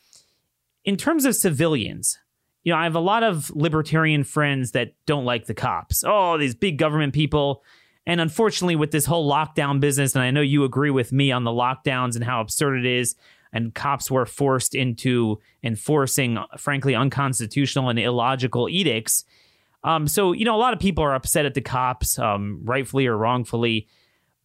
in 0.85 0.97
terms 0.97 1.25
of 1.25 1.37
civilians, 1.37 2.19
you 2.65 2.73
know, 2.73 2.79
I 2.79 2.85
have 2.85 2.95
a 2.95 3.01
lot 3.01 3.23
of 3.23 3.51
libertarian 3.51 4.25
friends 4.25 4.73
that 4.73 4.95
don't 5.07 5.25
like 5.25 5.47
the 5.47 5.55
cops. 5.55 6.05
Oh, 6.07 6.39
these 6.39 6.55
big 6.55 6.79
government 6.79 7.13
people. 7.13 7.65
And 8.07 8.21
unfortunately, 8.21 8.77
with 8.77 8.91
this 8.91 9.05
whole 9.07 9.31
lockdown 9.31 9.81
business, 9.81 10.15
and 10.15 10.23
I 10.23 10.31
know 10.31 10.41
you 10.41 10.65
agree 10.65 10.91
with 10.91 11.13
me 11.13 11.31
on 11.33 11.45
the 11.45 11.51
lockdowns 11.51 12.15
and 12.15 12.25
how 12.25 12.41
absurd 12.41 12.79
it 12.79 12.87
is, 12.87 13.15
and 13.53 13.75
cops 13.75 14.11
were 14.11 14.27
forced 14.27 14.75
into 14.75 15.39
enforcing, 15.63 16.39
frankly, 16.57 16.95
unconstitutional 16.95 17.91
and 17.91 17.99
illogical 17.99 18.69
edicts. 18.69 19.25
Um, 19.85 20.09
so, 20.09 20.33
you 20.33 20.45
know, 20.45 20.55
a 20.55 20.59
lot 20.59 20.73
of 20.73 20.79
people 20.79 21.05
are 21.05 21.15
upset 21.15 21.45
at 21.45 21.55
the 21.55 21.61
cops, 21.61 22.19
um, 22.19 22.61
rightfully 22.65 23.07
or 23.07 23.17
wrongfully. 23.17 23.89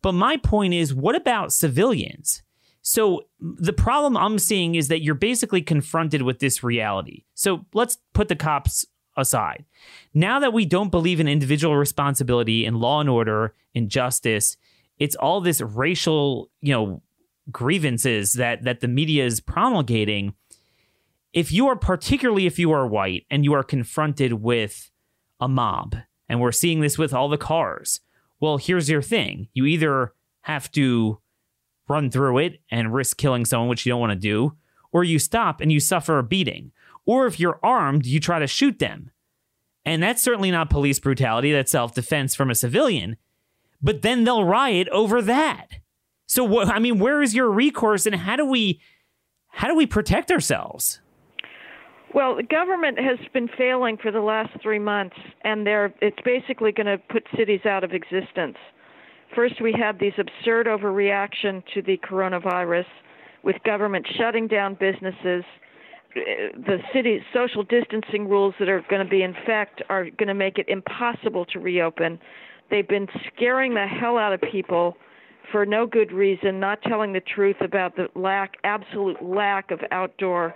But 0.01 0.13
my 0.13 0.37
point 0.37 0.73
is, 0.73 0.93
what 0.93 1.15
about 1.15 1.53
civilians? 1.53 2.43
So 2.89 3.25
the 3.41 3.73
problem 3.73 4.15
I'm 4.15 4.39
seeing 4.39 4.75
is 4.75 4.87
that 4.87 5.01
you're 5.01 5.13
basically 5.13 5.61
confronted 5.61 6.21
with 6.21 6.39
this 6.39 6.63
reality. 6.63 7.25
So 7.33 7.65
let's 7.73 7.97
put 8.13 8.29
the 8.29 8.35
cops 8.35 8.85
aside. 9.17 9.65
Now 10.13 10.39
that 10.39 10.53
we 10.53 10.65
don't 10.65 10.89
believe 10.89 11.19
in 11.19 11.27
individual 11.27 11.75
responsibility 11.75 12.65
in 12.65 12.79
law 12.79 13.01
and 13.01 13.09
order, 13.09 13.53
in 13.73 13.89
justice, 13.89 14.55
it's 14.99 15.17
all 15.17 15.41
this 15.41 15.59
racial, 15.59 16.49
you 16.61 16.71
know, 16.71 17.01
grievances 17.51 18.31
that 18.33 18.63
that 18.63 18.79
the 18.79 18.87
media 18.87 19.25
is 19.25 19.41
promulgating. 19.41 20.33
If 21.33 21.51
you 21.51 21.67
are 21.67 21.75
particularly 21.75 22.45
if 22.45 22.57
you 22.57 22.71
are 22.71 22.87
white 22.87 23.25
and 23.29 23.43
you 23.43 23.51
are 23.51 23.63
confronted 23.63 24.31
with 24.31 24.91
a 25.41 25.49
mob, 25.49 25.97
and 26.29 26.39
we're 26.39 26.53
seeing 26.53 26.79
this 26.79 26.97
with 26.97 27.13
all 27.13 27.27
the 27.27 27.37
cars. 27.37 27.99
Well, 28.39 28.57
here's 28.57 28.89
your 28.89 29.01
thing. 29.01 29.49
You 29.53 29.65
either 29.65 30.13
have 30.43 30.71
to 30.71 31.19
run 31.87 32.09
through 32.09 32.39
it 32.39 32.59
and 32.69 32.93
risk 32.93 33.17
killing 33.17 33.45
someone, 33.45 33.69
which 33.69 33.85
you 33.85 33.91
don't 33.91 34.01
want 34.01 34.11
to 34.13 34.19
do, 34.19 34.55
or 34.91 35.03
you 35.03 35.19
stop 35.19 35.61
and 35.61 35.71
you 35.71 35.79
suffer 35.79 36.19
a 36.19 36.23
beating. 36.23 36.71
Or 37.05 37.25
if 37.25 37.39
you're 37.39 37.59
armed, 37.63 38.05
you 38.05 38.19
try 38.19 38.39
to 38.39 38.47
shoot 38.47 38.79
them. 38.79 39.11
And 39.85 40.03
that's 40.03 40.21
certainly 40.21 40.51
not 40.51 40.69
police 40.69 40.99
brutality, 40.99 41.53
that's 41.53 41.71
self 41.71 41.93
defense 41.93 42.35
from 42.35 42.49
a 42.49 42.55
civilian. 42.55 43.15
But 43.81 44.01
then 44.01 44.25
they'll 44.25 44.43
riot 44.43 44.89
over 44.89 45.21
that. 45.21 45.67
So 46.25 46.43
what 46.43 46.67
I 46.67 46.79
mean, 46.79 46.99
where 46.99 47.21
is 47.21 47.33
your 47.33 47.49
recourse 47.49 48.05
and 48.05 48.15
how 48.15 48.35
do 48.35 48.45
we 48.45 48.81
how 49.47 49.67
do 49.69 49.75
we 49.75 49.85
protect 49.85 50.29
ourselves? 50.29 50.99
Well, 52.13 52.35
the 52.35 52.43
government 52.43 52.99
has 52.99 53.17
been 53.33 53.47
failing 53.57 53.97
for 53.97 54.11
the 54.11 54.21
last 54.21 54.49
3 54.61 54.79
months 54.79 55.15
and 55.43 55.65
they're 55.65 55.93
it's 56.01 56.19
basically 56.25 56.73
going 56.73 56.87
to 56.87 56.97
put 56.97 57.23
cities 57.37 57.65
out 57.65 57.85
of 57.85 57.93
existence. 57.93 58.57
First, 59.35 59.61
we 59.61 59.73
had 59.73 59.99
these 59.99 60.13
absurd 60.17 60.67
overreaction 60.67 61.63
to 61.73 61.81
the 61.81 61.97
coronavirus 61.97 62.85
with 63.43 63.55
government 63.63 64.05
shutting 64.17 64.47
down 64.47 64.75
businesses. 64.75 65.43
The 66.15 66.79
city 66.93 67.21
social 67.33 67.63
distancing 67.63 68.27
rules 68.27 68.55
that 68.59 68.69
are 68.69 68.83
going 68.89 69.03
to 69.03 69.09
be 69.09 69.23
in 69.23 69.35
effect 69.35 69.81
are 69.89 70.05
going 70.05 70.27
to 70.27 70.33
make 70.33 70.57
it 70.57 70.67
impossible 70.67 71.45
to 71.45 71.59
reopen. 71.59 72.19
They've 72.69 72.87
been 72.87 73.07
scaring 73.33 73.73
the 73.73 73.85
hell 73.85 74.17
out 74.17 74.33
of 74.33 74.41
people 74.41 74.97
for 75.51 75.65
no 75.65 75.85
good 75.85 76.11
reason, 76.11 76.59
not 76.59 76.81
telling 76.81 77.13
the 77.13 77.21
truth 77.21 77.57
about 77.61 77.95
the 77.95 78.07
lack, 78.15 78.55
absolute 78.63 79.21
lack 79.23 79.71
of 79.71 79.79
outdoor 79.91 80.55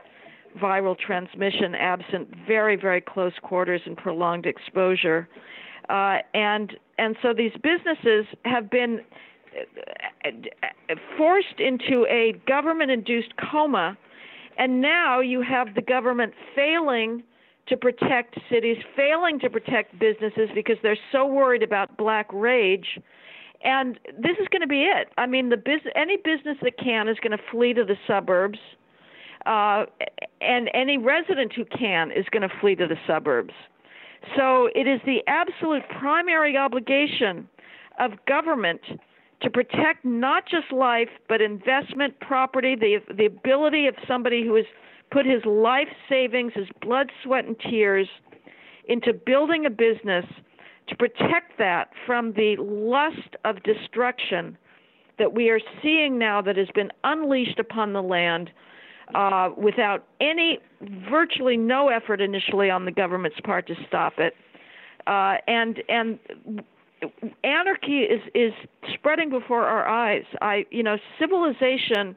viral 0.61 0.97
transmission 0.97 1.75
absent 1.75 2.27
very, 2.45 2.75
very 2.75 2.99
close 2.99 3.33
quarters 3.41 3.81
and 3.85 3.95
prolonged 3.95 4.45
exposure. 4.45 5.27
Uh, 5.91 6.19
and 6.33 6.77
and 6.97 7.17
so 7.21 7.33
these 7.33 7.51
businesses 7.61 8.25
have 8.45 8.69
been 8.69 9.01
forced 11.17 11.59
into 11.59 12.05
a 12.09 12.33
government-induced 12.47 13.33
coma, 13.51 13.97
and 14.57 14.81
now 14.81 15.19
you 15.19 15.41
have 15.41 15.75
the 15.75 15.81
government 15.81 16.33
failing 16.55 17.23
to 17.67 17.75
protect 17.75 18.39
cities, 18.49 18.77
failing 18.95 19.39
to 19.39 19.49
protect 19.49 19.99
businesses 19.99 20.49
because 20.55 20.77
they're 20.81 20.97
so 21.11 21.25
worried 21.25 21.63
about 21.63 21.97
black 21.97 22.27
rage. 22.31 22.99
And 23.63 23.99
this 24.17 24.37
is 24.39 24.47
going 24.49 24.61
to 24.61 24.67
be 24.67 24.83
it. 24.83 25.09
I 25.17 25.25
mean, 25.27 25.49
the 25.49 25.57
bus- 25.57 25.91
any 25.95 26.17
business 26.17 26.57
that 26.61 26.77
can 26.77 27.09
is 27.09 27.17
going 27.21 27.37
to 27.37 27.43
flee 27.51 27.73
to 27.73 27.83
the 27.83 27.97
suburbs, 28.07 28.59
uh, 29.45 29.85
and 30.39 30.69
any 30.73 30.97
resident 30.97 31.51
who 31.53 31.65
can 31.65 32.11
is 32.11 32.25
going 32.31 32.47
to 32.47 32.55
flee 32.61 32.75
to 32.75 32.87
the 32.87 32.97
suburbs. 33.05 33.53
So 34.37 34.69
it 34.75 34.87
is 34.87 35.01
the 35.05 35.21
absolute 35.27 35.83
primary 35.99 36.55
obligation 36.57 37.47
of 37.99 38.11
government 38.27 38.81
to 39.41 39.49
protect 39.49 40.05
not 40.05 40.43
just 40.47 40.71
life, 40.71 41.09
but 41.27 41.41
investment, 41.41 42.19
property, 42.19 42.75
the, 42.75 42.99
the 43.15 43.25
ability 43.25 43.87
of 43.87 43.95
somebody 44.07 44.43
who 44.45 44.55
has 44.55 44.65
put 45.11 45.25
his 45.25 45.43
life 45.45 45.87
savings, 46.07 46.53
his 46.55 46.67
blood, 46.81 47.11
sweat, 47.23 47.45
and 47.45 47.59
tears 47.59 48.07
into 48.87 49.13
building 49.13 49.65
a 49.65 49.69
business 49.69 50.25
to 50.87 50.95
protect 50.95 51.57
that 51.57 51.89
from 52.05 52.33
the 52.33 52.55
lust 52.59 53.35
of 53.45 53.61
destruction 53.63 54.57
that 55.17 55.33
we 55.33 55.49
are 55.49 55.59
seeing 55.81 56.17
now 56.17 56.41
that 56.41 56.57
has 56.57 56.67
been 56.73 56.91
unleashed 57.03 57.59
upon 57.59 57.93
the 57.93 58.01
land 58.01 58.49
uh, 59.15 59.49
without 59.57 60.05
any, 60.19 60.59
virtually 61.09 61.57
no 61.57 61.89
effort 61.89 62.21
initially 62.21 62.69
on 62.69 62.85
the 62.85 62.91
government's 62.91 63.39
part 63.43 63.67
to 63.67 63.75
stop 63.87 64.13
it. 64.17 64.33
Uh, 65.07 65.37
and 65.47 65.81
and 65.89 66.19
anarchy 67.43 68.01
is 68.01 68.21
is 68.35 68.53
spreading 68.93 69.29
before 69.29 69.65
our 69.65 69.87
eyes. 69.87 70.23
I 70.41 70.65
you 70.69 70.83
know 70.83 70.97
civilization 71.19 72.15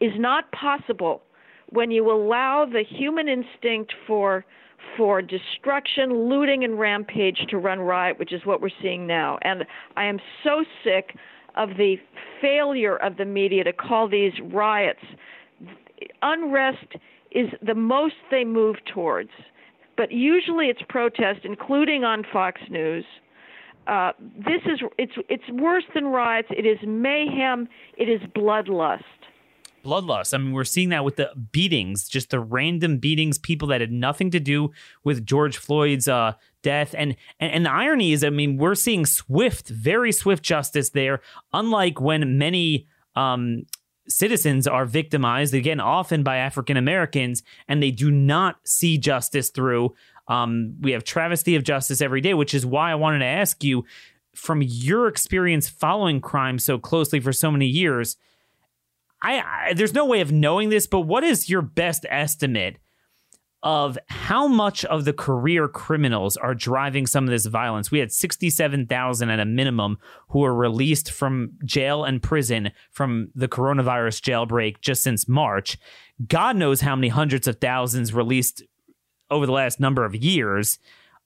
is 0.00 0.12
not 0.16 0.50
possible 0.52 1.22
when 1.70 1.90
you 1.90 2.10
allow 2.10 2.66
the 2.66 2.84
human 2.88 3.28
instinct 3.28 3.94
for 4.06 4.44
for 4.96 5.22
destruction, 5.22 6.28
looting, 6.28 6.64
and 6.64 6.78
rampage 6.78 7.46
to 7.48 7.56
run 7.56 7.80
riot, 7.80 8.18
which 8.18 8.32
is 8.32 8.44
what 8.44 8.60
we're 8.60 8.68
seeing 8.82 9.06
now. 9.06 9.38
And 9.42 9.64
I 9.96 10.04
am 10.04 10.18
so 10.42 10.64
sick 10.84 11.16
of 11.56 11.70
the 11.76 11.96
failure 12.40 12.96
of 12.96 13.16
the 13.16 13.24
media 13.24 13.64
to 13.64 13.72
call 13.72 14.08
these 14.08 14.32
riots. 14.52 15.04
Unrest 16.22 16.96
is 17.30 17.48
the 17.64 17.74
most 17.74 18.14
they 18.30 18.44
move 18.44 18.76
towards. 18.92 19.30
but 19.96 20.10
usually 20.10 20.66
it's 20.66 20.80
protest, 20.88 21.40
including 21.44 22.02
on 22.04 22.24
Fox 22.32 22.60
News. 22.70 23.04
Uh, 23.86 24.12
this 24.36 24.62
is 24.66 24.80
it's 24.98 25.12
it's 25.28 25.48
worse 25.50 25.84
than 25.94 26.06
riots. 26.06 26.48
It 26.50 26.66
is 26.66 26.78
mayhem. 26.86 27.68
It 27.96 28.08
is 28.08 28.20
bloodlust. 28.34 29.02
Bloodlust. 29.84 30.32
I 30.32 30.38
mean, 30.38 30.52
we're 30.52 30.64
seeing 30.64 30.90
that 30.90 31.04
with 31.04 31.16
the 31.16 31.30
beatings, 31.50 32.08
just 32.08 32.30
the 32.30 32.38
random 32.38 32.98
beatings, 32.98 33.38
people 33.38 33.66
that 33.68 33.80
had 33.80 33.90
nothing 33.90 34.30
to 34.30 34.38
do 34.40 34.70
with 35.02 35.26
George 35.26 35.56
Floyd's 35.56 36.06
uh, 36.06 36.34
death. 36.62 36.94
And, 36.96 37.16
and 37.38 37.52
and 37.52 37.66
the 37.66 37.70
irony 37.70 38.12
is, 38.12 38.24
I 38.24 38.30
mean, 38.30 38.56
we're 38.56 38.74
seeing 38.74 39.06
swift, 39.06 39.68
very 39.68 40.12
swift 40.12 40.42
justice 40.42 40.90
there. 40.90 41.20
Unlike 41.52 42.00
when 42.00 42.38
many 42.38 42.86
um, 43.14 43.66
citizens 44.08 44.66
are 44.66 44.84
victimized 44.84 45.54
again, 45.54 45.80
often 45.80 46.22
by 46.22 46.36
African 46.36 46.76
Americans, 46.76 47.42
and 47.68 47.82
they 47.82 47.90
do 47.90 48.10
not 48.10 48.56
see 48.64 48.98
justice 48.98 49.50
through. 49.50 49.94
Um, 50.28 50.76
we 50.80 50.92
have 50.92 51.04
travesty 51.04 51.56
of 51.56 51.64
justice 51.64 52.00
every 52.00 52.20
day, 52.20 52.34
which 52.34 52.54
is 52.54 52.64
why 52.64 52.90
I 52.90 52.94
wanted 52.94 53.20
to 53.20 53.26
ask 53.26 53.62
you, 53.62 53.84
from 54.34 54.62
your 54.62 55.08
experience 55.08 55.68
following 55.68 56.20
crime 56.20 56.58
so 56.58 56.78
closely 56.78 57.20
for 57.20 57.32
so 57.32 57.50
many 57.50 57.66
years. 57.66 58.16
I, 59.20 59.40
I 59.40 59.74
there's 59.74 59.94
no 59.94 60.06
way 60.06 60.20
of 60.20 60.32
knowing 60.32 60.70
this, 60.70 60.86
but 60.86 61.00
what 61.00 61.22
is 61.22 61.50
your 61.50 61.62
best 61.62 62.06
estimate 62.08 62.78
of 63.62 63.96
how 64.08 64.48
much 64.48 64.84
of 64.86 65.04
the 65.04 65.12
career 65.12 65.68
criminals 65.68 66.36
are 66.36 66.54
driving 66.54 67.06
some 67.06 67.24
of 67.24 67.30
this 67.30 67.46
violence. 67.46 67.90
We 67.90 68.00
had 68.00 68.10
67,000 68.10 69.30
at 69.30 69.38
a 69.38 69.44
minimum 69.44 69.98
who 70.28 70.40
were 70.40 70.54
released 70.54 71.10
from 71.12 71.52
jail 71.64 72.04
and 72.04 72.20
prison 72.20 72.72
from 72.90 73.30
the 73.34 73.48
coronavirus 73.48 74.20
jailbreak 74.20 74.80
just 74.80 75.02
since 75.02 75.28
March. 75.28 75.78
God 76.26 76.56
knows 76.56 76.80
how 76.80 76.96
many 76.96 77.08
hundreds 77.08 77.46
of 77.46 77.60
thousands 77.60 78.12
released 78.12 78.62
over 79.30 79.46
the 79.46 79.52
last 79.52 79.78
number 79.78 80.04
of 80.04 80.14
years. 80.16 80.78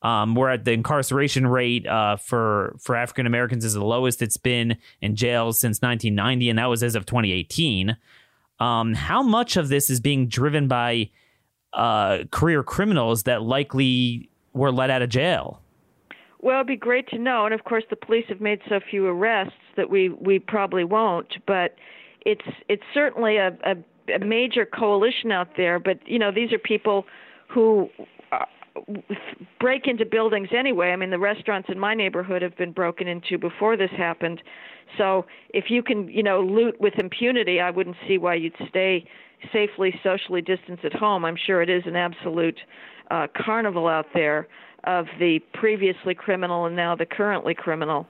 Um, 0.02 0.34
we're 0.34 0.50
at 0.50 0.64
the 0.64 0.72
incarceration 0.72 1.46
rate 1.46 1.86
uh, 1.86 2.16
for 2.16 2.76
for 2.78 2.94
African 2.94 3.26
Americans 3.26 3.64
is 3.64 3.72
the 3.72 3.84
lowest 3.84 4.20
it's 4.20 4.36
been 4.36 4.76
in 5.00 5.16
jails 5.16 5.58
since 5.58 5.80
1990, 5.80 6.50
and 6.50 6.58
that 6.58 6.66
was 6.66 6.82
as 6.82 6.94
of 6.94 7.06
2018. 7.06 7.96
Um, 8.60 8.94
how 8.94 9.22
much 9.22 9.56
of 9.56 9.68
this 9.68 9.88
is 9.88 10.00
being 10.00 10.28
driven 10.28 10.68
by 10.68 11.10
uh, 11.76 12.24
career 12.30 12.62
criminals 12.62 13.24
that 13.24 13.42
likely 13.42 14.28
were 14.52 14.72
let 14.72 14.90
out 14.90 15.02
of 15.02 15.10
jail? 15.10 15.60
Well, 16.40 16.56
it'd 16.56 16.66
be 16.66 16.76
great 16.76 17.08
to 17.08 17.18
know. 17.18 17.44
And 17.44 17.54
of 17.54 17.64
course, 17.64 17.84
the 17.90 17.96
police 17.96 18.24
have 18.28 18.40
made 18.40 18.60
so 18.68 18.80
few 18.80 19.06
arrests 19.06 19.54
that 19.76 19.90
we 19.90 20.08
we 20.08 20.38
probably 20.38 20.84
won't. 20.84 21.34
But 21.46 21.76
it's 22.24 22.46
it's 22.68 22.82
certainly 22.94 23.36
a, 23.36 23.48
a, 23.64 24.12
a 24.14 24.18
major 24.18 24.64
coalition 24.66 25.30
out 25.32 25.56
there. 25.56 25.78
But 25.78 25.98
you 26.06 26.18
know, 26.18 26.32
these 26.32 26.52
are 26.52 26.58
people 26.58 27.04
who 27.48 27.88
uh, 28.32 28.44
break 29.60 29.86
into 29.86 30.04
buildings 30.04 30.48
anyway. 30.56 30.90
I 30.90 30.96
mean, 30.96 31.10
the 31.10 31.18
restaurants 31.18 31.68
in 31.70 31.78
my 31.78 31.94
neighborhood 31.94 32.42
have 32.42 32.56
been 32.56 32.72
broken 32.72 33.06
into 33.06 33.38
before 33.38 33.76
this 33.76 33.90
happened. 33.96 34.42
So 34.96 35.26
if 35.50 35.64
you 35.68 35.82
can, 35.82 36.08
you 36.08 36.22
know, 36.22 36.40
loot 36.40 36.80
with 36.80 36.94
impunity, 36.98 37.60
I 37.60 37.70
wouldn't 37.70 37.96
see 38.06 38.18
why 38.18 38.34
you'd 38.34 38.54
stay 38.68 39.04
safely 39.52 39.98
socially 40.02 40.42
distanced 40.42 40.84
at 40.84 40.92
home. 40.92 41.24
I'm 41.24 41.36
sure 41.36 41.62
it 41.62 41.70
is 41.70 41.82
an 41.86 41.96
absolute 41.96 42.58
uh, 43.10 43.26
carnival 43.36 43.88
out 43.88 44.06
there 44.14 44.48
of 44.84 45.06
the 45.18 45.40
previously 45.54 46.14
criminal 46.14 46.66
and 46.66 46.76
now 46.76 46.94
the 46.94 47.06
currently 47.06 47.54
criminal. 47.54 48.06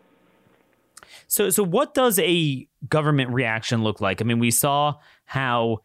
So, 1.26 1.50
so 1.50 1.62
what 1.62 1.94
does 1.94 2.18
a 2.18 2.66
government 2.88 3.30
reaction 3.30 3.82
look 3.82 4.00
like? 4.00 4.20
I 4.20 4.24
mean, 4.24 4.38
we 4.38 4.50
saw 4.50 4.94
how 5.24 5.80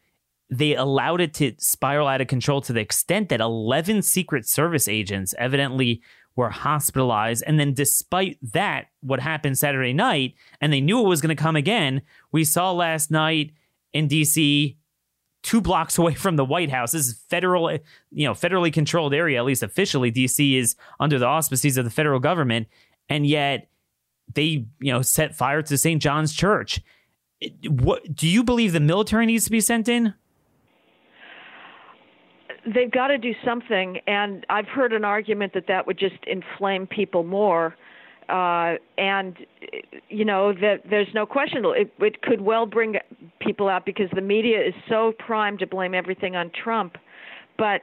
they 0.50 0.76
allowed 0.76 1.22
it 1.22 1.34
to 1.36 1.54
spiral 1.60 2.08
out 2.08 2.22
of 2.22 2.28
control 2.28 2.62
to 2.62 2.74
the 2.74 2.82
extent 2.82 3.30
that 3.30 3.40
11 3.40 4.02
Secret 4.02 4.48
Service 4.48 4.88
agents 4.88 5.34
evidently 5.38 6.02
were 6.36 6.50
hospitalized. 6.50 7.44
And 7.48 7.60
then, 7.60 7.74
despite 7.74 8.38
that, 8.54 8.88
what 9.02 9.20
happened 9.20 9.58
Saturday 9.58 9.94
night, 9.94 10.36
and 10.60 10.72
they 10.72 10.82
knew 10.82 11.00
it 11.00 11.08
was 11.08 11.22
going 11.22 11.36
to 11.36 11.42
come 11.42 11.56
again, 11.56 12.02
we 12.32 12.44
saw 12.44 12.72
last 12.72 13.12
night 13.12 13.52
in 13.94 14.08
DC, 14.08 14.76
two 15.44 15.62
blocks 15.62 15.98
away 15.98 16.14
from 16.14 16.36
the 16.36 16.46
White 16.46 16.70
House. 16.70 16.92
This 16.92 17.08
is 17.08 17.14
federal, 17.30 17.72
you 18.12 18.28
know, 18.28 18.34
federally 18.34 18.72
controlled 18.72 19.14
area, 19.14 19.40
at 19.40 19.46
least 19.46 19.64
officially. 19.64 20.12
DC 20.12 20.58
is 20.58 20.76
under 21.00 21.18
the 21.20 21.26
auspices 21.26 21.78
of 21.78 21.86
the 21.86 21.92
federal 21.92 22.20
government. 22.20 22.68
And 23.10 23.26
yet, 23.26 23.68
they, 24.34 24.66
you 24.80 24.94
know, 24.94 25.02
set 25.02 25.36
fire 25.36 25.62
to 25.64 25.78
St. 25.78 26.02
John's 26.02 26.34
Church. 26.34 26.80
What 27.68 28.16
do 28.16 28.28
you 28.28 28.44
believe 28.44 28.72
the 28.72 28.80
military 28.80 29.26
needs 29.26 29.46
to 29.46 29.52
be 29.52 29.62
sent 29.62 29.90
in? 29.90 30.14
they've 32.66 32.92
got 32.92 33.08
to 33.08 33.18
do 33.18 33.34
something, 33.44 34.00
and 34.08 34.46
I've 34.50 34.68
heard 34.68 34.94
an 34.94 35.04
argument 35.04 35.54
that 35.54 35.68
that 35.68 35.88
would 35.88 35.98
just 35.98 36.24
inflame 36.28 36.88
people 36.88 37.24
more. 37.24 37.76
Uh, 38.32 38.76
and 38.98 39.36
you 40.08 40.24
know 40.24 40.54
that 40.54 40.78
there's 40.90 41.08
no 41.14 41.26
question 41.26 41.64
it, 41.66 41.92
it 42.00 42.22
could 42.22 42.40
well 42.40 42.66
bring 42.66 42.96
people 43.40 43.68
out 43.68 43.86
because 43.86 44.08
the 44.16 44.22
media 44.22 44.66
is 44.66 44.74
so 44.88 45.12
primed 45.20 45.60
to 45.60 45.68
blame 45.68 45.94
everything 45.94 46.36
on 46.36 46.50
Trump, 46.64 46.96
but 47.58 47.82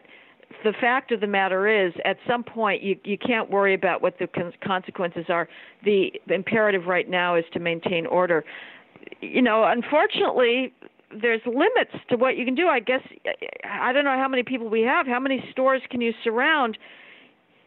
the 0.65 0.73
fact 0.81 1.13
of 1.13 1.21
the 1.21 1.27
matter 1.27 1.69
is, 1.87 1.93
at 2.05 2.17
some 2.27 2.43
point, 2.43 2.83
you 2.83 2.97
you 3.05 3.19
can't 3.19 3.51
worry 3.51 3.75
about 3.75 4.03
what 4.03 4.19
the 4.19 4.27
con- 4.27 4.53
consequences 4.65 5.27
are. 5.29 5.49
The 5.85 6.13
imperative 6.29 6.87
right 6.87 7.09
now 7.09 7.37
is 7.37 7.45
to 7.53 7.61
maintain 7.61 8.07
order. 8.07 8.45
You 9.21 9.43
know, 9.43 9.65
unfortunately, 9.65 10.73
there's 11.11 11.41
limits 11.47 11.93
to 12.11 12.17
what 12.17 12.37
you 12.37 12.45
can 12.45 12.55
do. 12.55 12.69
I 12.69 12.81
guess 12.81 13.03
I 13.65 13.93
don't 13.93 14.05
know 14.05 14.17
how 14.17 14.29
many 14.29 14.43
people 14.43 14.69
we 14.69 14.83
have. 14.83 15.07
How 15.07 15.21
many 15.21 15.45
stores 15.53 15.83
can 15.91 16.01
you 16.01 16.13
surround? 16.25 16.79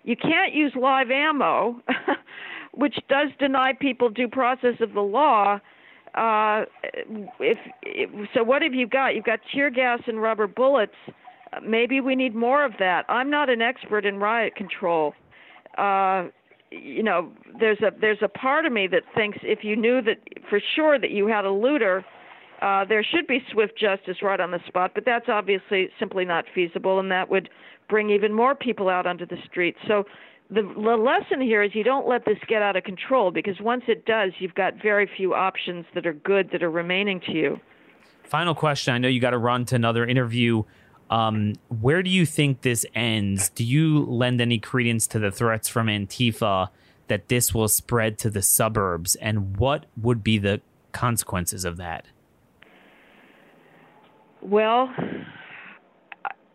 You 0.04 0.16
can't 0.16 0.54
use 0.54 0.74
live 0.76 1.12
ammo, 1.12 1.80
which 2.74 2.96
does 3.10 3.30
deny 3.40 3.74
people 3.74 4.10
due 4.10 4.28
process 4.28 4.76
of 4.80 4.94
the 4.94 5.02
law. 5.02 5.60
Uh, 6.16 6.66
if, 7.40 7.58
if 7.84 8.30
so, 8.34 8.44
what 8.44 8.62
have 8.62 8.74
you 8.74 8.88
got? 8.88 9.16
You've 9.16 9.26
got 9.26 9.40
tear 9.54 9.70
gas 9.70 10.02
and 10.08 10.22
rubber 10.22 10.48
bullets. 10.48 10.96
Maybe 11.64 12.00
we 12.02 12.16
need 12.16 12.36
more 12.36 12.66
of 12.66 12.74
that. 12.80 13.06
I'm 13.10 13.30
not 13.30 13.50
an 13.50 13.62
expert 13.62 14.06
in 14.06 14.18
riot 14.18 14.56
control. 14.56 15.14
Uh, 15.78 16.28
you 16.70 17.04
know, 17.04 17.32
there's 17.60 17.80
a 17.80 17.92
there's 18.00 18.22
a 18.22 18.30
part 18.30 18.66
of 18.66 18.74
me 18.74 18.88
that 18.88 19.04
thinks 19.16 19.40
if 19.42 19.64
you 19.64 19.76
knew 19.76 20.02
that 20.02 20.18
for 20.50 20.62
sure 20.76 20.98
that 21.00 21.12
you 21.12 21.28
had 21.28 21.46
a 21.46 21.52
looter 21.52 22.06
uh, 22.62 22.86
there 22.86 23.04
should 23.04 23.26
be 23.26 23.44
swift 23.52 23.78
justice 23.78 24.18
right 24.22 24.40
on 24.40 24.52
the 24.52 24.60
spot, 24.68 24.92
but 24.94 25.04
that's 25.04 25.28
obviously 25.28 25.90
simply 26.00 26.26
not 26.26 26.46
feasible, 26.54 27.00
and 27.00 27.12
that 27.12 27.30
would 27.30 27.50
bring 27.90 28.12
even 28.12 28.32
more 28.32 28.54
people 28.54 28.88
out 28.88 29.08
onto 29.08 29.26
the 29.26 29.38
streets. 29.50 29.80
So 29.88 30.06
the, 30.52 30.64
the 30.64 30.98
lesson 30.98 31.42
here 31.42 31.64
is 31.64 31.72
you 31.74 31.84
don't 31.84 32.08
let 32.08 32.26
this 32.26 32.38
get 32.48 32.62
out 32.62 32.76
of 32.76 32.84
control 32.84 33.32
because 33.32 33.60
once 33.62 33.84
it 33.88 34.06
does, 34.06 34.32
you've 34.40 34.54
got 34.54 34.74
very 34.82 35.10
few 35.18 35.34
options 35.34 35.86
that 35.96 36.06
are 36.06 36.14
good 36.14 36.50
that 36.52 36.62
are 36.62 36.70
remaining 36.70 37.22
to 37.22 37.32
you. 37.32 37.60
Final 38.24 38.54
question. 38.54 38.94
I 38.94 38.98
know 38.98 39.08
you 39.08 39.22
got 39.22 39.32
to 39.32 39.38
run 39.38 39.66
to 39.66 39.76
another 39.76 40.06
interview. 40.06 40.64
Um, 41.10 41.56
where 41.68 42.04
do 42.04 42.10
you 42.10 42.26
think 42.26 42.62
this 42.62 42.86
ends? 42.94 43.50
Do 43.50 43.64
you 43.64 44.06
lend 44.06 44.42
any 44.42 44.60
credence 44.60 45.08
to 45.08 45.20
the 45.20 45.32
threats 45.32 45.70
from 45.70 45.88
Antifa 45.88 46.70
that 47.08 47.28
this 47.30 47.54
will 47.54 47.68
spread 47.68 48.18
to 48.20 48.30
the 48.30 48.42
suburbs? 48.42 49.16
And 49.16 49.58
what 49.58 49.86
would 50.02 50.24
be 50.24 50.38
the 50.38 50.62
consequences 50.92 51.66
of 51.66 51.78
that? 51.78 52.08
Well, 54.42 54.94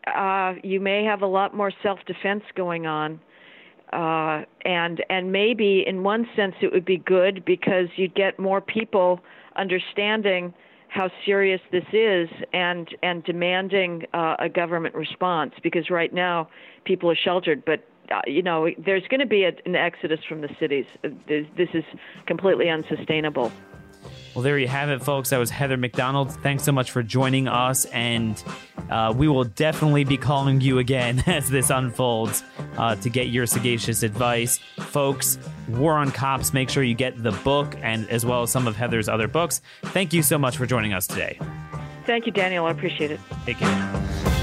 uh, 0.07 0.55
you 0.63 0.81
may 0.81 1.05
have 1.05 1.23
a 1.23 1.27
lot 1.27 1.55
more 1.55 1.73
self-defense 1.83 2.45
going 2.55 2.87
on, 2.87 3.21
uh, 3.93 4.43
and 4.65 5.05
and 5.09 5.33
maybe 5.33 5.85
in 5.87 6.03
one 6.03 6.29
sense 6.35 6.55
it 6.61 6.73
would 6.73 6.85
be 6.85 6.99
good 6.99 7.45
because 7.45 7.87
you'd 7.97 8.15
get 8.15 8.39
more 8.39 8.61
people 8.61 9.21
understanding 9.57 10.53
how 10.89 11.11
serious 11.25 11.61
this 11.73 11.85
is 11.93 12.29
and 12.53 12.89
and 13.03 13.23
demanding 13.25 14.05
uh, 14.15 14.37
a 14.39 14.49
government 14.49 14.95
response 14.95 15.53
because 15.63 15.91
right 15.91 16.13
now 16.13 16.49
people 16.85 17.11
are 17.11 17.17
sheltered, 17.17 17.65
but 17.65 17.85
uh, 18.11 18.21
you 18.27 18.43
know 18.43 18.69
there's 18.79 19.07
going 19.09 19.21
to 19.21 19.27
be 19.27 19.45
a, 19.45 19.53
an 19.65 19.77
exodus 19.77 20.21
from 20.29 20.41
the 20.41 20.49
cities. 20.59 20.87
This, 21.29 21.47
this 21.57 21.69
is 21.75 21.85
completely 22.27 22.69
unsustainable. 22.71 23.53
Well, 24.37 24.43
there 24.43 24.59
you 24.59 24.69
have 24.69 24.91
it, 24.91 25.03
folks. 25.03 25.31
That 25.31 25.39
was 25.39 25.49
Heather 25.49 25.79
Mac 25.79 25.93
Donald. 25.93 26.31
Thanks 26.31 26.63
so 26.63 26.71
much 26.71 26.91
for 26.91 27.03
joining 27.03 27.49
us, 27.49 27.87
and 27.87 28.45
uh, 28.91 29.15
we 29.17 29.29
will 29.29 29.45
definitely 29.45 30.05
be 30.05 30.19
calling 30.19 30.61
you 30.61 30.79
again 30.79 31.21
as 31.27 31.49
this 31.49 31.71
unfolds 31.71 32.45
uh, 32.77 32.97
to 32.97 33.09
get 33.09 33.29
your 33.29 33.47
sagacious 33.47 34.03
advice. 34.03 34.59
Folks, 34.79 35.39
War 35.69 35.95
on 35.95 36.11
Cops, 36.11 36.53
make 36.53 36.69
sure 36.69 36.83
you 36.83 36.95
get 36.95 37.23
the 37.23 37.33
book 37.33 37.77
and 37.81 38.07
as 38.11 38.27
well 38.27 38.43
as 38.43 38.51
some 38.51 38.67
of 38.67 38.77
Heather's 38.77 39.09
other 39.09 39.27
books. 39.27 39.63
Thank 39.85 40.13
you 40.13 40.23
so 40.23 40.37
much 40.37 40.59
for 40.59 40.67
joining 40.67 40.93
us 40.93 41.07
today. 41.07 41.39
Thank 42.05 42.27
you, 42.27 42.33
Daniel. 42.33 42.67
I 42.67 42.73
appreciate 42.73 43.11
it. 43.11 43.21
Take 43.47 43.57
care. 43.57 44.36